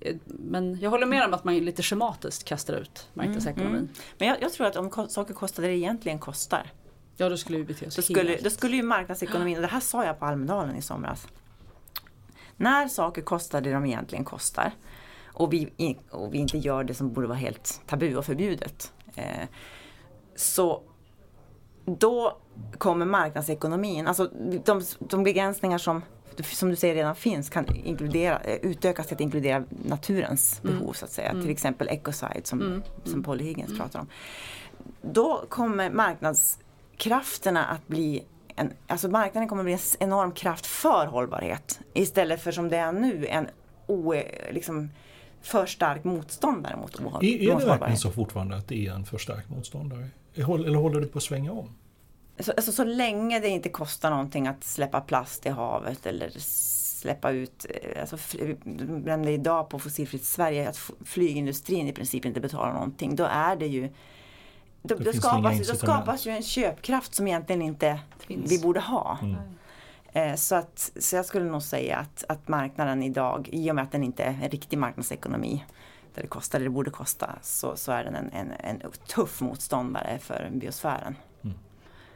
Eh, 0.00 0.16
men 0.26 0.80
jag 0.80 0.90
håller 0.90 1.06
med 1.06 1.24
om 1.24 1.34
att 1.34 1.44
man 1.44 1.58
lite 1.58 1.82
schematiskt 1.82 2.44
kastar 2.44 2.74
ut 2.74 3.08
marknadsekonomin. 3.14 3.72
Mm, 3.72 3.84
mm. 3.84 3.94
Men 4.18 4.28
jag, 4.28 4.42
jag, 4.42 4.52
tror 4.52 4.66
att 4.66 4.76
om 4.76 5.08
saker 5.08 5.34
kostar 5.34 5.62
det 5.62 5.76
egentligen 5.76 6.18
kostar. 6.18 6.72
Ja 7.16 7.28
då 7.28 7.36
skulle 7.36 7.58
vi 7.58 7.64
bete 7.64 7.86
oss 7.86 7.96
då 7.96 8.02
skulle, 8.02 8.36
då 8.36 8.50
skulle 8.50 8.76
ju 8.76 8.82
marknadsekonomin, 8.82 9.56
och 9.56 9.62
det 9.62 9.68
här 9.68 9.80
sa 9.80 10.04
jag 10.04 10.18
på 10.18 10.24
Almedalen 10.24 10.76
i 10.76 10.82
somras. 10.82 11.26
När 12.56 12.88
saker 12.88 13.22
kostar 13.22 13.60
det 13.60 13.72
de 13.72 13.86
egentligen 13.86 14.24
kostar 14.24 14.72
och 15.26 15.52
vi, 15.52 15.96
och 16.10 16.34
vi 16.34 16.38
inte 16.38 16.58
gör 16.58 16.84
det 16.84 16.94
som 16.94 17.12
borde 17.12 17.26
vara 17.26 17.38
helt 17.38 17.80
tabu 17.86 18.16
och 18.16 18.24
förbjudet. 18.24 18.92
Eh, 19.14 19.48
så 20.34 20.82
då 21.84 22.38
kommer 22.78 23.06
marknadsekonomin, 23.06 24.06
alltså 24.06 24.30
de, 24.64 24.82
de 24.98 25.22
begränsningar 25.22 25.78
som 25.78 26.02
som 26.44 26.68
du 26.68 26.76
säger 26.76 26.94
redan 26.94 27.16
finns 27.16 27.50
kan 27.50 27.76
inkludera, 27.76 28.40
eh, 28.40 28.56
utökas 28.56 29.06
till 29.06 29.14
att 29.14 29.20
inkludera 29.20 29.64
naturens 29.84 30.60
mm. 30.64 30.78
behov 30.78 30.92
så 30.92 31.04
att 31.04 31.10
säga. 31.10 31.28
Mm. 31.28 31.42
Till 31.42 31.50
exempel 31.50 31.88
ecocide 31.88 32.46
som, 32.46 32.60
mm. 32.60 32.82
som 33.02 33.12
mm. 33.12 33.22
Polly 33.22 33.44
Higgins 33.44 33.68
mm. 33.68 33.80
pratar 33.80 34.00
om. 34.00 34.06
Då 35.02 35.44
kommer 35.48 35.90
marknadskrafterna 36.96 37.64
att 37.64 37.88
bli 37.88 38.24
en, 38.56 38.72
alltså 38.86 39.08
marknaden 39.08 39.48
kommer 39.48 39.62
att 39.62 39.64
bli 39.64 39.72
en 39.72 40.08
enorm 40.08 40.32
kraft 40.32 40.66
för 40.66 41.06
hållbarhet 41.06 41.80
istället 41.94 42.42
för 42.42 42.52
som 42.52 42.68
det 42.68 42.76
är 42.76 42.92
nu 42.92 43.26
en 43.26 43.48
o, 43.86 44.14
liksom, 44.50 44.90
för 45.42 45.66
stark 45.66 46.04
motståndare 46.04 46.76
mot 46.76 47.00
ohållbarhet. 47.00 47.40
Är, 47.40 47.52
är 47.52 47.58
det 47.58 47.66
verkligen 47.66 47.96
så 47.96 48.10
fortfarande 48.10 48.56
att 48.56 48.68
det 48.68 48.86
är 48.86 48.92
en 48.92 49.04
för 49.04 49.18
stark 49.18 49.48
motståndare? 49.48 50.08
Eller 50.34 50.76
håller 50.76 51.00
det 51.00 51.06
på 51.06 51.18
att 51.18 51.24
svänga 51.24 51.52
om? 51.52 51.70
Så, 52.38 52.52
alltså, 52.52 52.72
så 52.72 52.84
länge 52.84 53.40
det 53.40 53.48
inte 53.48 53.68
kostar 53.68 54.10
någonting 54.10 54.46
att 54.46 54.64
släppa 54.64 55.00
plast 55.00 55.46
i 55.46 55.48
havet 55.48 56.06
eller 56.06 56.30
släppa 56.38 57.30
ut, 57.30 57.66
eh, 57.68 58.00
alltså, 58.00 58.16
nämnde 58.84 59.30
idag 59.30 59.68
på 59.68 59.78
Fossilfritt 59.78 60.24
Sverige 60.24 60.68
att 60.68 60.90
flygindustrin 61.04 61.88
i 61.88 61.92
princip 61.92 62.24
inte 62.24 62.40
betalar 62.40 62.72
någonting. 62.72 63.16
Då 63.16 63.24
är 63.24 63.56
det 63.56 63.66
ju 63.66 63.90
då, 64.86 64.94
då, 64.94 65.12
skapas, 65.12 65.68
då 65.68 65.74
skapas 65.74 66.26
ju 66.26 66.30
en 66.30 66.42
köpkraft 66.42 67.14
som 67.14 67.26
egentligen 67.26 67.62
inte 67.62 68.00
Finns. 68.18 68.52
vi 68.52 68.58
borde 68.58 68.80
ha. 68.80 69.18
Mm. 69.22 69.36
Eh, 70.12 70.34
så, 70.36 70.54
att, 70.54 70.92
så 70.96 71.16
jag 71.16 71.24
skulle 71.24 71.44
nog 71.44 71.62
säga 71.62 71.96
att, 71.96 72.24
att 72.28 72.48
marknaden 72.48 73.02
idag, 73.02 73.48
i 73.52 73.70
och 73.70 73.74
med 73.74 73.84
att 73.84 73.92
den 73.92 74.04
inte 74.04 74.24
är 74.24 74.38
en 74.42 74.50
riktig 74.50 74.78
marknadsekonomi, 74.78 75.64
där 76.14 76.22
det 76.22 76.28
kostar 76.28 76.58
det 76.58 76.64
det 76.64 76.70
borde 76.70 76.90
kosta, 76.90 77.30
så, 77.42 77.76
så 77.76 77.92
är 77.92 78.04
den 78.04 78.14
en, 78.14 78.30
en, 78.32 78.52
en 78.60 78.80
tuff 79.06 79.40
motståndare 79.40 80.18
för 80.18 80.48
biosfären. 80.52 81.16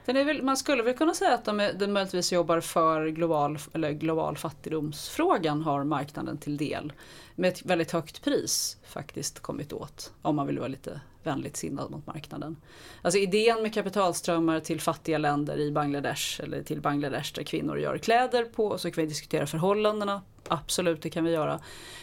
Väl, 0.04 0.42
man 0.42 0.56
skulle 0.56 0.82
väl 0.82 0.94
kunna 0.94 1.14
säga 1.14 1.34
att 1.34 1.44
de, 1.44 1.70
de 1.78 1.86
möjligtvis 1.86 2.32
jobbar 2.32 2.60
för 2.60 3.08
global, 3.08 3.58
eller 3.72 3.92
global 3.92 4.36
fattigdomsfrågan 4.36 5.62
har 5.62 5.84
marknaden 5.84 6.38
till 6.38 6.56
del. 6.56 6.92
Med 7.34 7.48
ett 7.48 7.64
väldigt 7.64 7.90
högt 7.90 8.24
pris 8.24 8.76
faktiskt 8.84 9.40
kommit 9.40 9.72
åt. 9.72 10.12
Om 10.22 10.36
man 10.36 10.46
vill 10.46 10.58
vara 10.58 10.68
lite 10.68 11.00
vänligt 11.22 11.56
sinnad 11.56 11.90
mot 11.90 12.06
marknaden. 12.06 12.56
Alltså 13.02 13.18
idén 13.18 13.62
med 13.62 13.74
kapitalströmmar 13.74 14.60
till 14.60 14.80
fattiga 14.80 15.18
länder 15.18 15.60
i 15.60 15.70
Bangladesh 15.70 16.40
eller 16.40 16.62
till 16.62 16.80
Bangladesh 16.80 17.34
där 17.34 17.42
kvinnor 17.42 17.78
gör 17.78 17.98
kläder 17.98 18.44
på. 18.44 18.66
och 18.66 18.80
Så 18.80 18.90
kan 18.90 19.02
vi 19.02 19.08
diskutera 19.08 19.46
förhållandena. 19.46 20.22
Absolut, 20.48 21.02
det 21.02 21.10
kan 21.10 21.24
vi 21.24 21.30
göra. 21.30 21.60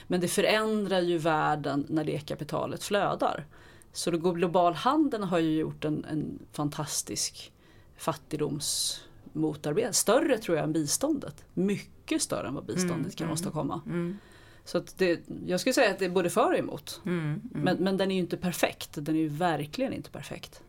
Men 0.08 0.22
det 0.22 0.28
förändrar 0.28 1.02
ju 1.02 1.18
världen 1.18 1.86
när 1.90 2.04
det 2.04 2.28
kapitalet 2.28 2.84
flödar. 2.84 3.46
Så 3.94 4.12
global 4.12 4.74
handeln 4.74 5.24
har 5.24 5.40
ju 5.40 5.58
gjort 5.58 5.86
en, 5.86 6.06
en 6.06 6.40
fantastisk 6.52 7.54
fattigdomsmotarbete. 7.98 9.94
Större 9.94 10.38
tror 10.38 10.58
jag 10.58 10.64
än 10.64 10.74
biståndet. 10.74 11.46
Mycket 11.54 12.22
större 12.22 12.48
än 12.48 12.54
vad 12.54 12.66
biståndet 12.66 12.92
mm, 12.92 13.12
kan 13.12 13.26
mm, 13.26 13.34
åstadkomma. 13.34 13.82
Mm. 13.86 14.18
Så 14.66 14.84
det, 14.98 15.20
jag 15.46 15.60
skulle 15.60 15.74
säga 15.74 15.92
att 15.92 16.00
det 16.00 16.06
är 16.06 16.10
både 16.10 16.30
för 16.30 16.52
och 16.52 16.58
emot. 16.58 17.02
Mm, 17.06 17.20
mm. 17.24 17.42
Men, 17.52 17.78
men 17.78 17.98
den 17.98 18.12
är 18.12 18.16
ju 18.16 18.22
inte 18.22 18.38
perfekt. 18.38 18.90
Den 18.94 19.16
är 19.16 19.20
ju 19.20 19.28
verkligen 19.28 19.94
inte 19.94 20.10
perfekt. 20.10 20.62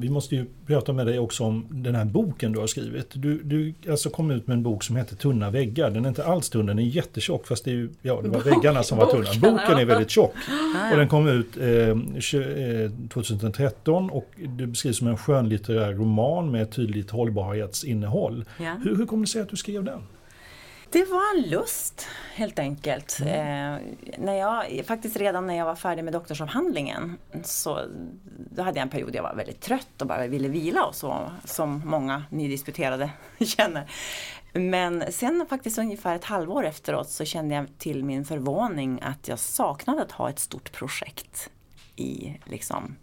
Vi 0.00 0.10
måste 0.10 0.36
ju 0.36 0.46
prata 0.66 0.92
med 0.92 1.06
dig 1.06 1.18
också 1.18 1.44
om 1.44 1.66
den 1.70 1.94
här 1.94 2.04
boken 2.04 2.52
du 2.52 2.58
har 2.58 2.66
skrivit. 2.66 3.06
Du, 3.12 3.42
du 3.42 3.74
alltså 3.90 4.10
kom 4.10 4.30
ut 4.30 4.46
med 4.46 4.54
en 4.54 4.62
bok 4.62 4.82
som 4.82 4.96
heter 4.96 5.16
Tunna 5.16 5.50
väggar. 5.50 5.90
Den 5.90 6.04
är 6.04 6.08
inte 6.08 6.24
alls 6.24 6.50
tunn, 6.50 6.66
den 6.66 6.78
är 6.78 6.82
jättetjock 6.82 7.46
fast 7.46 7.64
det, 7.64 7.70
är 7.72 7.88
ja, 8.02 8.20
det 8.22 8.28
var 8.28 8.40
väggarna 8.40 8.82
som 8.82 8.98
var 8.98 9.06
tunna. 9.06 9.30
Boken 9.40 9.78
är 9.78 9.84
väldigt 9.84 10.10
tjock. 10.10 10.34
Och 10.92 10.96
den 10.96 11.08
kom 11.08 11.28
ut 11.28 11.56
eh, 11.56 13.08
2013 13.08 14.04
eh, 14.04 14.16
och 14.16 14.30
det 14.36 14.66
beskrivs 14.66 14.96
som 14.96 15.08
en 15.08 15.16
skönlitterär 15.16 15.92
roman 15.92 16.50
med 16.50 16.62
ett 16.62 16.72
tydligt 16.72 17.10
hållbarhetsinnehåll. 17.10 18.44
Ja. 18.58 18.74
Hur, 18.84 18.96
hur 18.96 19.06
kom 19.06 19.20
det 19.20 19.26
sig 19.26 19.42
att 19.42 19.48
du 19.48 19.56
skrev 19.56 19.84
den? 19.84 20.00
Det 20.92 21.04
var 21.04 21.36
en 21.36 21.50
lust 21.50 22.06
helt 22.34 22.58
enkelt. 22.58 23.20
Mm. 23.20 23.74
Eh, 23.74 23.80
när 24.18 24.34
jag, 24.34 24.86
faktiskt 24.86 25.16
redan 25.16 25.46
när 25.46 25.54
jag 25.54 25.64
var 25.64 25.74
färdig 25.74 26.04
med 26.04 26.12
doktorsavhandlingen 26.12 27.16
så 27.44 27.80
då 28.50 28.62
hade 28.62 28.78
jag 28.78 28.82
en 28.82 28.90
period 28.90 29.12
där 29.12 29.16
jag 29.16 29.22
var 29.22 29.34
väldigt 29.34 29.60
trött 29.60 30.00
och 30.00 30.06
bara 30.06 30.26
ville 30.26 30.48
vila 30.48 30.84
och 30.84 30.94
så 30.94 31.30
som 31.44 31.82
många 31.84 32.24
nydisputerade 32.30 33.10
känner. 33.40 33.90
Men 34.52 35.12
sen 35.12 35.46
faktiskt 35.48 35.78
ungefär 35.78 36.16
ett 36.16 36.24
halvår 36.24 36.66
efteråt 36.66 37.10
så 37.10 37.24
kände 37.24 37.54
jag 37.54 37.66
till 37.78 38.04
min 38.04 38.24
förvåning 38.24 39.00
att 39.02 39.28
jag 39.28 39.38
saknade 39.38 40.02
att 40.02 40.12
ha 40.12 40.30
ett 40.30 40.38
stort 40.38 40.72
projekt 40.72 41.50
i 41.96 42.38
liksom 42.44 42.96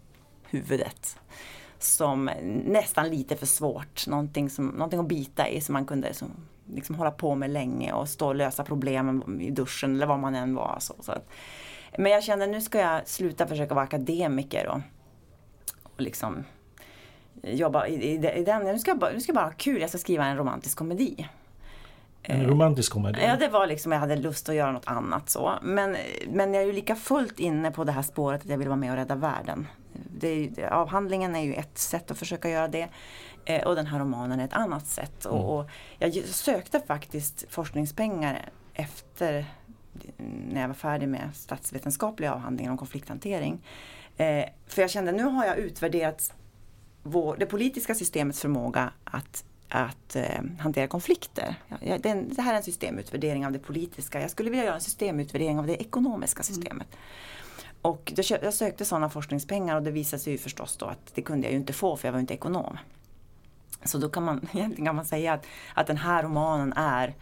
huvudet 0.50 1.18
som 1.78 2.30
nästan 2.66 3.10
lite 3.10 3.36
för 3.36 3.46
svårt, 3.46 4.06
någonting, 4.06 4.50
som, 4.50 4.66
någonting 4.66 5.00
att 5.00 5.08
bita 5.08 5.48
i 5.48 5.60
som 5.60 5.72
man 5.72 5.86
kunde 5.86 6.14
som, 6.14 6.30
liksom 6.74 6.94
hålla 6.94 7.10
på 7.10 7.34
med 7.34 7.50
länge 7.50 7.92
och 7.92 8.08
stå 8.08 8.26
och 8.26 8.34
lösa 8.34 8.64
problemen 8.64 9.40
i 9.40 9.50
duschen 9.50 9.96
eller 9.96 10.06
var 10.06 10.18
man 10.18 10.34
än 10.34 10.54
var. 10.54 10.76
Så, 10.80 10.94
så. 11.00 11.12
Men 11.98 12.12
jag 12.12 12.24
kände 12.24 12.46
nu 12.46 12.60
ska 12.60 12.78
jag 12.78 13.08
sluta 13.08 13.46
försöka 13.46 13.74
vara 13.74 13.84
akademiker 13.84 14.68
och, 14.68 14.80
och 15.82 16.00
liksom 16.00 16.44
jobba 17.42 17.86
i, 17.86 17.94
i, 17.94 18.38
i 18.38 18.44
den. 18.44 18.64
Nu 18.64 18.78
ska, 18.78 18.90
jag 18.90 18.98
bara, 18.98 19.10
nu 19.10 19.20
ska 19.20 19.30
jag 19.30 19.36
bara 19.36 19.46
ha 19.46 19.52
kul, 19.56 19.80
jag 19.80 19.88
ska 19.88 19.98
skriva 19.98 20.26
en 20.26 20.36
romantisk 20.36 20.78
komedi. 20.78 21.28
En 22.22 22.46
romantisk 22.46 22.92
komedi? 22.92 23.20
Ja, 23.22 23.36
det 23.36 23.48
var 23.48 23.66
liksom, 23.66 23.92
jag 23.92 23.98
hade 23.98 24.16
lust 24.16 24.48
att 24.48 24.54
göra 24.54 24.72
något 24.72 24.86
annat 24.86 25.30
så. 25.30 25.52
Men, 25.62 25.96
men 26.28 26.54
jag 26.54 26.62
är 26.62 26.66
ju 26.66 26.72
lika 26.72 26.96
fullt 26.96 27.40
inne 27.40 27.70
på 27.70 27.84
det 27.84 27.92
här 27.92 28.02
spåret 28.02 28.40
att 28.40 28.50
jag 28.50 28.58
vill 28.58 28.68
vara 28.68 28.76
med 28.76 28.90
och 28.90 28.96
rädda 28.96 29.14
världen. 29.14 29.66
Det, 30.20 30.50
avhandlingen 30.70 31.36
är 31.36 31.40
ju 31.42 31.54
ett 31.54 31.78
sätt 31.78 32.10
att 32.10 32.18
försöka 32.18 32.50
göra 32.50 32.68
det. 32.68 32.88
Eh, 33.48 33.62
och 33.62 33.74
den 33.74 33.86
här 33.86 33.98
romanen 33.98 34.40
är 34.40 34.44
ett 34.44 34.52
annat 34.52 34.86
sätt. 34.86 35.24
Mm. 35.24 35.36
Och, 35.36 35.58
och, 35.58 35.70
jag 35.98 36.14
sökte 36.14 36.80
faktiskt 36.80 37.44
forskningspengar 37.48 38.48
efter 38.74 39.46
när 40.16 40.60
jag 40.60 40.68
var 40.68 40.74
färdig 40.74 41.08
med 41.08 41.30
statsvetenskapliga 41.34 42.34
avhandlingar 42.34 42.70
om 42.70 42.78
konflikthantering. 42.78 43.60
Eh, 44.16 44.44
för 44.66 44.82
jag 44.82 44.90
kände 44.90 45.12
nu 45.12 45.22
har 45.22 45.46
jag 45.46 45.58
utvärderat 45.58 46.32
vår, 47.02 47.36
det 47.36 47.46
politiska 47.46 47.94
systemets 47.94 48.40
förmåga 48.40 48.90
att 49.04 49.44
att 49.70 50.16
eh, 50.16 50.42
hantera 50.58 50.86
konflikter. 50.86 51.54
Ja, 51.80 51.98
det, 51.98 52.14
det, 52.14 52.42
här 52.42 52.52
är 52.52 52.56
en 52.56 52.62
systemutvärdering 52.62 53.46
av 53.46 53.52
det 53.52 53.58
politiska. 53.58 54.20
Jag 54.20 54.30
skulle 54.30 54.50
vilja 54.50 54.64
göra 54.64 54.74
en 54.74 54.80
systemutvärdering 54.80 55.58
av 55.58 55.66
det 55.66 55.82
ekonomiska 55.82 56.40
mm. 56.40 56.44
systemet. 56.44 56.86
Mm. 56.92 57.72
Och 57.82 58.12
jag 58.16 58.54
sökte 58.54 58.84
sådana 58.84 59.10
forskningspengar 59.10 59.76
och 59.76 59.82
det 59.82 59.90
visade 59.90 60.22
sig 60.22 60.32
ju 60.32 60.38
förstås 60.38 60.76
då 60.76 60.86
att 60.86 61.14
det 61.14 61.22
kunde 61.22 61.46
jag 61.46 61.52
ju 61.52 61.58
inte 61.58 61.72
få 61.72 61.96
för 61.96 62.08
jag 62.08 62.12
var 62.12 62.20
inte 62.20 62.34
ekonom. 62.34 62.78
Så 63.84 63.98
då 63.98 64.08
kan 64.08 64.24
man 64.24 64.48
egentligen 64.52 64.86
kan 64.86 64.96
man 64.96 65.04
säga 65.04 65.32
att, 65.32 65.46
att 65.74 65.86
den 65.86 65.96
här 65.96 66.22
romanen 66.22 66.72
är 66.76 67.14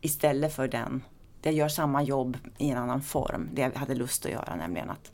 istället 0.00 0.54
för 0.54 0.68
den, 0.68 1.02
jag 1.42 1.54
gör 1.54 1.68
samma 1.68 2.02
jobb 2.02 2.38
i 2.58 2.70
en 2.70 2.78
annan 2.78 3.02
form, 3.02 3.48
det 3.52 3.62
jag 3.62 3.74
hade 3.74 3.94
lust 3.94 4.26
att 4.26 4.32
göra 4.32 4.56
nämligen 4.56 4.90
att 4.90 5.12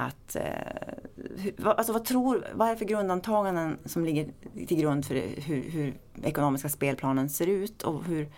att, 0.00 0.36
eh, 0.36 1.64
alltså 1.64 1.92
vad, 1.92 2.04
tror, 2.04 2.46
vad 2.54 2.68
är 2.68 2.72
det 2.72 2.78
för 2.78 2.84
grundantaganden 2.84 3.78
som 3.84 4.04
ligger 4.04 4.30
till 4.66 4.80
grund 4.80 5.04
för 5.04 5.14
hur, 5.40 5.70
hur 5.70 5.94
ekonomiska 6.22 6.68
spelplanen 6.68 7.30
ser 7.30 7.46
ut 7.46 7.82
och 7.82 8.04
hur, 8.04 8.28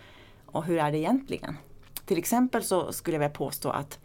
och 0.46 0.64
hur 0.64 0.78
är 0.78 0.92
det 0.92 0.98
egentligen? 0.98 1.56
Till 2.06 2.18
exempel 2.18 2.62
så 2.62 2.92
skulle 2.92 3.14
jag 3.14 3.20
vilja 3.20 3.34
påstå 3.34 3.70
att 3.70 3.98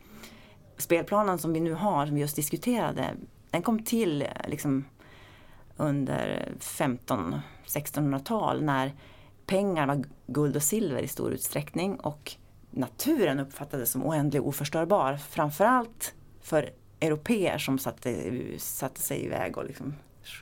spelplanen 0.77 1.37
som 1.37 1.53
vi 1.53 1.59
nu 1.59 1.73
har, 1.73 2.05
som 2.05 2.15
vi 2.15 2.21
just 2.21 2.35
diskuterade, 2.35 3.13
den 3.49 3.61
kom 3.61 3.83
till 3.83 4.21
eh, 4.21 4.27
liksom 4.47 4.85
under 5.77 6.51
15-1600-tal 6.59 8.63
när 8.63 8.93
pengar 9.45 9.87
var 9.87 10.03
guld 10.27 10.55
och 10.55 10.63
silver 10.63 11.01
i 11.01 11.07
stor 11.07 11.31
utsträckning 11.31 11.95
och 11.95 12.35
naturen 12.71 13.39
uppfattades 13.39 13.91
som 13.91 14.05
oändlig 14.05 14.41
och 14.41 14.47
oförstörbar. 14.47 15.17
Framförallt 15.17 16.13
för 16.41 16.69
europeer 16.99 17.57
som 17.57 17.79
satte, 17.79 18.31
satte 18.57 19.01
sig 19.01 19.25
iväg 19.25 19.57
och 19.57 19.65
liksom 19.65 19.93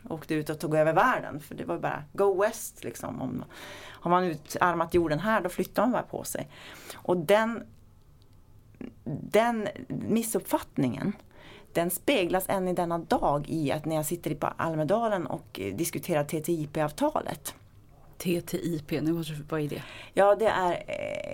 åkte 0.09 0.33
ut 0.33 0.49
och 0.49 0.59
tog 0.59 0.75
över 0.75 0.93
världen. 0.93 1.39
För 1.39 1.55
det 1.55 1.65
var 1.65 1.79
bara 1.79 2.03
go 2.13 2.41
west 2.41 2.83
liksom. 2.83 3.21
Om, 3.21 3.43
har 3.87 4.11
man 4.11 4.23
utarmat 4.23 4.93
jorden 4.93 5.19
här 5.19 5.41
då 5.41 5.49
flyttar 5.49 5.83
man 5.83 5.91
bara 5.91 6.03
på 6.03 6.23
sig. 6.23 6.49
Och 6.95 7.17
den, 7.17 7.63
den 9.03 9.67
missuppfattningen 9.87 11.13
den 11.75 11.89
speglas 11.89 12.45
än 12.47 12.67
i 12.67 12.73
denna 12.73 12.97
dag 12.97 13.45
i 13.49 13.71
att 13.71 13.85
när 13.85 13.95
jag 13.95 14.05
sitter 14.05 14.35
på 14.35 14.47
Almedalen 14.47 15.27
och 15.27 15.59
diskuterar 15.73 16.23
TTIP-avtalet. 16.23 17.53
TTIP, 18.17 18.91
nu 18.91 19.13
måste 19.13 19.33
vad 19.49 19.61
är 19.61 19.69
det? 19.69 19.83
Ja, 20.13 20.35
det 20.35 20.47
är 20.47 20.83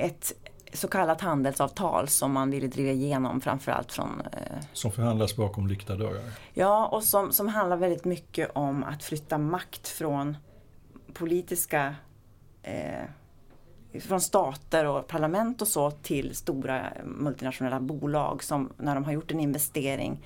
ett 0.06 0.34
så 0.74 0.88
kallat 0.88 1.22
handelsavtal 1.22 2.08
som 2.08 2.32
man 2.32 2.52
ville 2.52 2.68
driva 2.68 2.92
igenom 2.92 3.42
framförallt 3.42 3.92
från 3.92 4.22
eh, 4.22 4.64
Som 4.74 4.92
förhandlas 4.92 5.36
bakom 5.36 5.68
lyckta 5.68 5.96
dörrar. 5.96 6.32
Ja, 6.54 6.88
och 6.88 7.04
som, 7.04 7.32
som 7.32 7.48
handlar 7.48 7.78
väldigt 7.78 8.06
mycket 8.06 8.52
om 8.54 8.84
att 8.84 9.04
flytta 9.04 9.38
makt 9.38 9.88
från 9.88 10.38
politiska 11.14 11.96
eh, 12.64 13.04
från 14.00 14.22
stater 14.22 14.86
och 14.86 15.08
parlament 15.08 15.62
och 15.62 15.68
så 15.68 15.92
till 15.92 16.36
stora 16.36 16.82
multinationella 17.06 17.80
bolag 17.80 18.44
som 18.44 18.70
när 18.78 18.96
de 18.96 19.04
har 19.04 19.12
gjort 19.12 19.32
en 19.32 19.40
investering 19.40 20.26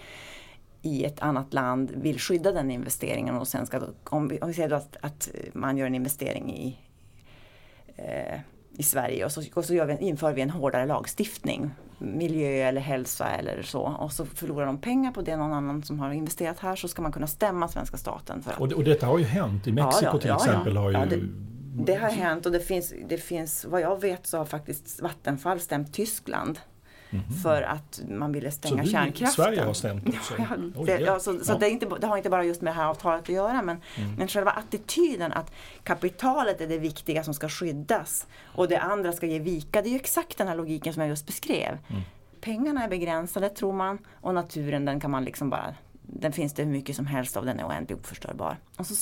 i 0.81 1.05
ett 1.05 1.19
annat 1.19 1.53
land 1.53 1.91
vill 1.95 2.19
skydda 2.19 2.51
den 2.51 2.71
investeringen 2.71 3.35
och 3.35 3.47
sen 3.47 3.65
ska 3.65 3.81
om 4.03 4.27
vi, 4.27 4.39
om 4.39 4.47
vi 4.47 4.53
säger 4.53 4.69
då 4.69 4.75
att, 4.75 4.97
att 5.01 5.29
man 5.53 5.77
gör 5.77 5.85
en 5.87 5.95
investering 5.95 6.53
i 6.53 6.77
eh, 7.95 8.39
i 8.77 8.83
Sverige 8.83 9.25
och 9.25 9.31
så, 9.31 9.43
och 9.53 9.65
så 9.65 9.73
gör 9.73 9.85
vi, 9.85 9.97
inför 10.07 10.33
vi 10.33 10.41
en 10.41 10.49
hårdare 10.49 10.85
lagstiftning. 10.85 11.71
Miljö 11.97 12.47
eller 12.67 12.81
hälsa 12.81 13.27
eller 13.27 13.61
så. 13.61 13.81
Och 13.81 14.11
så 14.11 14.25
förlorar 14.25 14.65
de 14.65 14.77
pengar 14.77 15.11
på 15.11 15.21
det 15.21 15.37
någon 15.37 15.53
annan 15.53 15.83
som 15.83 15.99
har 15.99 16.11
investerat 16.11 16.59
här 16.59 16.75
så 16.75 16.87
ska 16.87 17.01
man 17.01 17.11
kunna 17.11 17.27
stämma 17.27 17.67
svenska 17.67 17.97
staten. 17.97 18.41
För 18.43 18.51
att, 18.51 18.59
Och, 18.59 18.67
det- 18.69 18.75
och 18.75 18.83
detta 18.83 19.05
har 19.07 19.17
ju 19.17 19.25
hänt. 19.25 19.67
I 19.67 19.71
Mexiko 19.71 20.05
Ja, 20.05 20.09
ja, 20.13 20.19
till 20.19 20.29
ja, 20.29 20.35
exempel 20.35 20.77
har 20.77 20.91
ju... 20.91 20.97
Det- 21.09 21.27
det 21.83 21.95
har 21.95 22.09
hänt 22.09 22.45
och 22.45 22.51
det 22.51 22.59
finns, 22.59 22.93
det 23.07 23.17
finns, 23.17 23.65
vad 23.65 23.81
jag 23.81 24.01
vet 24.01 24.27
så 24.27 24.37
har 24.37 24.45
faktiskt 24.45 25.01
Vattenfall 25.01 25.59
stämt 25.59 25.93
Tyskland. 25.93 26.59
För 27.43 27.61
att 27.61 28.01
man 28.09 28.31
ville. 28.31 28.51
Så 28.51 28.57
stänga 28.57 28.83
vi, 28.83 28.89
kärnkraften. 28.89 29.45
Sverige 29.45 29.61
har 29.61 29.73
stämt 29.73 30.07
också? 30.09 30.33
Ja, 30.37 30.83
det, 30.85 30.99
ja, 30.99 31.19
så, 31.19 31.39
så 31.39 31.51
ja. 31.51 31.57
det, 31.57 31.69
inte, 31.69 31.85
det 31.99 32.07
har 32.07 32.17
inte 32.17 32.29
bara 32.29 32.43
just 32.43 32.61
med 32.61 32.73
det 32.73 32.77
här 32.77 32.87
avtalet 32.87 33.21
att 33.21 33.29
göra 33.29 33.61
men, 33.61 33.81
Mm. 33.97 34.15
men 34.15 34.27
själva 34.27 34.51
attityden 34.51 35.33
att 35.33 35.51
kapitalet 35.83 36.61
är 36.61 36.67
det 36.67 36.77
viktiga 36.77 37.23
som 37.23 37.33
ska 37.33 37.49
skyddas 37.49 38.27
och 38.43 38.67
det 38.67 38.77
andra 38.77 39.11
ska 39.11 39.25
ge 39.25 39.39
vika. 39.39 39.81
Det 39.81 39.89
är 39.89 39.91
ju 39.91 39.95
exakt 39.95 40.37
den 40.37 40.47
här 40.47 40.55
logiken 40.55 40.93
som 40.93 41.01
jag 41.01 41.09
just 41.09 41.25
beskrev. 41.25 41.77
Mm. 41.87 42.01
Pengarna 42.41 42.83
är 42.83 42.89
begränsade 42.89 43.49
tror 43.49 43.73
man 43.73 43.97
och 44.21 44.33
naturen 44.33 44.85
den 44.85 44.99
kan 44.99 45.11
man 45.11 45.23
liksom 45.23 45.49
bara 45.49 45.75
den 46.01 46.31
finns 46.33 46.53
det 46.53 46.63
hur 46.63 46.71
mycket 46.71 46.95
som 46.95 47.05
helst 47.05 47.37
av, 47.37 47.45
den 47.45 47.59
är 47.59 47.67
oändligt 47.67 47.99
oförstörbar. 47.99 48.57
Och 48.77 48.87
så, 48.87 48.95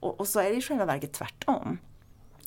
och, 0.00 0.20
och 0.20 0.28
så 0.28 0.40
är 0.40 0.50
det 0.50 0.56
i 0.56 0.62
själva 0.62 0.84
verket 0.84 1.12
tvärtom. 1.12 1.78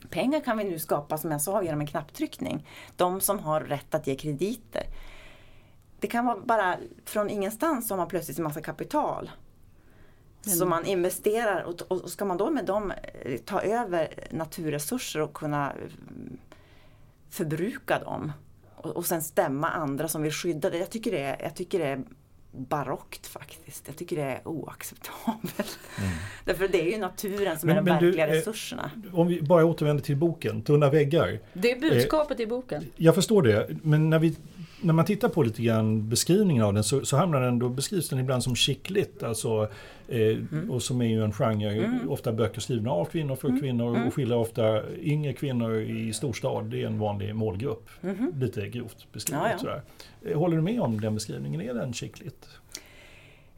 Pengar 0.09 0.39
kan 0.39 0.57
vi 0.57 0.63
nu 0.63 0.79
skapa 0.79 1.17
som 1.17 1.31
jag 1.31 1.41
sa 1.41 1.63
genom 1.63 1.81
en 1.81 1.87
knapptryckning. 1.87 2.67
De 2.95 3.21
som 3.21 3.39
har 3.39 3.61
rätt 3.61 3.95
att 3.95 4.07
ge 4.07 4.15
krediter. 4.15 4.83
Det 5.99 6.07
kan 6.07 6.25
vara 6.25 6.37
bara 6.39 6.77
från 7.05 7.29
ingenstans 7.29 7.89
har 7.89 7.97
man 7.97 8.07
plötsligt 8.07 8.37
en 8.37 8.43
massa 8.43 8.61
kapital. 8.61 9.31
Som 10.41 10.69
man 10.69 10.85
investerar 10.85 11.63
och, 11.63 12.09
ska 12.09 12.25
man 12.25 12.37
då 12.37 12.49
med 12.49 12.65
dem 12.65 12.91
eh, 12.91 13.37
ta 13.37 13.61
över 13.61 14.27
naturresurser 14.31 15.21
och 15.21 15.33
kunna 15.33 15.71
mm, 15.71 16.37
förbruka 17.29 17.99
dem 17.99 18.31
och, 18.75 18.97
och 18.97 19.05
sen 19.05 19.21
stämma 19.21 19.69
andra 19.69 20.07
som 20.07 20.21
vill 20.21 20.31
skydda 20.31 20.69
det. 20.69 20.77
Jag 20.77 20.89
tycker 20.89 21.11
det 21.11 21.37
jag 21.39 21.55
tycker 21.55 21.79
det 21.79 22.03
barockt 22.51 23.27
faktiskt. 23.27 23.83
Jag 23.87 23.95
tycker 23.95 24.15
det 24.15 24.21
är 24.21 24.47
oacceptabelt. 24.47 25.79
Därför 26.45 26.67
det 26.67 26.81
är 26.81 26.91
ju 26.91 26.97
naturen 26.97 27.59
som 27.59 27.69
är 27.69 27.73
Men- 27.75 27.85
de 27.85 27.91
men 27.91 27.99
du, 27.99 28.05
verkliga 28.05 28.27
eh, 28.27 28.31
resurserna. 28.31 28.91
Om 29.13 29.27
vi 29.27 29.41
bara 29.41 29.65
återvänder 29.65 30.03
till 30.03 30.15
boken, 30.15 30.61
Tunna 30.61 30.89
väggar. 30.89 31.39
Det 31.53 31.71
är 31.71 31.79
budskapet 31.79 32.39
i 32.39 32.47
boken. 32.47 32.85
Jag 32.95 33.15
förstår 33.15 33.41
det, 33.41 33.67
men 33.83 34.09
när, 34.09 34.19
vi, 34.19 34.35
när 34.81 34.93
man 34.93 35.05
tittar 35.05 35.29
på 35.29 35.43
lite 35.43 35.61
grann 35.61 36.09
beskrivningen 36.09 36.63
av 36.63 36.73
den 36.73 36.83
så, 36.83 37.05
så 37.05 37.17
hamnar 37.17 37.41
den, 37.41 37.59
då 37.59 37.69
beskrivs 37.69 38.09
den 38.09 38.19
ibland 38.19 38.43
som 38.43 38.55
chickligt. 38.55 39.23
Alltså, 39.23 39.69
eh, 40.07 40.37
Och 40.69 40.83
som 40.83 41.01
är 41.01 41.05
ju 41.05 41.23
en 41.23 41.31
genre, 41.31 41.99
ofta 42.07 42.31
böcker 42.33 42.61
skrivna 42.61 42.91
av 42.91 43.05
kvinnor 43.05 43.35
för 43.35 43.59
kvinnor 43.59 44.07
och 44.07 44.13
skildrar 44.13 44.37
ofta 44.37 44.93
yngre 44.99 45.33
kvinnor 45.33 45.75
i 45.79 46.13
storstad. 46.13 46.65
Det 46.65 46.81
är 46.83 46.87
en 46.87 46.99
vanlig 46.99 47.35
målgrupp. 47.35 47.89
Lite 48.39 48.67
grovt 48.67 49.07
beskrivet. 49.13 49.43
Ja, 49.43 49.51
ja. 49.51 49.57
Sådär. 49.57 49.81
Eh, 50.25 50.37
Håller 50.39 50.55
du 50.55 50.61
med 50.61 50.81
om 50.81 51.01
den 51.01 51.13
beskrivningen? 51.13 51.61
Är 51.61 51.73
den 51.73 51.93
chickligt? 51.93 52.47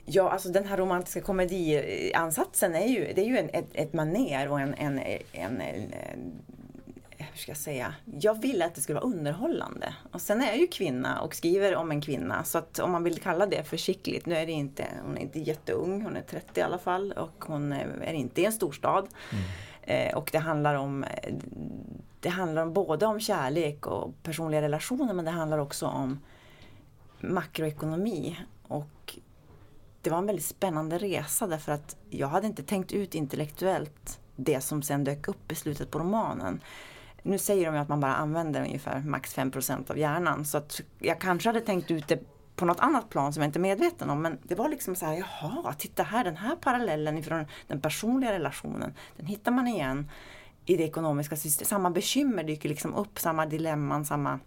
Ja, 0.06 0.30
alltså 0.30 0.50
den 0.50 0.66
här 0.66 0.78
romantiska 0.78 1.22
komediansatsen 1.22 2.76
är 2.76 2.88
ju, 2.88 3.08
det 3.16 3.22
är 3.22 3.26
ju 3.26 3.38
en, 3.38 3.50
ett, 3.50 3.68
ett 3.74 3.94
maner 3.94 4.52
och 4.52 4.60
en, 4.60 4.74
en, 4.74 5.00
en, 5.32 5.62
en 5.62 5.94
hur 7.20 7.38
ska 7.38 7.52
jag 7.52 7.58
säga? 7.58 7.94
Jag 8.06 8.42
ville 8.42 8.66
att 8.66 8.76
det 8.76 8.82
skulle 8.82 9.00
vara 9.00 9.10
underhållande. 9.10 9.96
Och 10.12 10.22
sen 10.22 10.42
är 10.42 10.48
jag 10.48 10.58
ju 10.58 10.68
kvinna 10.68 11.22
och 11.22 11.36
skriver 11.36 11.76
om 11.76 11.92
en 11.92 12.02
kvinna. 12.02 12.44
Så 12.44 12.58
att 12.58 12.80
om 12.80 12.92
man 12.92 13.04
vill 13.04 13.22
kalla 13.22 13.46
det 13.46 13.64
för 13.64 13.78
skickligt. 13.78 14.26
Nu 14.26 14.36
är 14.36 14.46
det 14.46 14.52
inte, 14.52 14.86
hon 15.06 15.18
är 15.18 15.22
inte 15.22 15.40
jätteung, 15.40 16.02
hon 16.02 16.16
är 16.16 16.22
30 16.22 16.60
i 16.60 16.64
alla 16.64 16.78
fall. 16.78 17.12
Och 17.12 17.44
hon 17.48 17.72
är 17.74 18.14
inte 18.14 18.42
i 18.42 18.46
en 18.46 18.52
storstad. 18.52 19.08
Eh, 19.82 20.18
och 20.18 20.30
det 20.32 20.38
handlar 20.38 20.76
om 20.76 21.04
eh, 21.04 21.34
det 22.20 22.30
handlar 22.30 22.62
om 22.62 22.74
både 22.74 23.06
om 23.06 23.20
kärlek 23.20 23.88
och 23.88 24.24
personliga 24.24 24.62
relationer 24.62 25.14
men 25.14 25.26
det 25.26 25.32
handlar 25.32 25.58
också 25.58 25.88
om 25.88 26.20
makroekonomi. 27.20 28.40
Och 28.68 29.20
det 30.02 30.10
var 30.10 30.18
en 30.18 30.26
väldigt 30.26 30.46
spännande 30.46 30.98
resa 30.98 31.48
därför 31.48 31.72
att 31.72 31.98
jag 32.10 32.28
hade 32.28 32.48
inte 32.48 32.64
tänkt 32.64 32.92
ut 32.92 33.16
intellektuellt 33.16 34.20
det 34.36 34.62
som 34.62 34.82
sen 34.82 35.04
dök 35.04 35.28
upp 35.28 35.52
i 35.52 35.56
slutet 35.56 35.92
på 35.92 36.00
romanen. 36.00 36.62
Nu 37.24 37.38
säger 37.38 37.66
de 37.66 37.76
ju 37.76 37.82
att 37.82 37.90
man 37.90 38.00
bara 38.00 38.16
använder 38.16 38.62
ungefär 38.62 39.00
max 39.00 39.34
5 39.34 39.52
av 39.88 39.98
hjärnan 39.98 40.46
så 40.46 40.58
att 40.58 40.82
jag 41.00 41.22
kanske 41.22 41.50
hade 41.50 41.62
tänkt 41.62 41.92
ut 41.92 42.08
det 42.08 42.20
på 42.56 42.66
något 42.66 42.80
annat 42.80 43.10
plan 43.10 43.34
som 43.34 43.44
jag 43.44 43.48
inte 43.48 43.60
är 43.60 43.62
medveten 43.62 44.10
om 44.10 44.22
men 44.22 44.38
det 44.44 44.56
var 44.56 44.70
liksom 44.70 44.96
så 44.96 45.06
här, 45.06 45.14
jaha, 45.14 45.74
titta 45.74 46.04
här 46.04 46.24
den 46.24 46.38
här 46.38 46.56
parallellen 46.56 47.18
ifrån 47.18 47.46
den 47.68 47.82
personliga 47.82 48.32
relationen, 48.32 48.94
den 49.18 49.26
hittar 49.26 49.52
man 49.52 49.68
igen 49.68 50.10
i 50.66 50.76
det 50.76 50.84
ekonomiska 50.84 51.36
systemet. 51.36 51.68
Samma 51.68 51.90
bekymmer 51.90 52.44
dyker 52.44 52.70
liksom 52.70 52.94
upp, 52.94 53.20
samma 53.20 53.46
dilemman, 53.46 54.06
samma 54.06 54.40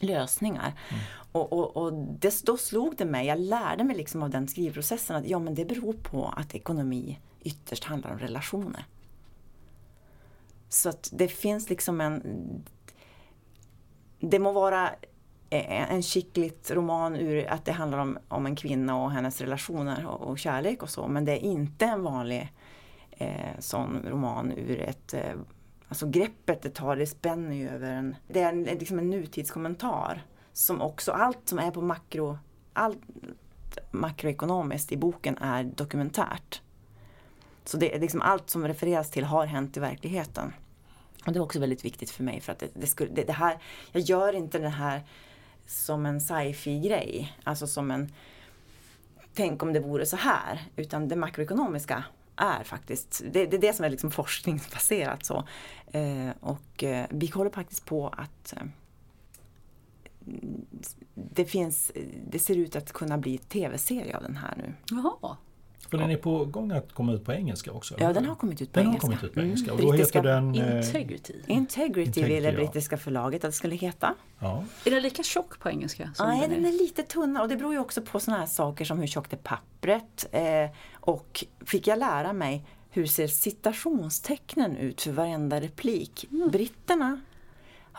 lösningar. 0.00 0.72
Och, 1.32 1.52
och, 1.52 1.76
och 1.76 1.92
det, 1.92 2.44
då 2.44 2.56
slog 2.56 2.96
det 2.96 3.04
mig, 3.04 3.26
jag 3.26 3.40
lärde 3.40 3.84
mig 3.84 3.96
liksom 3.96 4.22
av 4.22 4.30
den 4.30 4.48
skrivprocessen 4.48 5.16
att 5.16 5.26
ja 5.26 5.38
men 5.38 5.54
det 5.54 5.64
beror 5.64 5.92
på 5.92 6.34
att 6.36 6.54
ekonomi 6.54 7.18
ytterst 7.42 7.84
handlar 7.84 8.10
om 8.10 8.18
relationer. 8.18 8.84
Så 10.70 10.88
att 10.88 11.10
det 11.12 11.28
finns 11.28 11.70
liksom 11.70 12.00
en... 12.00 12.22
Det 14.20 14.38
må 14.38 14.52
vara 14.52 14.88
e-, 15.50 15.66
e-, 15.68 15.86
en 15.90 16.02
skickligt 16.02 16.70
roman 16.70 17.16
ur 17.16 17.46
att 17.46 17.64
det 17.64 17.72
handlar 17.72 17.98
om, 17.98 18.18
om 18.28 18.46
en 18.46 18.56
kvinna 18.56 19.02
och 19.02 19.10
hennes 19.10 19.40
relationer 19.40 20.06
och, 20.06 20.20
och 20.20 20.38
kärlek 20.38 20.82
och 20.82 20.90
så 20.90 21.08
men 21.08 21.24
det 21.24 21.32
är 21.32 21.40
inte 21.40 21.84
en 21.84 22.02
vanlig 22.02 22.52
eh, 23.10 23.58
sån 23.58 24.02
roman 24.08 24.52
ur 24.52 24.80
ett 24.80 25.14
eh, 25.14 25.34
Alltså 25.88 26.06
greppet 26.06 26.62
det 26.62 26.70
tar, 26.70 26.96
det 26.96 27.06
spänner 27.06 27.56
ju 27.56 27.68
över 27.68 27.90
en... 27.90 28.16
Det 28.28 28.40
är 28.40 28.48
en, 28.48 28.62
liksom 28.62 28.98
en 28.98 29.10
nutidskommentar. 29.10 30.22
Som 30.52 30.80
också, 30.80 31.12
allt 31.12 31.48
som 31.48 31.58
är 31.58 31.70
på 31.70 31.82
makro... 31.82 32.38
Allt 32.72 32.98
makroekonomiskt 33.90 34.92
i 34.92 34.96
boken 34.96 35.38
är 35.38 35.64
dokumentärt. 35.64 36.62
Så 37.70 37.76
det 37.76 37.94
är 37.94 38.00
liksom 38.00 38.22
allt 38.22 38.50
som 38.50 38.68
refereras 38.68 39.10
till 39.10 39.24
har 39.24 39.46
hänt 39.46 39.76
i 39.76 39.80
verkligheten. 39.80 40.52
Och 41.26 41.32
det 41.32 41.38
är 41.38 41.42
också 41.42 41.60
väldigt 41.60 41.84
viktigt 41.84 42.10
för 42.10 42.24
mig 42.24 42.40
för 42.40 42.52
att 42.52 42.58
det, 42.58 42.68
det, 42.74 42.86
skulle, 42.86 43.10
det, 43.10 43.22
det 43.22 43.32
här... 43.32 43.58
Jag 43.92 44.02
gör 44.02 44.32
inte 44.32 44.58
det 44.58 44.68
här 44.68 45.02
som 45.66 46.06
en 46.06 46.20
sci-fi 46.20 46.80
grej. 46.80 47.36
Alltså 47.44 47.66
som 47.66 47.90
en... 47.90 48.12
Tänk 49.34 49.62
om 49.62 49.72
det 49.72 49.80
vore 49.80 50.06
så 50.06 50.16
här. 50.16 50.62
Utan 50.76 51.08
det 51.08 51.16
makroekonomiska 51.16 52.04
är 52.36 52.64
faktiskt, 52.64 53.22
det, 53.32 53.46
det 53.46 53.56
är 53.56 53.60
det 53.60 53.72
som 53.72 53.84
är 53.84 53.90
liksom 53.90 54.10
forskningsbaserat 54.10 55.24
så. 55.24 55.44
Eh, 55.92 56.30
och 56.40 56.84
eh, 56.84 57.06
vi 57.10 57.26
håller 57.26 57.50
faktiskt 57.50 57.86
på 57.86 58.08
att 58.08 58.52
eh, 58.56 58.62
det 61.14 61.44
finns, 61.44 61.92
det 62.30 62.38
ser 62.38 62.56
ut 62.56 62.76
att 62.76 62.92
kunna 62.92 63.18
bli 63.18 63.38
tv-serie 63.38 64.16
av 64.16 64.22
den 64.22 64.36
här 64.36 64.54
nu. 64.56 64.74
Jaha. 64.90 65.36
För 65.88 65.98
den 65.98 66.10
är 66.10 66.16
på 66.16 66.44
gång 66.44 66.70
att 66.72 66.92
komma 66.92 67.12
ut 67.12 67.24
på 67.24 67.32
engelska 67.32 67.72
också? 67.72 67.94
Ja, 67.98 68.12
den 68.12 68.24
har 68.24 68.34
kommit 68.34 68.62
ut 68.62 68.72
på 68.72 68.78
den 68.80 68.88
engelska. 68.88 69.06
har 69.06 69.12
kommit 69.16 69.24
ut 69.24 69.34
på 69.34 69.40
Mm. 69.40 69.50
engelska. 69.50 69.72
Och 69.72 69.80
då 69.80 69.90
Brittiska- 69.92 70.18
heter 70.18 70.28
den... 70.34 70.54
eh, 70.54 70.76
Integrity. 70.76 71.32
Integrity, 71.46 72.00
Integrity, 72.02 72.22
ville 72.22 72.48
ja. 72.50 72.54
brittiska 72.56 72.96
förlaget 72.96 73.44
att 73.44 73.48
det 73.50 73.56
skulle 73.56 73.76
heta. 73.76 74.14
Ja. 74.38 74.64
Är 74.84 74.90
den 74.90 75.02
lika 75.02 75.22
tjock 75.22 75.58
på 75.60 75.70
engelska? 75.70 76.10
Som 76.14 76.26
Nej, 76.28 76.40
den 76.40 76.50
den 76.50 76.64
är? 76.64 76.68
är 76.68 76.72
lite 76.72 77.02
tunnare 77.02 77.42
och 77.42 77.48
det 77.48 77.56
beror 77.56 77.72
ju 77.72 77.78
också 77.78 78.02
på 78.02 78.20
sådana 78.20 78.40
här 78.40 78.46
saker 78.46 78.84
som 78.84 78.98
hur 78.98 79.06
tjockt 79.06 79.32
är 79.32 79.36
pappret. 79.36 80.26
Eh, 80.32 80.42
och 80.94 81.44
fick 81.66 81.86
jag 81.86 81.98
lära 81.98 82.32
mig 82.32 82.64
hur 82.90 83.06
ser 83.06 83.26
citationstecknen 83.26 84.76
ut 84.76 85.02
för 85.02 85.12
varenda 85.12 85.60
replik. 85.60 86.26
Britterna 86.52 87.20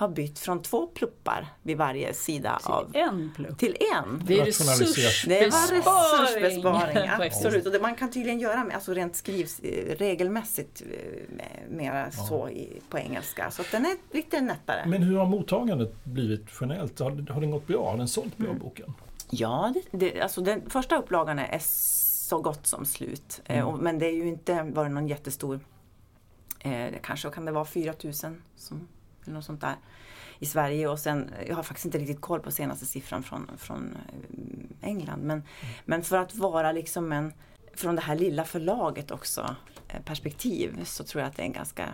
har 0.01 0.07
bytt 0.09 0.39
från 0.39 0.61
två 0.61 0.87
pluppar 0.87 1.47
vid 1.63 1.77
varje 1.77 2.13
sida 2.13 2.59
av 2.63 2.91
En 2.93 3.31
plupp. 3.35 3.57
till 3.57 3.77
en. 3.95 4.21
Det 4.25 4.39
är 4.39 4.45
Rationaliserat. 4.45 5.13
Det 5.27 5.39
var 5.85 6.25
resursbesparing. 6.25 7.09
absolut. 7.09 7.65
Och 7.65 7.71
det 7.71 7.79
man 7.81 7.95
kan 7.95 8.11
tydligen 8.11 8.39
göra 8.39 8.63
med, 8.63 8.75
alltså 8.75 8.93
rent 8.93 9.15
skrivs 9.15 9.59
eh, 9.59 9.95
regelmässigt 9.95 10.81
eh, 10.81 11.35
med- 11.35 11.65
mera 11.69 12.11
så 12.11 12.49
i, 12.49 12.81
på 12.89 12.97
engelska. 12.99 13.51
Så 13.51 13.61
att 13.61 13.71
den 13.71 13.85
är 13.85 13.95
lite 14.15 14.41
nättare. 14.41 14.83
Men 14.87 15.03
hur 15.03 15.17
har 15.17 15.25
mottagandet 15.25 16.05
blivit 16.05 16.45
generellt? 16.61 16.99
Har, 16.99 17.31
har 17.31 17.41
den 17.41 17.51
gått 17.51 17.67
bra? 17.67 17.89
Har 17.89 17.97
den 17.97 18.07
sålt 18.07 18.39
Mm. 18.39 18.51
bra 18.51 18.59
boken? 18.63 18.93
Ja, 19.29 19.73
det, 19.91 19.97
det, 19.97 20.21
alltså 20.21 20.41
den 20.41 20.69
första 20.69 20.97
upplagan 20.97 21.39
är 21.39 21.59
så 21.61 22.39
gott 22.41 22.67
som 22.67 22.85
slut. 22.85 23.41
Eh, 23.45 23.67
och, 23.67 23.79
men 23.79 23.99
det 23.99 24.05
är 24.05 24.13
ju 24.13 24.27
inte 24.27 24.63
varit 24.63 24.91
någon 24.91 25.07
jättestor, 25.07 25.59
eh, 26.59 26.87
kanske 27.03 27.29
kan 27.29 27.45
det 27.45 27.51
vara 27.51 27.65
4000 27.65 28.41
som, 28.55 28.87
eller 29.23 29.33
något 29.33 29.45
sånt 29.45 29.61
där. 29.61 29.75
i 30.39 30.45
Sverige 30.45 30.87
och 30.87 30.99
sen, 30.99 31.29
jag 31.47 31.55
har 31.55 31.63
faktiskt 31.63 31.85
inte 31.85 31.97
riktigt 31.97 32.21
koll 32.21 32.39
på 32.39 32.51
senaste 32.51 32.85
siffran 32.85 33.23
från, 33.23 33.51
från 33.57 33.93
eh, 33.93 34.89
England. 34.89 35.21
Men, 35.23 35.43
men 35.85 36.03
för 36.03 36.17
att 36.17 36.35
vara 36.35 36.71
liksom 36.71 37.11
en, 37.11 37.33
från 37.73 37.95
det 37.95 38.01
här 38.01 38.15
lilla 38.15 38.45
förlaget 38.45 39.11
också, 39.11 39.55
eh, 39.87 40.01
perspektiv 40.01 40.83
så 40.83 41.03
tror 41.03 41.21
jag 41.21 41.29
att 41.29 41.35
det 41.35 41.41
är 41.41 41.45
en 41.45 41.53
ganska 41.53 41.93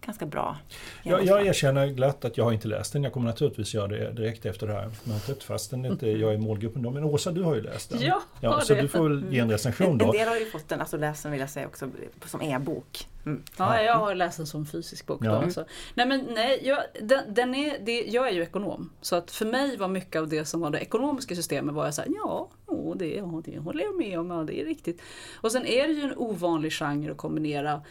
ganska 0.00 0.26
bra. 0.26 0.56
Jag, 1.02 1.24
jag 1.24 1.46
erkänner 1.46 1.86
glatt 1.86 2.24
att 2.24 2.36
jag 2.36 2.44
har 2.44 2.52
inte 2.52 2.68
läst 2.68 2.92
den. 2.92 3.04
Jag 3.04 3.12
kommer 3.12 3.26
naturligtvis 3.26 3.74
göra 3.74 3.88
det 3.88 4.12
direkt 4.12 4.46
efter 4.46 4.66
det 4.66 4.72
här 4.72 4.90
mötet 5.04 5.42
fastän 5.42 5.84
inte 5.84 6.10
jag 6.10 6.34
är 6.34 6.38
målgruppen 6.38 6.82
då. 6.82 6.90
Men 6.90 7.04
Åsa, 7.04 7.32
du 7.32 7.42
har 7.42 7.54
ju 7.54 7.62
läst 7.62 7.90
den. 7.90 8.00
Ja, 8.02 8.22
ja 8.40 8.60
Så 8.60 8.74
du 8.74 8.88
får 8.88 9.08
väl 9.08 9.32
ge 9.32 9.38
en 9.38 9.50
recension 9.50 9.98
då. 9.98 10.04
En 10.04 10.12
del 10.12 10.28
har 10.28 10.36
ju 10.36 10.46
fått 10.46 10.68
den, 10.68 10.80
alltså 10.80 10.96
läst 10.96 11.22
den 11.22 11.32
vill 11.32 11.40
jag 11.40 11.50
säga 11.50 11.66
också, 11.66 11.88
som 12.26 12.42
e-bok. 12.42 13.06
Mm. 13.26 13.42
Ja, 13.56 13.82
jag 13.82 13.94
har 13.94 14.14
läst 14.14 14.36
den 14.36 14.46
som 14.46 14.66
fysisk 14.66 15.06
bok 15.06 15.20
ja. 15.24 15.32
då 15.32 15.46
också. 15.46 15.64
Nej 15.94 16.06
men 16.06 16.26
nej, 16.34 16.60
jag, 16.64 16.82
den, 17.02 17.34
den, 17.34 17.54
är, 17.54 17.78
det, 17.78 18.00
jag 18.00 18.28
är 18.28 18.32
ju 18.32 18.42
ekonom. 18.42 18.90
Så 19.00 19.16
att 19.16 19.30
för 19.30 19.46
mig 19.46 19.76
var 19.76 19.88
mycket 19.88 20.20
av 20.20 20.28
det 20.28 20.44
som 20.44 20.60
var 20.60 20.70
det 20.70 20.78
ekonomiska 20.78 21.34
systemet 21.34 21.74
var 21.74 21.84
jag 21.84 21.94
såhär, 21.94 22.10
ja, 22.14 22.48
oh, 22.66 22.96
det, 22.96 23.14
ja, 23.14 23.42
det 23.44 23.58
håller 23.58 23.84
jag 23.84 23.96
med 23.96 24.18
om, 24.18 24.30
ja, 24.30 24.44
det 24.44 24.60
är 24.60 24.64
riktigt. 24.64 25.02
Och 25.34 25.52
sen 25.52 25.66
är 25.66 25.88
det 25.88 25.92
ju 25.92 26.02
en 26.02 26.16
ovanlig 26.16 26.72
genre 26.72 27.10
att 27.10 27.16
kombinera 27.16 27.82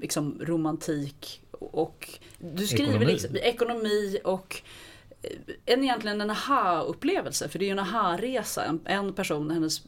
liksom 0.00 0.40
romantik 0.40 1.40
och 1.50 2.08
du 2.38 2.66
skriver 2.66 2.90
ekonomi, 2.90 3.12
liksom, 3.12 3.36
ekonomi 3.36 4.18
och 4.24 4.62
en 5.66 5.84
egentligen 5.84 6.20
en 6.20 6.30
aha-upplevelse, 6.30 7.48
för 7.48 7.58
det 7.58 7.64
är 7.64 7.66
ju 7.66 7.72
en 7.72 7.78
aha-resa. 7.78 8.64
En, 8.64 8.80
en 8.84 9.12
person, 9.12 9.50
hennes, 9.50 9.82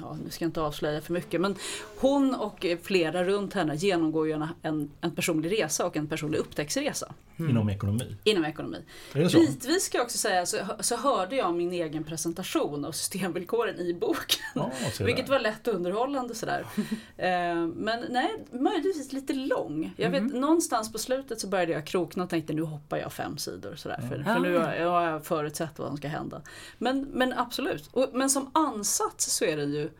ja, 0.00 0.18
nu 0.24 0.30
ska 0.30 0.44
jag 0.44 0.48
inte 0.48 0.60
avslöja 0.60 1.00
för 1.00 1.12
mycket, 1.12 1.40
men 1.40 1.54
hon 2.00 2.34
och 2.34 2.66
flera 2.82 3.24
runt 3.24 3.54
henne 3.54 3.74
genomgår 3.74 4.26
ju 4.26 4.32
en, 4.32 4.46
en, 4.62 4.90
en 5.00 5.14
personlig 5.14 5.52
resa 5.52 5.86
och 5.86 5.96
en 5.96 6.06
personlig 6.06 6.38
upptäcktsresa. 6.38 7.14
Mm. 7.38 7.50
Inom 7.50 7.68
ekonomi? 7.68 8.16
Inom 8.24 8.44
ekonomi. 8.44 8.84
Bitvis 9.12 9.82
ska 9.82 9.98
jag 9.98 10.04
också 10.04 10.18
säga 10.18 10.46
så, 10.46 10.58
så 10.80 10.96
hörde 10.96 11.36
jag 11.36 11.54
min 11.54 11.72
egen 11.72 12.04
presentation 12.04 12.84
av 12.84 12.92
systemvillkoren 12.92 13.78
i 13.80 13.94
boken. 13.94 14.40
Ja, 14.54 14.72
vilket 15.00 15.28
var 15.28 15.38
lätt 15.38 15.68
underhållande 15.68 16.34
sådär. 16.34 16.66
eh, 17.16 17.66
men 17.74 18.04
nej, 18.10 18.44
möjligtvis 18.50 19.12
lite 19.12 19.32
lång. 19.32 19.94
Jag 19.96 20.10
vet, 20.10 20.20
mm. 20.20 20.40
någonstans 20.40 20.92
på 20.92 20.98
slutet 20.98 21.40
så 21.40 21.48
började 21.48 21.72
jag 21.72 21.86
krokna 21.86 22.24
och 22.24 22.30
tänkte 22.30 22.52
nu 22.52 22.62
hoppar 22.62 22.96
jag 22.96 23.12
fem 23.12 23.38
sidor 23.38 23.74
sådär. 23.86 24.08
För, 24.08 24.22
för 24.22 24.40
nu 24.40 24.56
har 24.56 25.02
jag, 25.02 25.24
förutsett 25.24 25.78
vad 25.78 25.88
som 25.88 25.96
ska 25.96 26.08
hända. 26.08 26.42
Men, 26.78 27.02
men 27.12 27.32
absolut. 27.32 27.88
Och, 27.92 28.08
men 28.12 28.30
som 28.30 28.50
ansats 28.54 29.36
så 29.36 29.44
är 29.44 29.56
den 29.56 29.72
ju 29.72 29.90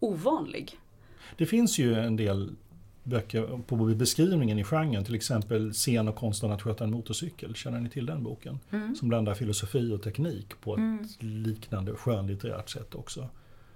ovanlig. 0.00 0.78
Det 1.36 1.46
finns 1.46 1.78
ju 1.78 1.94
en 1.94 2.16
del 2.16 2.54
böcker 3.02 3.60
på 3.66 3.76
beskrivningen 3.76 4.58
i 4.58 4.64
genren. 4.64 5.04
Till 5.04 5.14
exempel 5.14 5.72
Scen 5.72 6.08
och 6.08 6.16
konsten 6.16 6.52
att 6.52 6.62
sköta 6.62 6.84
en 6.84 6.90
motorcykel. 6.90 7.54
Känner 7.54 7.80
ni 7.80 7.90
till 7.90 8.06
den 8.06 8.22
boken? 8.22 8.58
Mm. 8.70 8.94
Som 8.96 9.08
blandar 9.08 9.34
filosofi 9.34 9.92
och 9.92 10.02
teknik 10.02 10.60
på 10.60 10.72
ett 10.74 10.78
mm. 10.78 11.08
liknande 11.18 11.94
skönlitterärt 11.94 12.70
sätt 12.70 12.94
också. 12.94 13.28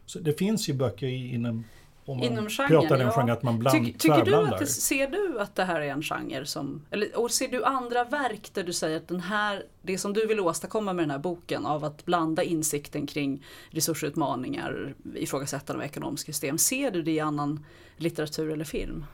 Så 0.06 0.18
det 0.18 0.38
finns 0.38 0.68
ju 0.68 0.74
böcker 0.74 1.06
inom 1.06 1.64
om 2.06 2.18
man 2.18 2.26
Inom 2.26 2.48
genren, 2.48 2.68
pratar 2.68 2.98
den 2.98 3.06
ja. 3.06 3.12
genre 3.12 3.32
att 3.32 3.42
man 3.42 3.58
bland, 3.58 3.84
Ty, 3.86 3.92
tycker 3.92 4.24
du 4.24 4.34
att 4.34 4.58
det, 4.58 4.66
Ser 4.66 5.06
du 5.06 5.40
att 5.40 5.54
det 5.54 5.64
här 5.64 5.80
är 5.80 5.92
en 5.92 6.02
genre 6.02 6.46
som, 6.46 6.82
eller, 6.90 7.18
och 7.18 7.30
ser 7.30 7.48
du 7.48 7.64
andra 7.64 8.04
verk 8.04 8.50
där 8.54 8.62
du 8.64 8.72
säger 8.72 8.96
att 8.96 9.08
den 9.08 9.20
här, 9.20 9.62
det 9.82 9.98
som 9.98 10.12
du 10.12 10.26
vill 10.26 10.40
åstadkomma 10.40 10.92
med 10.92 11.02
den 11.02 11.10
här 11.10 11.18
boken 11.18 11.66
av 11.66 11.84
att 11.84 12.04
blanda 12.04 12.42
insikten 12.42 13.06
kring 13.06 13.44
resursutmaningar, 13.70 14.94
ifrågasättande 15.14 15.82
av 15.82 15.86
ekonomiska 15.86 16.32
system, 16.32 16.58
ser 16.58 16.90
du 16.90 17.02
det 17.02 17.10
i 17.10 17.20
annan 17.20 17.64
litteratur 17.96 18.52
eller 18.52 18.64
film? 18.64 19.04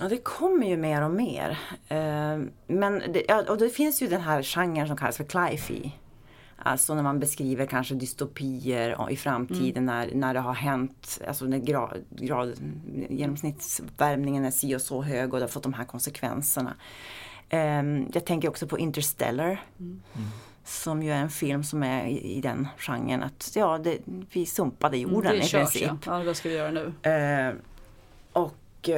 Ja, 0.00 0.08
det 0.08 0.18
kommer 0.18 0.66
ju 0.66 0.76
mer 0.76 1.02
och 1.02 1.10
mer. 1.10 1.58
Eh, 1.88 2.38
men 2.66 3.02
det, 3.12 3.24
ja, 3.28 3.44
och 3.48 3.58
det 3.58 3.68
finns 3.68 4.02
ju 4.02 4.08
den 4.08 4.20
här 4.20 4.42
genren 4.42 4.88
som 4.88 4.96
kallas 4.96 5.16
för 5.16 5.24
cli-fi. 5.24 5.92
Alltså 6.66 6.94
när 6.94 7.02
man 7.02 7.18
beskriver 7.18 7.66
kanske 7.66 7.94
dystopier 7.94 9.10
i 9.10 9.16
framtiden 9.16 9.88
mm. 9.88 10.08
när, 10.08 10.14
när 10.14 10.34
det 10.34 10.40
har 10.40 10.54
hänt, 10.54 11.20
alltså 11.28 11.44
när 11.44 11.58
grad, 11.58 12.04
grad, 12.10 12.52
genomsnittsvärmningen 13.08 14.44
är 14.44 14.50
si 14.50 14.76
och 14.76 14.80
så 14.80 15.02
hög 15.02 15.34
och 15.34 15.40
det 15.40 15.44
har 15.44 15.48
fått 15.48 15.62
de 15.62 15.72
här 15.74 15.84
konsekvenserna. 15.84 16.74
Um, 17.50 18.10
jag 18.14 18.24
tänker 18.24 18.48
också 18.48 18.66
på 18.66 18.78
Interstellar. 18.78 19.62
Mm. 19.78 20.02
Som 20.64 21.02
ju 21.02 21.10
är 21.10 21.20
en 21.20 21.30
film 21.30 21.64
som 21.64 21.82
är 21.82 22.06
i, 22.06 22.36
i 22.36 22.40
den 22.40 22.68
genren 22.78 23.22
att 23.22 23.52
ja, 23.54 23.78
det, 23.78 23.98
vi 24.32 24.46
sumpade 24.46 24.98
jorden 24.98 25.32
mm, 25.32 25.46
i 25.46 25.48
princip. 25.48 25.82
Ja. 25.82 25.96
ja, 26.06 26.22
vad 26.22 26.36
ska 26.36 26.48
vi 26.48 26.54
göra 26.54 26.70
nu? 26.70 26.84
Uh, 26.86 27.54
och 28.32 28.88
uh, 28.88 28.94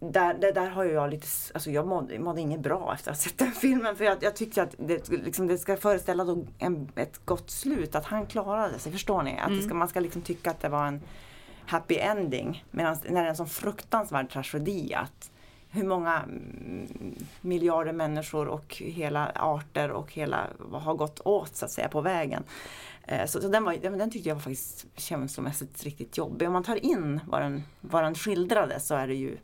där, 0.00 0.34
där, 0.34 0.52
där, 0.52 0.68
har 0.68 0.84
jag 0.84 1.10
lite, 1.10 1.26
alltså 1.54 1.70
jag 1.70 1.86
mådde, 1.86 2.18
mådde 2.18 2.40
inget 2.40 2.60
bra 2.60 2.94
efter 2.94 3.10
att 3.10 3.16
ha 3.16 3.22
sett 3.22 3.38
den 3.38 3.52
filmen. 3.60 3.96
För 3.96 4.04
jag, 4.04 4.18
jag 4.20 4.36
tyckte 4.36 4.62
att 4.62 4.74
det, 4.78 5.08
liksom, 5.08 5.46
det 5.46 5.58
ska 5.58 5.76
föreställa 5.76 6.24
då 6.24 6.44
en, 6.58 6.92
ett 6.96 7.20
gott 7.24 7.50
slut, 7.50 7.94
att 7.94 8.04
han 8.04 8.26
klarade 8.26 8.78
sig. 8.78 8.92
Förstår 8.92 9.22
ni? 9.22 9.38
Att 9.38 9.48
mm. 9.48 9.62
ska, 9.62 9.74
man 9.74 9.88
ska 9.88 10.00
liksom 10.00 10.22
tycka 10.22 10.50
att 10.50 10.60
det 10.60 10.68
var 10.68 10.86
en 10.86 11.00
happy 11.66 11.96
ending. 11.96 12.64
Medan 12.70 12.96
när 13.04 13.20
det 13.20 13.26
är 13.26 13.30
en 13.30 13.36
sån 13.36 13.48
fruktansvärd 13.48 14.30
tragedi 14.30 14.94
att 14.94 15.30
hur 15.70 15.84
många 15.84 16.24
miljarder 17.40 17.92
människor 17.92 18.48
och 18.48 18.76
hela 18.78 19.32
arter 19.34 19.90
och 19.90 20.12
hela 20.12 20.46
har 20.72 20.94
gått 20.94 21.20
åt 21.24 21.56
så 21.56 21.64
att 21.64 21.70
säga 21.70 21.88
på 21.88 22.00
vägen. 22.00 22.44
Eh, 23.02 23.26
så, 23.26 23.40
så 23.40 23.48
den, 23.48 23.64
var, 23.64 23.76
den, 23.76 24.10
tyckte 24.10 24.28
jag 24.28 24.36
var 24.36 24.42
faktiskt 24.42 24.86
känslomässigt 24.96 25.84
riktigt 25.84 26.18
jobbig. 26.18 26.48
Om 26.48 26.52
man 26.52 26.64
tar 26.64 26.84
in 26.84 27.20
vad 27.26 27.42
den, 27.42 27.62
vad 27.80 28.04
den 28.04 28.14
skildrade 28.14 28.80
så 28.80 28.94
är 28.94 29.08
det 29.08 29.14
ju 29.14 29.36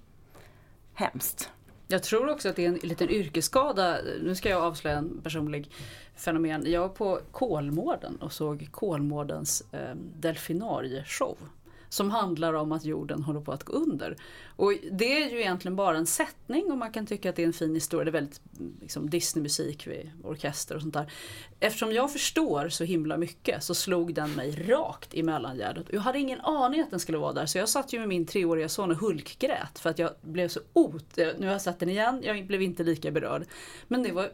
hemskt. 0.94 1.50
Jag 1.88 2.02
tror 2.02 2.30
också 2.30 2.48
att 2.48 2.56
det 2.56 2.64
är 2.64 2.68
en 2.68 2.74
liten 2.74 3.10
yrkesskada. 3.10 3.98
Nu 4.22 4.34
ska 4.34 4.48
jag 4.48 4.62
avslöja 4.62 4.98
en 4.98 5.20
personlig 5.22 5.70
fenomen. 6.16 6.70
Jag 6.70 6.80
var 6.80 6.88
på 6.88 7.20
Kolmården 7.30 8.16
och 8.16 8.32
såg 8.32 8.68
Kolmårdens 8.70 9.64
eh, 9.72 9.94
delfinarieshow 10.20 11.36
som 11.94 12.10
handlar 12.10 12.54
om 12.54 12.72
att 12.72 12.84
jorden 12.84 13.22
håller 13.22 13.40
på 13.40 13.52
att 13.52 13.64
gå 13.64 13.72
under. 13.72 14.16
Och 14.56 14.72
det 14.92 15.22
är 15.22 15.30
ju 15.30 15.40
egentligen 15.40 15.76
bara 15.76 15.96
en 15.96 16.06
sättning 16.06 16.72
och 16.72 16.78
man 16.78 16.92
kan 16.92 17.06
tycka 17.06 17.30
att 17.30 17.36
det 17.36 17.42
är 17.42 17.46
en 17.46 17.52
fin 17.52 17.74
historia. 17.74 18.04
Det 18.04 18.10
är 18.10 18.12
väldigt 18.12 18.40
liksom, 18.80 19.10
Disneymusik 19.10 19.86
vid 19.86 20.10
orkester 20.22 20.74
och 20.74 20.80
sånt 20.80 20.94
där. 20.94 21.12
Eftersom 21.60 21.92
jag 21.92 22.12
förstår 22.12 22.68
så 22.68 22.84
himla 22.84 23.16
mycket 23.16 23.64
så 23.64 23.74
slog 23.74 24.14
den 24.14 24.32
mig 24.32 24.66
rakt 24.68 25.14
i 25.14 25.22
mellangärdet. 25.22 25.86
Jag 25.90 26.00
hade 26.00 26.18
ingen 26.18 26.40
aning 26.40 26.80
att 26.80 26.90
den 26.90 27.00
skulle 27.00 27.18
vara 27.18 27.32
där 27.32 27.46
så 27.46 27.58
jag 27.58 27.68
satt 27.68 27.92
ju 27.92 27.98
med 27.98 28.08
min 28.08 28.26
treåriga 28.26 28.68
son 28.68 28.90
och 28.90 28.96
hulkgrät 28.96 29.78
för 29.78 29.90
att 29.90 29.98
jag 29.98 30.10
blev 30.20 30.48
så 30.48 30.60
ot... 30.72 31.18
Eh, 31.18 31.28
nu 31.38 31.46
har 31.46 31.52
jag 31.52 31.62
sett 31.62 31.78
den 31.78 31.88
igen, 31.88 32.22
jag 32.24 32.46
blev 32.46 32.62
inte 32.62 32.84
lika 32.84 33.10
berörd. 33.10 33.44
Men 33.88 34.02
det, 34.02 34.12
var, 34.12 34.30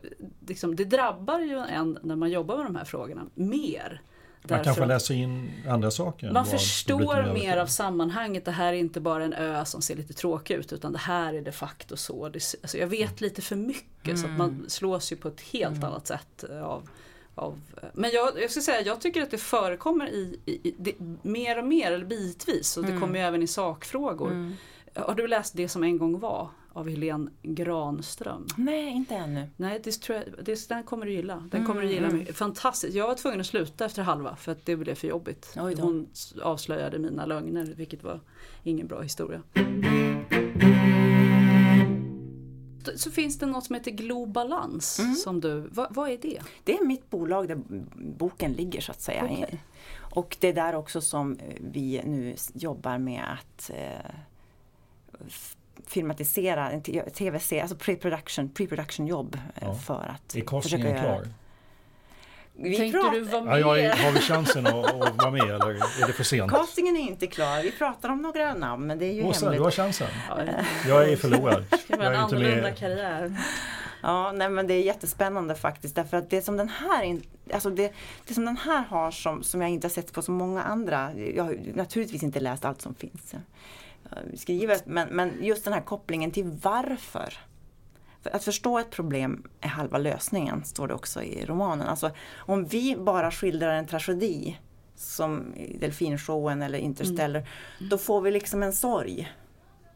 liksom, 0.47 0.77
det 0.77 0.85
drabbar 0.85 1.41
ju 1.41 1.59
en 1.59 1.99
när 2.03 2.17
man 2.17 2.31
jobbar 2.31 2.57
med 2.57 2.67
de 2.67 2.77
här 2.77 2.85
frågorna 2.85 3.27
mer 3.35 4.03
man 4.43 4.65
kanske 4.65 4.87
läser 4.87 5.15
in 5.15 5.51
andra 5.69 5.91
saker? 5.91 6.33
Man 6.33 6.47
förstår 6.47 7.33
mer 7.35 7.57
av 7.57 7.67
sammanhanget. 7.67 8.45
Det 8.45 8.51
här 8.51 8.73
är 8.73 8.77
inte 8.77 9.01
bara 9.01 9.25
en 9.25 9.33
ö 9.33 9.65
som 9.65 9.83
ser 9.83 9.97
lite 9.97 10.13
tråkig 10.13 10.55
ut 10.55 10.73
utan 10.73 10.93
det 10.93 10.99
här 10.99 11.35
är 11.35 11.43
de 11.43 11.53
facto 11.53 11.97
så. 11.97 12.29
Det, 12.29 12.55
alltså 12.63 12.79
jag 12.79 12.87
vet 12.87 13.21
lite 13.21 13.43
för 13.43 13.57
mycket 13.57 14.09
mm. 14.09 14.17
så 14.17 14.27
att 14.27 14.39
man 14.39 14.49
mm. 14.49 14.69
slås 14.69 15.13
ju 15.13 15.17
på 15.17 15.29
ett 15.29 15.41
helt 15.41 15.77
mm. 15.77 15.89
annat 15.89 16.07
sätt 16.07 16.45
av 16.63 16.89
av, 17.35 17.61
men 17.93 18.11
jag, 18.11 18.43
jag 18.43 18.51
ska 18.51 18.61
säga, 18.61 18.81
jag 18.81 19.01
tycker 19.01 19.23
att 19.23 19.31
det 19.31 19.39
förekommer 19.39 20.09
i, 20.09 20.41
i, 20.45 20.69
i 20.69 20.75
det, 20.79 20.95
mer 21.23 21.59
och 21.59 21.65
mer, 21.65 21.93
eller 21.93 22.05
bitvis, 22.05 22.77
och 22.77 22.83
det 22.83 22.89
mm. 22.89 23.01
kommer 23.01 23.19
ju 23.19 23.25
även 23.25 23.43
i 23.43 23.47
sakfrågor. 23.47 24.31
Mm. 24.31 24.55
Har 24.95 25.15
du 25.15 25.27
läst 25.27 25.57
Det 25.57 25.69
som 25.69 25.85
en 25.85 25.99
gång 25.99 26.21
var? 26.21 26.49
Av 26.73 26.89
Helene 26.89 27.31
Granström. 27.43 28.47
Nej, 28.57 28.89
inte 28.89 29.15
ännu. 29.15 29.49
Nej, 29.57 29.83
jag, 30.09 30.23
det, 30.43 30.69
den 30.69 30.83
kommer 30.83 31.07
du 31.07 31.13
gilla. 31.13 31.37
Den 31.37 31.61
mm, 31.61 31.67
kommer 31.67 31.83
du 31.83 31.89
gilla 31.91 32.07
mm. 32.07 32.19
mycket. 32.19 32.37
Fantastiskt. 32.37 32.95
Jag 32.95 33.07
var 33.07 33.15
tvungen 33.15 33.41
att 33.41 33.47
sluta 33.47 33.85
efter 33.85 34.03
halva 34.03 34.37
för 34.37 34.53
att 34.53 34.67
det 34.67 34.77
blev 34.77 34.95
för 34.95 35.09
jobbigt. 35.09 35.53
Hon 35.57 36.09
avslöjade 36.43 36.99
mina 36.99 37.27
lögner 37.27 37.65
vilket 37.65 38.03
var 38.03 38.21
ingen 38.63 38.87
bra 38.87 39.01
historia. 39.01 39.43
Så 42.97 43.11
finns 43.11 43.39
det 43.39 43.47
något 43.47 43.65
som 43.65 43.75
heter 43.75 43.91
Globalans. 43.91 44.99
Mm. 44.99 45.15
Som 45.15 45.41
du, 45.41 45.69
vad, 45.73 45.95
vad, 45.95 46.11
är 46.11 46.19
det? 46.23 46.41
Det 46.65 46.77
är 46.77 46.85
mitt 46.85 47.11
bolag 47.11 47.49
där 47.49 47.61
boken 47.97 48.53
ligger 48.53 48.81
så 48.81 48.93
att 48.93 49.01
säga. 49.01 49.25
Okay. 49.25 49.59
Och 49.99 50.37
det 50.41 50.49
är 50.49 50.53
där 50.53 50.75
också 50.75 51.01
som 51.01 51.39
vi 51.61 52.03
nu 52.05 52.37
jobbar 52.55 52.99
med 52.99 53.25
att 53.33 53.71
eh, 53.75 54.11
filmatisera 55.87 56.71
en 56.71 56.83
tv-serie, 57.13 57.63
alltså 57.63 57.77
pre-production, 57.77 58.53
pre-production 58.53 59.07
jobb 59.07 59.35
eh, 59.35 59.41
ja. 59.61 59.75
för 59.75 60.15
att 60.15 60.37
Är 60.37 60.41
castingen 60.41 61.01
klar? 61.01 61.27
Vi 62.63 62.77
Tänkte 62.77 62.99
pratar... 62.99 63.15
du 63.15 63.21
vara 63.21 63.45
med? 63.45 63.61
Ja, 63.61 63.79
jag, 63.79 63.97
har 63.97 64.13
vi 64.13 64.21
chansen 64.21 64.67
att, 64.67 64.75
att, 64.75 65.17
vara 65.17 65.31
med 65.31 65.43
eller 65.43 65.71
är 66.03 66.07
det 66.07 66.13
för 66.13 66.25
sent? 66.25 66.51
Castingen 66.51 66.97
är 66.97 67.01
inte 67.01 67.27
klar. 67.27 67.63
Vi 67.63 67.71
pratar 67.73 68.09
om 68.09 68.23
några 68.23 68.55
namn 68.55 68.87
men 68.87 68.99
det 68.99 69.07
är 69.07 69.13
ju 69.13 69.23
Åsa, 69.23 69.47
hemligt. 69.47 69.59
du 69.59 69.65
har 69.65 69.71
chansen. 69.71 70.09
Jag 70.89 71.11
är 71.11 71.17
förlorad. 71.17 71.65
Det 71.89 71.97
vara 71.97 72.09
en 72.09 72.21
annorlunda 72.21 72.73
karriär. 72.73 73.37
Ja, 74.03 74.33
nej 74.33 74.51
men 74.51 74.67
det 74.67 74.75
är 74.75 74.83
jättespännande 74.83 75.55
faktiskt 75.55 75.95
därför 75.95 76.17
att 76.17 76.31
det 76.31 76.43
som 76.43 76.57
den 76.57 76.69
här, 76.69 77.19
alltså 77.53 77.71
det, 77.71 77.93
det 78.27 78.35
som 78.35 78.45
den 78.45 78.57
här 78.57 78.83
har 78.83 79.11
som, 79.11 79.43
som 79.43 79.61
jag 79.61 79.71
inte 79.71 79.87
har 79.87 79.91
sett 79.91 80.13
på 80.13 80.23
så 80.23 80.33
många 80.33 80.63
andra, 80.63 81.11
jag 81.35 81.45
har 81.45 81.57
naturligtvis 81.75 82.23
inte 82.23 82.41
läst 82.41 82.65
allt 82.65 82.83
som 82.83 82.95
finns 82.95 83.35
skriver. 84.35 84.79
Men, 84.85 85.09
men 85.09 85.45
just 85.45 85.65
den 85.65 85.73
här 85.73 85.81
kopplingen 85.81 86.31
till 86.31 86.59
varför 86.63 87.39
För 88.23 88.31
att 88.31 88.45
förstå 88.45 88.79
ett 88.79 88.91
problem 88.91 89.49
är 89.61 89.69
halva 89.69 89.99
lösningen, 89.99 90.65
står 90.65 90.89
det 90.89 90.95
också 90.95 91.23
i 91.23 91.47
romanen. 91.47 91.87
Alltså, 91.87 92.11
om 92.37 92.65
vi 92.65 92.97
bara 92.97 93.31
skildrar 93.31 93.73
en 93.75 93.87
tragedi, 93.87 94.59
som 94.97 95.55
Delfinshowen 95.81 96.63
eller 96.63 96.79
Interstellar, 96.79 97.41
mm. 97.41 97.89
då 97.91 97.99
får 97.99 98.21
vi 98.21 98.31
liksom 98.31 98.63
en 98.63 98.73
sorg. 98.73 99.33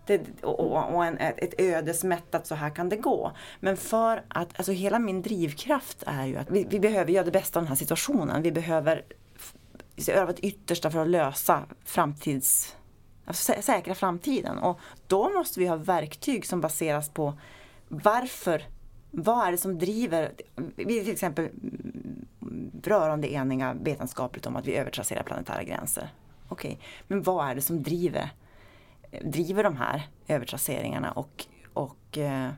Det, 0.07 0.43
och, 0.43 0.95
och 0.95 1.05
en, 1.05 1.19
ett 1.19 1.61
ödesmättat, 1.61 2.47
så 2.47 2.55
här 2.55 2.71
kan 2.71 2.89
det 2.89 2.97
gå. 2.97 3.33
Men 3.61 3.77
för 3.77 4.25
att, 4.29 4.49
alltså 4.57 4.73
hela 4.73 4.99
min 4.99 5.23
drivkraft 5.23 6.03
är 6.07 6.27
ju 6.27 6.37
att 6.37 6.51
vi, 6.51 6.67
vi 6.71 6.81
behöver 6.81 7.13
göra 7.13 7.25
det 7.25 7.31
bästa 7.31 7.59
av 7.59 7.65
den 7.65 7.69
här 7.69 7.77
situationen. 7.77 8.43
Vi 8.43 8.53
behöver 8.53 9.05
göra 9.97 10.27
vårt 10.27 10.39
yttersta 10.39 10.91
för 10.91 10.99
att 10.99 11.09
lösa 11.09 11.65
framtids 11.85 12.77
alltså 13.25 13.53
säkra 13.63 13.95
framtiden. 13.95 14.59
Och 14.59 14.79
då 15.07 15.29
måste 15.31 15.61
vi 15.61 15.67
ha 15.67 15.77
verktyg 15.77 16.47
som 16.47 16.61
baseras 16.61 17.09
på 17.09 17.39
varför, 17.89 18.63
vad 19.11 19.47
är 19.47 19.53
det 19.53 19.59
som 19.59 19.79
driver, 19.79 20.33
vi 20.77 20.99
är 20.99 21.05
till 21.05 21.13
exempel 21.13 21.45
mm, 21.45 22.71
rörande 22.83 23.33
eniga 23.33 23.77
vetenskapligt 23.83 24.47
om 24.47 24.57
att 24.57 24.67
vi 24.67 24.77
övertrasserar 24.77 25.23
planetära 25.23 25.63
gränser. 25.63 26.09
Okej, 26.49 26.73
okay. 26.73 26.87
men 27.07 27.23
vad 27.23 27.49
är 27.49 27.55
det 27.55 27.61
som 27.61 27.83
driver, 27.83 28.31
driver 29.23 29.65
de 29.65 29.77
här 29.77 30.09
övertrasseringarna 30.29 31.13
och, 31.13 31.47
och 31.73 32.19
eh, 32.19 32.51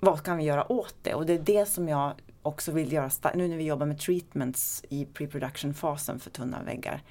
vad 0.00 0.22
kan 0.22 0.36
vi 0.36 0.44
göra 0.44 0.72
åt 0.72 0.96
det? 1.02 1.14
Och 1.14 1.26
det 1.26 1.32
är 1.32 1.38
det 1.38 1.66
som 1.66 1.88
jag 1.88 2.12
också 2.42 2.72
vill 2.72 2.92
göra, 2.92 3.10
nu 3.34 3.48
när 3.48 3.56
vi 3.56 3.64
jobbar 3.64 3.86
med 3.86 3.98
treatments 3.98 4.84
i 4.88 5.04
pre-production-fasen 5.04 6.20
för 6.20 6.30
tunna 6.30 6.62
väggar. 6.62 7.02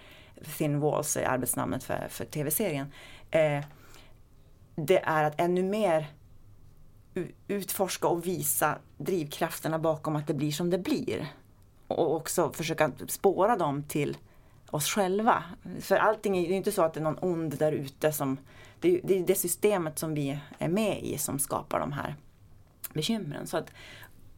Thin 0.57 0.79
Walls 0.79 1.17
är 1.17 1.25
arbetsnamnet 1.25 1.83
för, 1.83 2.07
för 2.09 2.25
tv-serien. 2.25 2.91
Eh, 3.31 3.65
det 4.75 4.97
är 4.97 5.23
att 5.23 5.39
ännu 5.41 5.63
mer 5.63 6.07
utforska 7.47 8.07
och 8.07 8.27
visa 8.27 8.77
drivkrafterna 8.97 9.79
bakom 9.79 10.15
att 10.15 10.27
det 10.27 10.33
blir 10.33 10.51
som 10.51 10.69
det 10.69 10.77
blir. 10.77 11.27
Och 11.87 12.15
också 12.15 12.51
försöka 12.51 12.91
spåra 13.07 13.57
dem 13.57 13.83
till 13.83 14.17
oss 14.69 14.87
själva. 14.87 15.43
För 15.81 15.95
allting 15.95 16.37
är 16.37 16.47
ju 16.47 16.53
inte 16.53 16.71
så 16.71 16.81
att 16.81 16.93
det 16.93 16.99
är 16.99 17.03
någon 17.03 17.19
ond 17.21 17.57
där 17.57 17.71
ute 17.71 18.11
som... 18.11 18.37
Det 18.79 18.95
är, 18.95 19.01
det 19.03 19.19
är 19.19 19.23
det 19.25 19.35
systemet 19.35 19.99
som 19.99 20.13
vi 20.13 20.39
är 20.57 20.69
med 20.69 21.03
i 21.03 21.17
som 21.17 21.39
skapar 21.39 21.79
de 21.79 21.91
här 21.91 22.15
bekymren. 22.93 23.47
Så 23.47 23.57
att 23.57 23.71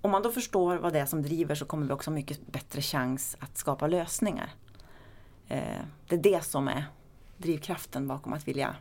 om 0.01 0.11
man 0.11 0.21
då 0.21 0.31
förstår 0.31 0.75
vad 0.75 0.93
det 0.93 0.99
är 0.99 1.05
som 1.05 1.21
driver 1.21 1.55
så 1.55 1.65
kommer 1.65 1.87
vi 1.87 1.93
också 1.93 2.09
ha 2.09 2.15
mycket 2.15 2.47
bättre 2.47 2.81
chans 2.81 3.37
att 3.39 3.57
skapa 3.57 3.87
lösningar. 3.87 4.53
Eh, 5.47 5.59
det 6.07 6.15
är 6.15 6.19
det 6.19 6.43
som 6.43 6.67
är 6.67 6.85
drivkraften 7.37 8.07
bakom 8.07 8.33
att 8.33 8.47
vilja 8.47 8.75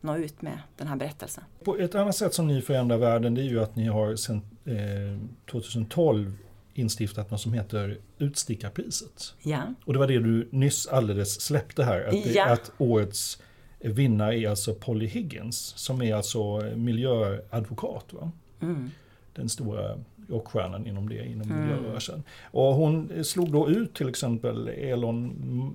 nå 0.00 0.16
ut 0.16 0.42
med 0.42 0.58
den 0.76 0.86
här 0.86 0.96
berättelsen. 0.96 1.44
På 1.64 1.76
ett 1.76 1.94
annat 1.94 2.16
sätt 2.16 2.34
som 2.34 2.46
ni 2.46 2.62
förändrar 2.62 2.98
världen 2.98 3.34
det 3.34 3.42
är 3.42 3.44
ju 3.44 3.62
att 3.62 3.76
ni 3.76 3.86
har 3.86 4.16
sedan 4.16 4.42
eh, 4.64 5.18
2012 5.50 6.36
instiftat 6.74 7.30
något 7.30 7.40
som 7.40 7.52
heter 7.52 7.98
Utstickarpriset. 8.18 9.34
Ja. 9.42 9.62
Och 9.84 9.92
det 9.92 9.98
var 9.98 10.06
det 10.06 10.18
du 10.18 10.48
nyss 10.50 10.86
alldeles 10.86 11.40
släppte 11.40 11.84
här. 11.84 12.04
Att, 12.04 12.34
ja. 12.34 12.46
att 12.46 12.72
årets 12.78 13.42
vinnare 13.80 14.38
är 14.38 14.48
alltså 14.48 14.74
Polly 14.74 15.06
Higgins 15.06 15.58
som 15.76 16.02
är 16.02 16.14
alltså 16.14 16.60
miljöadvokat. 16.76 18.12
Va? 18.12 18.32
Mm. 18.60 18.90
Den 19.34 19.48
stora 19.48 19.98
rockstjärnan 20.28 20.86
inom 20.86 21.08
det, 21.08 21.26
inom 21.26 21.50
mm. 21.50 21.60
miljörörelsen. 21.60 22.22
Och 22.50 22.74
hon 22.74 23.24
slog 23.24 23.52
då 23.52 23.68
ut 23.68 23.94
till 23.94 24.08
exempel 24.08 24.68
Elon 24.68 25.28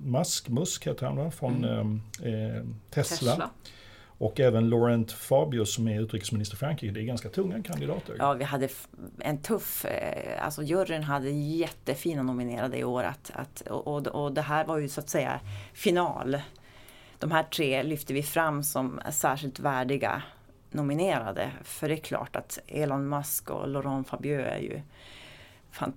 Musk, 0.04 0.48
Musk 0.48 0.86
heter 0.86 1.06
han 1.06 1.16
va, 1.16 1.30
från 1.30 1.64
mm. 1.64 2.00
eh, 2.22 2.64
Tesla. 2.90 3.30
Tesla. 3.30 3.50
Och 4.20 4.40
även 4.40 4.70
Laurent 4.70 5.12
Fabius 5.12 5.74
som 5.74 5.88
är 5.88 6.00
utrikesminister 6.00 6.56
i 6.56 6.58
Frankrike. 6.58 6.94
Det 6.94 7.00
är 7.00 7.04
ganska 7.04 7.28
tunga 7.28 7.62
kandidater. 7.62 8.16
Ja, 8.18 8.32
vi 8.32 8.44
hade 8.44 8.68
en 9.18 9.38
tuff, 9.38 9.84
eh, 9.84 10.44
alltså 10.44 10.62
juryn 10.62 11.02
hade 11.02 11.30
jättefina 11.30 12.22
nominerade 12.22 12.78
i 12.78 12.84
år. 12.84 13.02
Att, 13.02 13.30
att, 13.34 13.60
och, 13.60 14.06
och 14.06 14.32
det 14.32 14.42
här 14.42 14.64
var 14.64 14.78
ju 14.78 14.88
så 14.88 15.00
att 15.00 15.08
säga 15.08 15.40
final. 15.72 16.36
De 17.18 17.30
här 17.30 17.42
tre 17.42 17.82
lyfte 17.82 18.14
vi 18.14 18.22
fram 18.22 18.62
som 18.62 19.00
särskilt 19.10 19.60
värdiga 19.60 20.22
nominerade. 20.70 21.50
För 21.64 21.88
det 21.88 21.94
är 21.94 22.00
klart 22.00 22.36
att 22.36 22.58
Elon 22.66 23.08
Musk 23.08 23.50
och 23.50 23.68
Laurent 23.68 24.08
Fabius 24.08 24.46
är 24.46 24.58
ju 24.58 24.80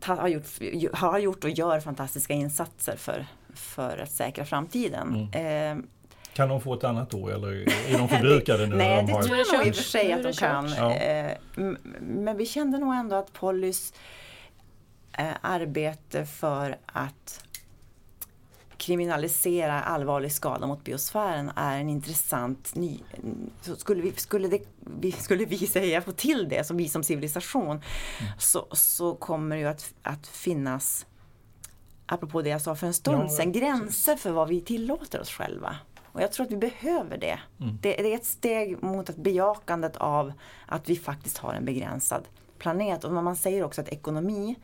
har 0.02 0.28
gjort, 0.28 0.46
har 0.94 1.20
gjort 1.20 1.44
och 1.44 1.50
gör 1.50 1.80
fantastiska 1.80 2.34
insatser 2.34 2.96
för, 2.96 3.26
för 3.54 3.98
att 3.98 4.12
säkra 4.12 4.46
framtiden. 4.46 5.30
Mm. 5.34 5.80
Eh, 5.80 5.86
kan 6.34 6.50
de 6.50 6.62
få 6.62 6.74
ett 6.74 6.84
annat 6.84 7.14
år 7.14 7.34
eller 7.34 7.52
är 7.94 7.98
de 7.98 8.08
förbrukade 8.10 8.66
nu? 8.68 8.76
Nej, 8.76 8.98
de 8.98 9.06
det 9.06 9.14
har... 9.14 9.24
tror 9.24 9.38
jag 9.38 9.58
nog 9.58 9.68
i 9.68 9.72
och 9.72 9.76
för 9.76 9.84
sig 9.84 10.14
att 10.14 10.24
de 10.24 10.34
kan. 10.34 10.70
Ja. 10.78 10.96
Eh, 10.96 11.38
men 12.00 12.38
vi 12.38 12.46
kände 12.46 12.78
nog 12.78 12.94
ändå 12.94 13.16
att 13.16 13.34
Pollys 13.34 13.94
eh, 15.18 15.26
arbete 15.42 16.26
för 16.26 16.78
att 16.86 17.44
kriminalisera 18.84 19.82
allvarlig 19.82 20.32
skada 20.32 20.68
mot 20.68 20.84
biosfären 20.84 21.52
är 21.56 21.80
en 21.80 21.90
intressant 21.90 22.76
ny... 22.76 23.00
Skulle, 23.78 24.02
vi, 24.02 24.12
skulle, 24.12 24.60
det, 24.80 25.12
skulle 25.12 25.46
vi 25.46 25.58
säga 25.58 26.02
få 26.02 26.12
till 26.12 26.50
det, 26.50 26.64
som 26.64 26.78
vi 26.78 26.90
som 26.90 27.04
civilisation, 27.04 27.70
mm. 27.70 27.82
så, 28.40 28.68
så 28.72 29.16
kommer 29.16 29.56
det 29.56 29.62
ju 29.62 29.68
att, 29.68 29.94
att 30.02 30.28
finnas, 30.28 31.06
apropå 32.06 32.42
det 32.42 32.50
jag 32.50 32.62
sa 32.62 32.76
för 32.76 32.88
en 32.88 32.94
stund 32.94 33.24
ja, 33.24 33.30
sedan, 33.30 33.52
gränser 33.52 34.16
för 34.16 34.32
vad 34.32 34.48
vi 34.48 34.62
tillåter 34.62 35.22
oss 35.22 35.30
själva. 35.30 35.76
Och 36.04 36.22
jag 36.22 36.32
tror 36.32 36.46
att 36.46 36.52
vi 36.52 36.58
behöver 36.58 37.18
det. 37.18 37.40
Mm. 37.60 37.78
det. 37.82 37.96
Det 37.96 38.14
är 38.14 38.16
ett 38.16 38.26
steg 38.26 38.84
mot 38.84 39.10
ett 39.10 39.18
bejakandet 39.18 39.98
av 39.98 40.34
att 40.66 40.90
vi 40.90 40.96
faktiskt 40.96 41.38
har 41.38 41.54
en 41.54 41.66
begränsad 41.66 42.24
planet. 42.58 43.04
Och 43.04 43.12
man 43.12 43.36
säger 43.36 43.64
också 43.64 43.82
att 43.82 43.90
ekonomi 43.90 44.56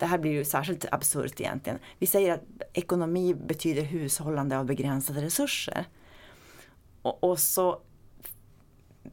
det 0.00 0.06
här 0.06 0.18
blir 0.18 0.32
ju 0.32 0.44
särskilt 0.44 0.86
absurt 0.92 1.40
egentligen. 1.40 1.78
Vi 1.98 2.06
säger 2.06 2.34
att 2.34 2.42
ekonomi 2.72 3.34
betyder 3.34 3.82
hushållande 3.82 4.58
av 4.58 4.66
begränsade 4.66 5.22
resurser. 5.22 5.84
Och, 7.02 7.24
och, 7.24 7.38
så 7.38 7.80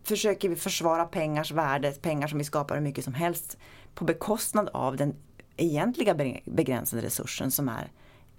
försöker 0.03 0.49
vi 0.49 0.55
försvara 0.55 1.05
pengars 1.05 1.51
värde, 1.51 1.91
pengar 1.91 2.27
som 2.27 2.37
vi 2.37 2.43
skapar 2.43 2.75
hur 2.75 2.81
mycket 2.81 3.03
som 3.03 3.13
helst 3.13 3.57
på 3.93 4.05
bekostnad 4.05 4.69
av 4.73 4.97
den 4.97 5.15
egentliga 5.57 6.15
begränsade 6.45 7.01
resursen 7.01 7.51
som 7.51 7.69
är 7.69 7.91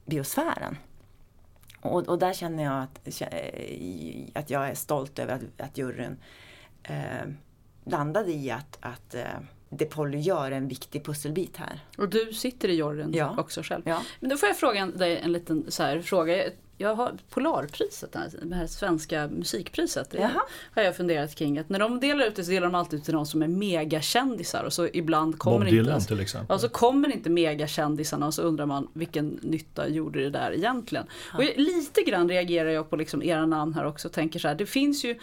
biosfären. 0.07 0.77
Och, 1.81 2.09
och 2.09 2.19
där 2.19 2.33
känner 2.33 2.65
jag 2.65 2.83
att, 2.83 3.21
eh, 3.21 4.29
att 4.35 4.51
jag 4.51 4.69
är 4.69 4.75
stolt 4.75 5.19
över 5.19 5.35
att, 5.35 5.61
att 5.61 5.79
juryn 5.79 6.17
eh, 6.83 7.29
landade 7.85 8.33
i 8.33 8.51
att, 8.51 8.79
att 8.81 9.15
eh, 9.15 9.39
det 9.71 9.85
Polly 9.85 10.19
gör 10.19 10.47
är 10.47 10.57
en 10.57 10.69
viktig 10.69 11.05
pusselbit 11.05 11.57
här. 11.57 11.81
Och 11.97 12.09
du 12.09 12.33
sitter 12.33 12.69
i 12.69 12.75
juryn 12.75 13.15
ja. 13.15 13.35
också 13.39 13.63
själv. 13.63 13.83
Ja. 13.85 14.03
Men 14.21 14.31
då 14.31 14.37
får 14.37 14.49
jag 14.49 14.57
fråga 14.57 14.87
dig 14.87 15.19
en 15.19 15.33
liten 15.33 15.65
så 15.69 15.83
här, 15.83 16.01
fråga. 16.01 16.45
Jag 16.81 16.95
har 16.95 17.13
Polarpriset, 17.31 18.17
det 18.43 18.55
här 18.55 18.67
svenska 18.67 19.29
musikpriset. 19.29 20.11
Det 20.11 20.31
har 20.75 20.83
jag 20.83 20.97
funderat 20.97 21.35
kring. 21.35 21.59
Att 21.59 21.69
när 21.69 21.79
de 21.79 22.01
delar 22.01 22.27
ut 22.27 22.37
det 22.37 22.45
så 22.45 22.51
delar 22.51 22.67
de 22.67 22.75
alltid 22.75 22.99
ut 22.99 23.05
till 23.05 23.15
någon 23.15 23.27
som 23.27 23.43
är 23.43 23.49
megakändisar. 23.49 24.65
Och 24.65 24.73
så 24.73 24.89
ibland 24.93 25.39
kommer 25.39 25.59
Bob 25.59 25.69
Dylan 25.69 26.01
till 26.01 26.21
exempel. 26.21 26.55
Och 26.55 26.61
så 26.61 26.69
kommer 26.69 27.13
inte 27.13 27.31
megakändisarna 27.31 28.27
och 28.27 28.35
så 28.35 28.43
undrar 28.43 28.67
man 28.67 28.89
vilken 28.93 29.29
nytta 29.29 29.89
gjorde 29.89 30.21
det 30.21 30.31
där 30.31 30.53
egentligen. 30.53 31.07
Ja. 31.33 31.39
Och 31.39 31.45
lite 31.57 32.03
grann 32.03 32.29
reagerar 32.29 32.71
jag 32.71 32.91
på 32.91 32.97
liksom 32.97 33.23
era 33.23 33.47
namn 33.47 33.75
här 33.75 33.87
också. 33.87 34.09
Tänker 34.09 34.39
så 34.39 34.49
här, 34.49 34.55
det 34.55 34.67
finns 34.67 35.05
ju 35.05 35.19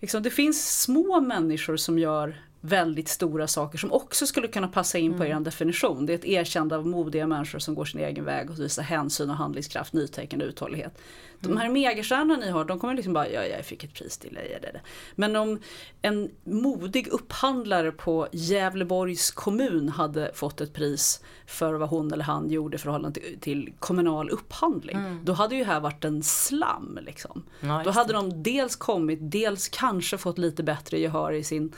liksom, 0.00 0.22
det 0.22 0.30
finns 0.30 0.82
små 0.82 1.20
människor 1.20 1.76
som 1.76 1.98
gör 1.98 2.36
väldigt 2.60 3.08
stora 3.08 3.46
saker 3.46 3.78
som 3.78 3.92
också 3.92 4.26
skulle 4.26 4.48
kunna 4.48 4.68
passa 4.68 4.98
in 4.98 5.18
på 5.18 5.24
mm. 5.24 5.38
er 5.38 5.44
definition. 5.44 6.06
Det 6.06 6.12
är 6.12 6.14
ett 6.14 6.24
erkännande 6.24 6.76
av 6.76 6.86
modiga 6.86 7.26
människor 7.26 7.58
som 7.58 7.74
går 7.74 7.84
sin 7.84 8.00
egen 8.00 8.24
väg 8.24 8.50
och 8.50 8.60
visar 8.60 8.82
hänsyn 8.82 9.30
och 9.30 9.36
handlingskraft, 9.36 9.92
nytänkande 9.92 10.44
och 10.44 10.48
uthållighet. 10.48 10.98
De 11.40 11.56
här 11.56 11.68
megastjärnorna 11.68 12.44
ni 12.44 12.50
har, 12.50 12.64
de 12.64 12.78
kommer 12.78 12.94
liksom 12.94 13.12
bara, 13.12 13.28
ja 13.28 13.44
jag 13.44 13.64
fick 13.64 13.84
ett 13.84 13.94
pris 13.94 14.18
till 14.18 14.34
det. 14.34 14.80
Men 15.14 15.36
om 15.36 15.60
en 16.02 16.30
modig 16.44 17.08
upphandlare 17.08 17.92
på 17.92 18.28
Gävleborgs 18.32 19.30
kommun 19.30 19.88
hade 19.88 20.30
fått 20.34 20.60
ett 20.60 20.74
pris 20.74 21.20
för 21.46 21.74
vad 21.74 21.88
hon 21.88 22.12
eller 22.12 22.24
han 22.24 22.50
gjorde 22.50 22.74
i 22.74 22.78
förhållande 22.78 23.20
till, 23.20 23.40
till 23.40 23.72
kommunal 23.78 24.30
upphandling. 24.30 24.96
Mm. 24.96 25.24
Då 25.24 25.32
hade 25.32 25.56
ju 25.56 25.64
här 25.64 25.80
varit 25.80 26.04
en 26.04 26.22
slam. 26.22 26.98
Liksom. 27.02 27.42
Ja, 27.60 27.82
då 27.84 27.90
hade 27.90 28.12
de 28.12 28.42
dels 28.42 28.76
kommit, 28.76 29.18
dels 29.22 29.68
kanske 29.68 30.18
fått 30.18 30.38
lite 30.38 30.62
bättre 30.62 30.98
gehör 30.98 31.32
i 31.32 31.44
sin 31.44 31.72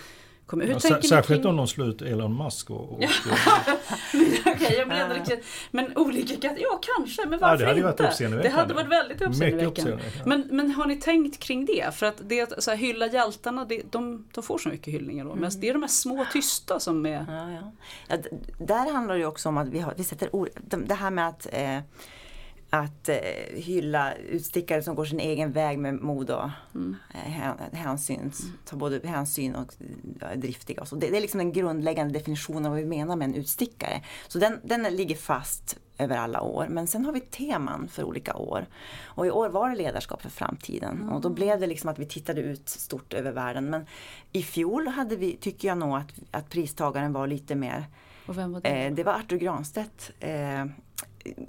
Hur 0.53 0.67
ja, 0.67 0.81
tänker 0.81 1.09
särskilt 1.09 1.43
kring... 1.43 1.51
om 1.51 1.57
de 1.57 1.67
slår 1.67 1.89
ut 1.89 2.03
Elon 2.03 2.37
Musk. 2.37 2.71
Och, 2.71 2.93
och 2.93 2.99
okay, 4.47 4.77
jag 4.77 4.89
menar 4.89 5.15
riktigt. 5.15 5.45
Men 5.71 5.97
olika 5.97 6.35
ja 6.59 6.81
kanske, 6.97 7.27
men 7.27 7.39
varför 7.39 7.65
ja, 7.65 7.75
det 7.75 7.83
hade 7.83 8.05
inte? 8.25 8.43
det 8.43 8.49
hade 8.49 8.75
varit 8.75 8.89
väldigt 8.89 9.23
uppseendeväckande. 9.23 9.99
Men, 10.27 10.49
men 10.51 10.71
har 10.71 10.87
ni 10.87 10.97
tänkt 10.97 11.39
kring 11.39 11.65
det? 11.65 11.95
För 11.95 12.07
att 12.07 12.17
det 12.29 12.63
så 12.63 12.71
här, 12.71 12.79
hylla 12.79 13.07
hjältarna, 13.07 13.65
det, 13.65 13.83
de, 13.91 14.25
de 14.35 14.45
får 14.45 14.59
så 14.59 14.69
mycket 14.69 14.95
hyllningar 14.95 15.25
då. 15.25 15.31
Mm. 15.31 15.41
Men 15.41 15.61
det 15.61 15.69
är 15.69 15.73
de 15.73 15.83
här 15.83 15.89
små 15.89 16.27
tysta 16.33 16.81
som 16.81 17.07
är... 17.07 17.27
Ja, 17.29 17.51
ja. 17.51 17.73
ja 18.09 18.17
där 18.59 18.93
handlar 18.93 19.15
det 19.15 19.21
ju 19.21 19.27
också 19.27 19.49
om 19.49 19.59
att 19.59 19.69
vi, 19.69 19.79
har, 19.79 19.95
vi 19.97 20.05
sätter 20.05 20.37
ord, 20.37 20.49
det 20.87 20.95
här 20.95 21.11
med 21.11 21.29
att 21.29 21.47
eh, 21.53 21.79
att 22.71 23.09
eh, 23.09 23.17
hylla 23.55 24.15
utstickare 24.15 24.83
som 24.83 24.95
går 24.95 25.05
sin 25.05 25.21
egen 25.21 25.53
väg 25.53 25.79
med 25.79 25.95
mod 25.95 26.31
och 26.31 26.51
Mm. 26.75 26.97
eh, 27.15 27.31
hän- 27.31 27.59
hänsyn, 27.73 28.33
tar 28.65 28.77
både 28.77 29.01
hänsyn 29.09 29.55
och 29.55 29.75
är 30.21 30.37
driftiga. 30.37 30.81
Och 30.81 30.89
så. 30.89 30.97
Det, 30.97 31.11
det 31.11 31.17
är 31.17 31.21
liksom 31.21 31.39
den 31.39 31.53
grundläggande 31.53 32.13
definitionen 32.19 32.67
av 32.67 32.73
vad 32.73 32.81
vi 32.81 32.87
menar 32.87 33.17
med 33.17 33.29
en 33.29 33.35
utstickare. 33.35 34.03
Så 34.29 34.39
den, 34.39 34.61
den 34.65 34.83
ligger 34.83 35.17
fast 35.17 35.79
över 35.99 36.17
alla 36.17 36.41
år. 36.41 36.67
Men 36.71 36.87
sen 36.87 37.05
har 37.05 37.13
vi 37.13 37.21
teman 37.21 37.89
för 37.89 38.05
olika 38.05 38.35
år. 38.37 38.67
Och 39.05 39.27
i 39.27 39.31
år 39.31 39.49
var 39.49 39.71
det 39.71 39.77
ledarskap 39.77 40.23
för 40.23 40.31
framtiden. 40.31 41.09
Och 41.09 41.21
då 41.21 41.29
blev 41.29 41.61
det 41.61 41.67
liksom 41.67 41.91
att 41.91 41.99
vi 41.99 42.07
tittade 42.07 42.41
ut 42.41 42.69
stort 42.69 43.13
över 43.15 43.33
världen. 43.33 43.71
Men 43.71 43.87
i 44.33 44.43
fjol 44.43 44.89
hade 44.89 45.17
vi, 45.17 45.37
tycker 45.37 45.69
jag 45.69 45.79
nog 45.79 45.97
att, 45.97 46.13
att 46.31 46.51
pristagaren 46.51 47.13
var 47.13 47.27
lite 47.27 47.55
mer 47.55 47.85
Och 48.27 48.39
vem 48.39 48.53
var 48.53 48.61
det? 48.61 48.69
Eh, 48.69 48.93
det 48.93 49.05
var 49.05 49.13
Artur 49.13 49.39
Granstedt. 49.39 50.11
Eh, 50.21 50.65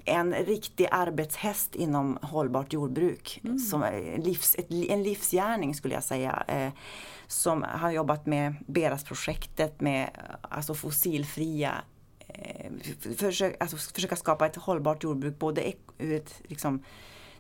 en 0.06 0.34
riktig 0.34 0.88
arbetshäst 0.92 1.76
inom 1.76 2.20
hållbart 2.22 2.74
jordbruk. 2.74 3.42
Som 3.72 3.84
är 3.84 4.18
livs, 4.18 4.56
ett, 4.56 4.72
en 4.72 5.04
livsgärning 5.04 5.76
skulle 5.76 5.94
jag 5.94 6.04
säga. 6.04 6.44
Eh, 6.48 6.72
som 7.28 7.64
har 7.64 7.92
jobbat 7.92 8.26
med 8.26 8.56
Beras-projektet 8.68 9.82
med 9.82 10.10
alltså 10.42 10.74
fossilfria 10.74 11.74
eh, 12.28 12.72
försök, 13.18 13.56
alltså 13.60 13.78
försöka 13.78 14.16
skapa 14.16 14.46
ett 14.46 14.56
hållbart 14.56 15.04
jordbruk 15.04 15.40
både 15.40 15.74
ur 15.98 16.16
ett 16.16 16.42
liksom, 16.44 16.84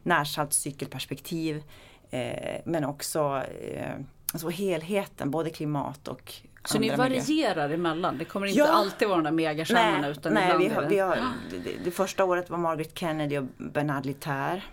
närsaltscykelperspektiv 0.03 1.63
eh, 2.09 2.61
men 2.65 2.85
också 2.85 3.43
eh, 3.61 3.95
alltså 4.33 4.49
helheten, 4.49 5.31
både 5.31 5.49
klimat 5.49 6.07
och 6.07 6.33
Så 6.65 6.79
ni 6.79 6.95
varierar 6.95 7.69
emellan? 7.69 8.17
Det 8.17 8.25
kommer 8.25 8.47
inte 8.47 8.59
Ja. 8.59 8.67
alltid 8.67 9.07
vara 9.07 9.17
de 9.17 9.23
där 9.23 9.31
megastjärnorna 9.31 10.01
Nej, 10.01 10.11
utan 10.11 10.33
nej 10.33 10.57
vi 10.59 10.67
har, 10.69 10.81
det... 10.81 10.87
vi 10.87 10.99
har, 10.99 11.17
det, 11.51 11.71
det 11.83 11.91
första 11.91 12.23
året 12.25 12.49
var 12.49 12.57
Margaret 12.57 12.97
Kennedy 12.99 13.37
och 13.37 13.43
Bernard 13.57 14.05
Littär. 14.05 14.65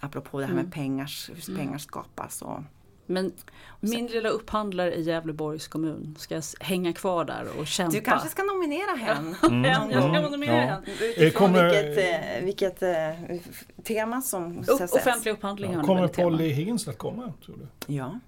Apropå 0.00 0.38
det 0.40 0.44
här 0.46 0.52
Mm. 0.52 0.64
med 0.64 0.74
pengars, 0.74 1.30
hur 1.48 1.56
pengar 1.56 1.78
skapas. 1.78 2.42
Och, 2.42 2.58
Men 3.06 3.32
min 3.80 4.06
lilla 4.06 4.28
upphandlare 4.28 4.94
i 4.94 5.02
Gävleborgs 5.02 5.68
kommun, 5.68 6.14
ska 6.18 6.34
jag 6.34 6.44
hänga 6.60 6.92
kvar 6.92 7.24
där 7.24 7.46
och 7.58 7.66
kämpa? 7.66 7.92
du 7.96 8.00
kanske 8.00 8.28
ska 8.28 8.42
nominera 8.42 8.96
hen. 8.96 9.34
Mm. 9.50 9.64
Jag 9.64 10.02
ska 10.02 10.08
Mm, 10.18 10.22
nominera 10.32 10.56
ja. 10.56 10.60
henne. 10.62 10.82
Utifrån 11.00 11.26
Eh, 11.26 11.32
kommer- 11.32 11.64
vilket, 11.84 12.38
eh, 12.38 12.44
vilket 12.44 12.82
eh, 12.82 13.22
f- 13.34 13.64
tema 13.84 14.20
som 14.22 14.58
Upp, 14.68 14.80
offentlig 14.92 15.32
upphandling 15.32 15.72
Ja, 15.72 15.82
kommer? 15.82 16.08
Polly 16.08 16.48
Higgins 16.48 16.88
att 16.88 16.98
komma, 16.98 17.32
tror 17.44 17.56
du? 17.56 17.94
Ja, 17.94 18.18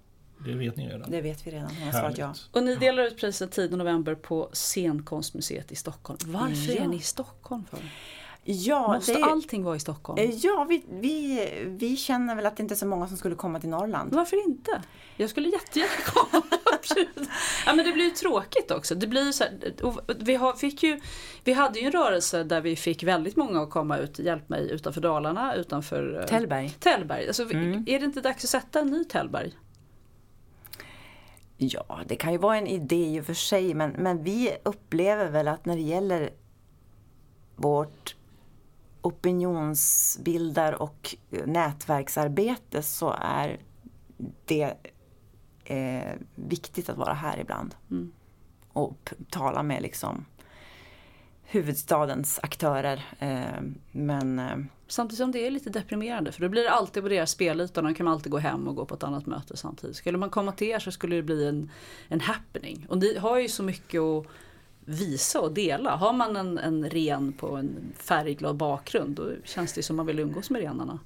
Det 0.47 0.55
vet 0.55 0.77
ni 0.77 0.89
redan. 0.89 1.11
det 1.11 1.21
vet 1.21 1.47
vi 1.47 1.51
redan. 1.51 1.67
Hon 1.77 1.83
har 1.87 1.93
svarat 1.93 2.19
ja. 2.19 2.35
Och 2.53 2.63
ni 2.63 2.77
delar 2.77 3.03
ut 3.03 3.17
priset 3.17 3.51
10 3.53 3.77
november 3.77 4.15
på 4.15 4.49
Scenkonstmuseet 4.53 5.73
i 5.73 5.77
Stockholm. 5.77 6.19
Varför 6.27 6.73
Ja. 6.77 6.83
är 6.85 6.89
ni 6.89 6.97
i 6.97 7.01
Stockholm 7.01 7.65
för? 7.71 7.79
Ja, 8.45 8.93
Måste 8.95 9.13
det 9.15 9.25
allting 9.25 9.65
vara 9.65 9.77
i 9.77 9.81
Stockholm? 9.81 10.19
eh, 10.19 10.31
Ja, 10.31 10.67
vi, 10.69 10.85
vi, 10.91 11.49
vi 11.67 11.97
känner 11.97 12.35
väl 12.35 12.47
att 12.47 12.57
det 12.57 12.63
inte 12.63 12.75
är 12.75 12.77
så 12.77 12.87
många 12.87 13.09
som 13.09 13.17
skulle 13.17 13.35
komma 13.35 13.61
till 13.61 13.69
Norrland. 13.69 14.15
Varför 14.15 14.45
inte? 14.49 14.83
Jag 15.17 15.31
skulle 15.31 15.49
jättegärna 15.49 15.93
komma. 16.07 16.43
ja, 17.67 17.75
men 17.75 17.85
det 17.87 17.93
blir 17.93 18.05
ju 18.05 18.11
tråkigt 18.11 18.71
också. 18.71 18.95
Det 18.95 19.07
blir 19.07 19.33
så 19.33 19.45
här, 19.45 19.53
vi, 20.19 20.35
har, 20.35 20.53
fick 20.53 20.83
ju, 20.83 21.01
vi 21.45 21.53
hade 21.53 21.79
ju 21.81 21.87
en 21.87 21.93
rörelse 21.93 22.45
där 22.45 22.61
vi 22.61 22.77
fick 22.77 23.03
väldigt 23.03 23.37
många 23.37 23.63
att 23.63 23.71
komma 23.71 23.99
ut, 23.99 24.19
hjälp 24.19 24.49
mig, 24.49 24.71
utanför 24.71 25.01
Dalarna, 25.01 25.55
utanför 25.55 26.21
eh, 26.21 26.27
Tällberg. 26.27 26.71
Tällberg. 26.71 27.27
Alltså, 27.27 27.43
Mm. 27.43 27.85
Är 27.89 27.99
det 27.99 28.05
inte 28.05 28.21
dags 28.21 28.45
att 28.45 28.51
sätta 28.51 28.81
en 28.81 28.87
ny 28.87 29.05
Tällberg? 29.05 29.53
Ja, 31.63 32.01
det 32.07 32.17
kan 32.17 32.33
ju 32.33 32.39
vara 32.39 32.59
en 32.59 32.67
idé 32.67 33.07
i 33.07 33.21
och 33.21 33.25
för 33.25 33.35
sig 33.35 33.75
men, 33.75 33.91
men 33.91 34.23
vi 34.23 34.57
upplever 34.63 35.31
väl 35.31 35.49
att 35.49 35.65
när 35.65 35.77
det 35.77 35.83
gäller 35.83 36.31
vårt 37.57 38.17
opinionsbildar 39.03 40.73
och 40.73 41.17
nätverksarbete 41.47 42.83
så 42.83 43.17
är 43.21 43.61
det 44.45 44.75
eh, 45.65 46.13
viktigt 46.35 46.89
att 46.89 46.97
vara 46.97 47.15
här 47.15 47.39
ibland. 47.39 47.75
Mm. 47.91 48.13
Och 48.73 49.13
tala 49.31 49.63
med 49.63 49.83
liksom 49.83 50.25
huvudstadens 51.53 52.41
aktörer. 52.43 53.05
Eh, 53.19 53.63
men 53.93 54.39
eh, 54.39 54.57
Samtidigt 54.93 55.19
som 55.19 55.33
det 55.33 55.47
är 55.47 55.51
lite 55.51 55.71
deprimerande 55.71 56.33
för 56.33 56.41
då 56.41 56.49
blir 56.49 56.63
det 56.63 56.71
alltid 56.71 57.03
på 57.03 57.09
deras 57.09 57.31
spelyta 57.31 57.81
och 57.81 57.85
de 57.85 57.95
kan 57.95 58.09
alltid 58.09 58.33
gå 58.33 58.39
hem 58.39 58.69
och 58.69 58.77
gå 58.77 58.85
på 58.85 58.95
ett 58.95 59.03
annat 59.03 59.27
möte 59.27 59.57
samtidigt. 59.57 59.97
Skulle 59.97 60.19
man 60.19 60.31
komma 60.31 60.53
till 60.53 60.67
er 60.67 60.79
så 60.79 60.91
skulle 60.91 61.17
det 61.17 61.23
bli 61.23 61.49
en, 61.49 61.71
en 62.09 62.21
happening. 62.21 62.87
Och 62.89 62.99
ni 62.99 63.19
har 63.19 63.39
ju 63.39 63.49
så 63.49 63.63
mycket 63.63 64.01
att 64.01 64.27
visa 64.85 65.41
och 65.41 65.53
dela. 65.53 65.97
Har 65.97 66.13
man 66.13 66.37
en, 66.37 66.59
en 66.59 66.91
ren 66.91 67.33
på 67.33 67.57
en 67.57 67.93
färgglad 67.97 68.57
bakgrund 68.57 69.17
då 69.17 69.31
känns 69.45 69.73
det 69.73 69.83
som 69.83 69.97
man 69.97 70.07
vill 70.07 70.19
umgås 70.19 70.51
med 70.51 70.63
renarna 70.63 70.99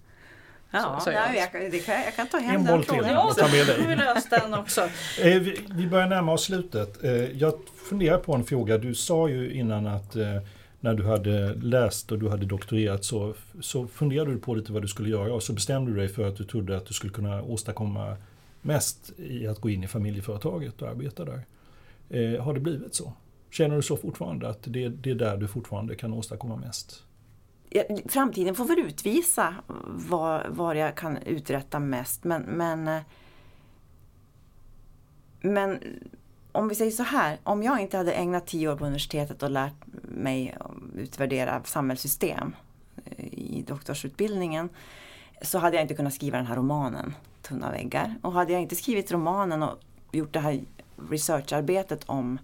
ja, 0.71 1.01
Så- 1.05 1.11
nej, 1.11 1.39
jag, 1.39 1.53
kan- 1.85 2.03
jag 2.05 2.17
kan 2.17 2.27
ta 2.27 2.39
hem 2.39 2.57
En 2.61 2.65
den 2.65 2.83
frågan. 2.83 3.11
Ja, 3.11 3.33
ta 3.37 3.49
med 3.49 3.67
dig. 3.67 3.77
vi 3.89 4.37
den 4.37 4.55
också. 4.55 4.81
Eh, 5.21 5.41
vi, 5.41 5.61
vi 5.71 5.87
börjar 5.87 6.07
närma 6.09 6.33
oss 6.33 6.45
slutet. 6.45 7.05
Eh, 7.05 7.13
jag 7.13 7.55
funderar 7.89 8.19
på 8.19 8.35
en 8.35 8.45
fråga. 8.45 8.79
Du 8.79 8.95
sa 8.95 9.29
ju 9.29 9.53
innan 9.53 9.87
att 9.87 10.17
eh, 10.17 10.27
när 10.81 10.95
du 10.95 11.07
hade 11.07 11.55
läst 11.55 12.13
och 12.13 12.19
du 12.19 12.29
hade 12.29 12.47
doktorerat 12.47 13.05
så, 13.05 13.35
så 13.61 13.87
funderade 13.87 14.31
du 14.33 14.39
på 14.39 14.55
lite 14.55 14.73
vad 14.73 14.83
du 14.83 14.89
skulle 14.89 15.09
göra 15.09 15.33
och 15.35 15.43
så 15.43 15.53
bestämde 15.53 15.91
du 15.91 15.97
dig 15.97 16.09
för 16.09 16.29
att 16.29 16.37
du 16.37 16.45
trodde 16.45 16.77
att 16.77 16.87
du 16.87 16.95
skulle 16.95 17.13
kunna 17.13 17.43
åstadkomma 17.43 18.17
mest 18.63 19.13
i 19.19 19.47
att 19.47 19.59
gå 19.61 19.71
in 19.71 19.85
i 19.85 19.87
familjeföretaget 19.89 20.83
och 20.83 20.89
arbeta 20.89 21.25
där. 21.25 21.43
Har 22.39 22.55
det 22.55 22.61
blivit 22.61 22.95
så? 22.95 23.13
Känner 23.51 23.77
du 23.77 23.83
så 23.83 23.97
fortfarande 23.97 24.49
att 24.49 24.59
det, 24.65 24.89
det 24.89 25.11
är 25.11 25.15
där 25.15 25.37
du 25.37 25.49
fortfarande 25.49 25.95
kan 25.95 26.13
åstadkomma 26.13 26.57
mest? 26.57 27.03
Framtiden 28.07 28.55
får 28.55 28.65
väl 28.65 28.79
utvisa 28.79 29.55
var, 29.87 30.47
vad 30.49 30.77
jag 30.77 30.95
kan 30.95 31.17
uträtta 31.17 31.79
mest. 31.79 32.25
Men, 32.25 32.43
men, 32.43 32.89
eh, 32.89 33.03
men 35.41 35.83
om 36.53 36.69
vi 36.69 36.75
säger 36.75 36.91
så 36.91 37.03
här, 37.03 37.39
om 37.43 37.63
jag 37.63 37.81
inte 37.81 37.97
hade 37.97 38.13
ägnat 38.13 38.47
tio 38.47 38.69
år 38.69 38.77
på 38.77 38.85
universitetet 38.85 39.43
och 39.43 39.51
lärt 39.51 39.87
mig 40.03 40.57
utvärdera 40.97 41.63
samhällssystem 41.65 42.57
eh, 43.05 43.25
i 43.25 43.65
doktorsutbildningen 43.67 44.69
så 45.43 45.59
hade 45.59 45.77
jag 45.77 45.85
inte 45.85 45.95
kunnat 45.95 46.15
skriva 46.15 46.39
den 46.39 46.47
här 46.47 46.57
romanen, 46.57 47.15
Tunna 47.43 47.71
väggar. 47.71 48.15
Och 48.23 48.33
hade 48.33 48.53
jag 48.53 48.63
inte 48.63 48.77
skrivit 48.77 49.13
romanen 49.13 49.63
och 49.63 49.79
gjort 50.13 50.33
det 50.33 50.41
här 50.41 50.61
researcharbetet 51.11 52.05
om 52.07 52.39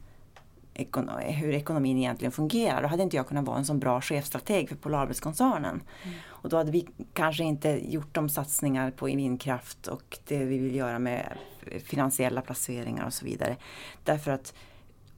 hur 1.20 1.52
ekonomin 1.52 1.98
egentligen 1.98 2.32
fungerar. 2.32 2.82
Då 2.82 2.88
hade 2.88 3.02
inte 3.02 3.16
jag 3.16 3.28
kunnat 3.28 3.44
vara 3.44 3.58
en 3.58 3.64
så 3.64 3.74
bra 3.74 4.00
chefstrateg 4.00 4.68
för 4.68 4.76
Polarbrödskoncernen. 4.76 5.82
Och 6.26 6.48
då 6.48 6.56
hade 6.56 6.70
vi 6.70 6.88
kanske 7.12 7.44
inte 7.44 7.92
gjort 7.92 8.14
de 8.14 8.28
satsningar 8.28 8.90
på 8.90 9.06
vindkraft 9.06 9.86
och 9.86 10.18
det 10.26 10.44
vi 10.44 10.58
vill 10.58 10.74
göra 10.74 10.98
med 10.98 11.38
finansiella 11.84 12.40
placeringar 12.40 13.06
och 13.06 13.12
så 13.12 13.24
vidare. 13.24 13.56
Därför 14.04 14.30
att 14.30 14.54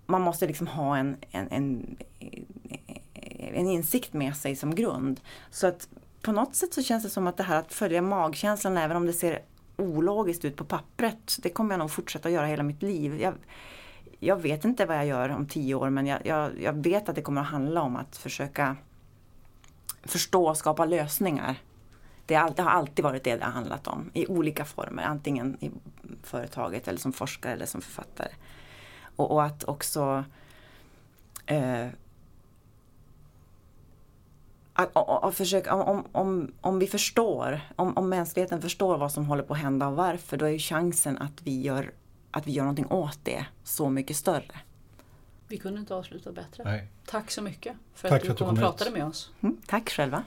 man 0.07 0.23
måste 0.23 0.47
liksom 0.47 0.67
ha 0.67 0.97
en, 0.97 1.17
en, 1.31 1.49
en, 1.51 1.97
en 3.55 3.69
insikt 3.69 4.13
med 4.13 4.37
sig 4.37 4.57
som 4.57 4.75
grund. 4.75 5.21
Så 5.51 5.67
att 5.67 5.89
på 6.23 6.33
något 6.33 6.55
sätt 6.55 6.75
så 6.75 6.83
känns 6.83 7.05
det 7.05 7.11
som 7.11 7.27
att 7.27 7.37
det 7.37 7.43
här 7.43 7.59
att 7.59 7.73
följa 7.73 8.03
magkänslan 8.03 8.77
även 8.77 8.97
om 8.97 9.07
det 9.07 9.13
ser 9.13 9.43
ologiskt 9.77 10.45
ut 10.45 10.57
på 10.57 10.65
pappret. 10.65 11.37
Det 11.43 11.51
kommer 11.51 11.73
jag 11.73 11.79
nog 11.79 11.91
fortsätta 11.91 12.31
göra 12.31 12.47
hela 12.47 12.63
mitt 12.63 12.83
liv. 12.83 13.21
Jag, 13.21 13.35
jag 14.27 14.43
vet 14.43 14.65
inte 14.65 14.87
vad 14.87 14.97
jag 14.97 15.07
gör 15.07 15.29
om 15.29 15.47
tio 15.47 15.75
år 15.75 15.91
men 15.91 16.07
jag, 16.07 16.27
jag, 16.27 16.63
jag 16.63 16.73
vet 16.73 17.09
att 17.09 17.15
det 17.15 17.23
kommer 17.23 17.41
att 17.41 17.47
handla 17.47 17.83
om 17.83 17.97
att 17.97 18.17
försöka 18.17 18.77
förstå 20.03 20.49
och 20.49 20.57
skapa 20.57 20.85
lösningar. 20.85 21.57
Det, 22.27 22.37
all, 22.37 22.53
det 22.55 22.63
har 22.63 22.71
alltid 22.71 23.03
varit 23.03 23.25
det 23.25 23.37
det 23.37 23.45
har 23.45 23.53
handlat 23.53 23.87
om 23.87 24.11
i 24.15 24.27
olika 24.27 24.65
former, 24.65 25.03
antingen 25.03 25.57
i 25.61 25.71
företaget 26.23 26.89
eller 26.89 26.99
som 26.99 27.13
forskare 27.13 27.53
eller 27.53 27.67
som 27.67 27.81
författare. 27.81 28.33
Och, 29.17 29.31
och 29.31 29.45
att 29.45 29.65
också 29.65 30.25
eh, 31.47 31.87
att, 34.75 34.91
och, 34.93 35.25
och 35.25 35.35
försöka, 35.35 35.75
om, 35.75 36.05
om, 36.13 36.53
om 36.61 36.79
vi 36.79 36.87
förstår, 36.87 37.61
om, 37.77 37.97
om 37.97 38.09
mänskligheten 38.09 38.63
förstår 38.63 38.99
vad 38.99 39.13
som 39.13 39.25
håller 39.25 39.43
på 39.43 39.55
att 39.55 39.61
hända 39.61 39.89
och 39.89 39.97
varför, 39.97 40.37
då 40.37 40.45
är 40.45 40.51
ju 40.51 40.59
chansen 40.59 41.19
att 41.19 41.43
vi 41.43 41.61
gör, 41.61 41.91
att 42.35 42.47
vi 42.47 42.53
gör 42.53 42.63
någonting 42.63 42.87
åt 42.87 43.19
det 43.23 43.47
så 43.65 43.91
mycket 43.91 44.17
större. 44.17 44.61
Vi 45.49 45.59
kunde 45.59 45.81
inte 45.81 45.95
avsluta 45.95 46.33
bättre. 46.33 46.65
Nej. 46.65 46.89
Tack 47.07 47.31
så 47.31 47.43
mycket 47.43 47.77
för 47.95 48.09
Tack 48.09 48.17
att 48.17 48.23
du 48.23 48.27
för 48.27 48.33
att 48.33 48.39
du 48.39 48.45
kom 48.45 48.55
och 48.55 48.59
pratade 48.59 48.91
med 48.91 49.05
oss. 49.07 49.31
Mm, 49.41 49.57
tack 49.67 49.91
själva. 49.91 50.25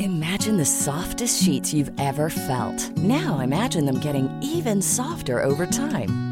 Imagine 0.00 0.58
the 0.58 0.64
softest 0.64 1.44
sheets 1.44 1.74
you've 1.74 2.00
ever 2.00 2.28
felt. 2.28 2.96
Now 2.96 3.40
imagine 3.42 3.86
them 3.86 4.00
getting 4.00 4.28
even 4.42 4.82
softer 4.82 5.44
over 5.44 5.66
time. 5.66 6.31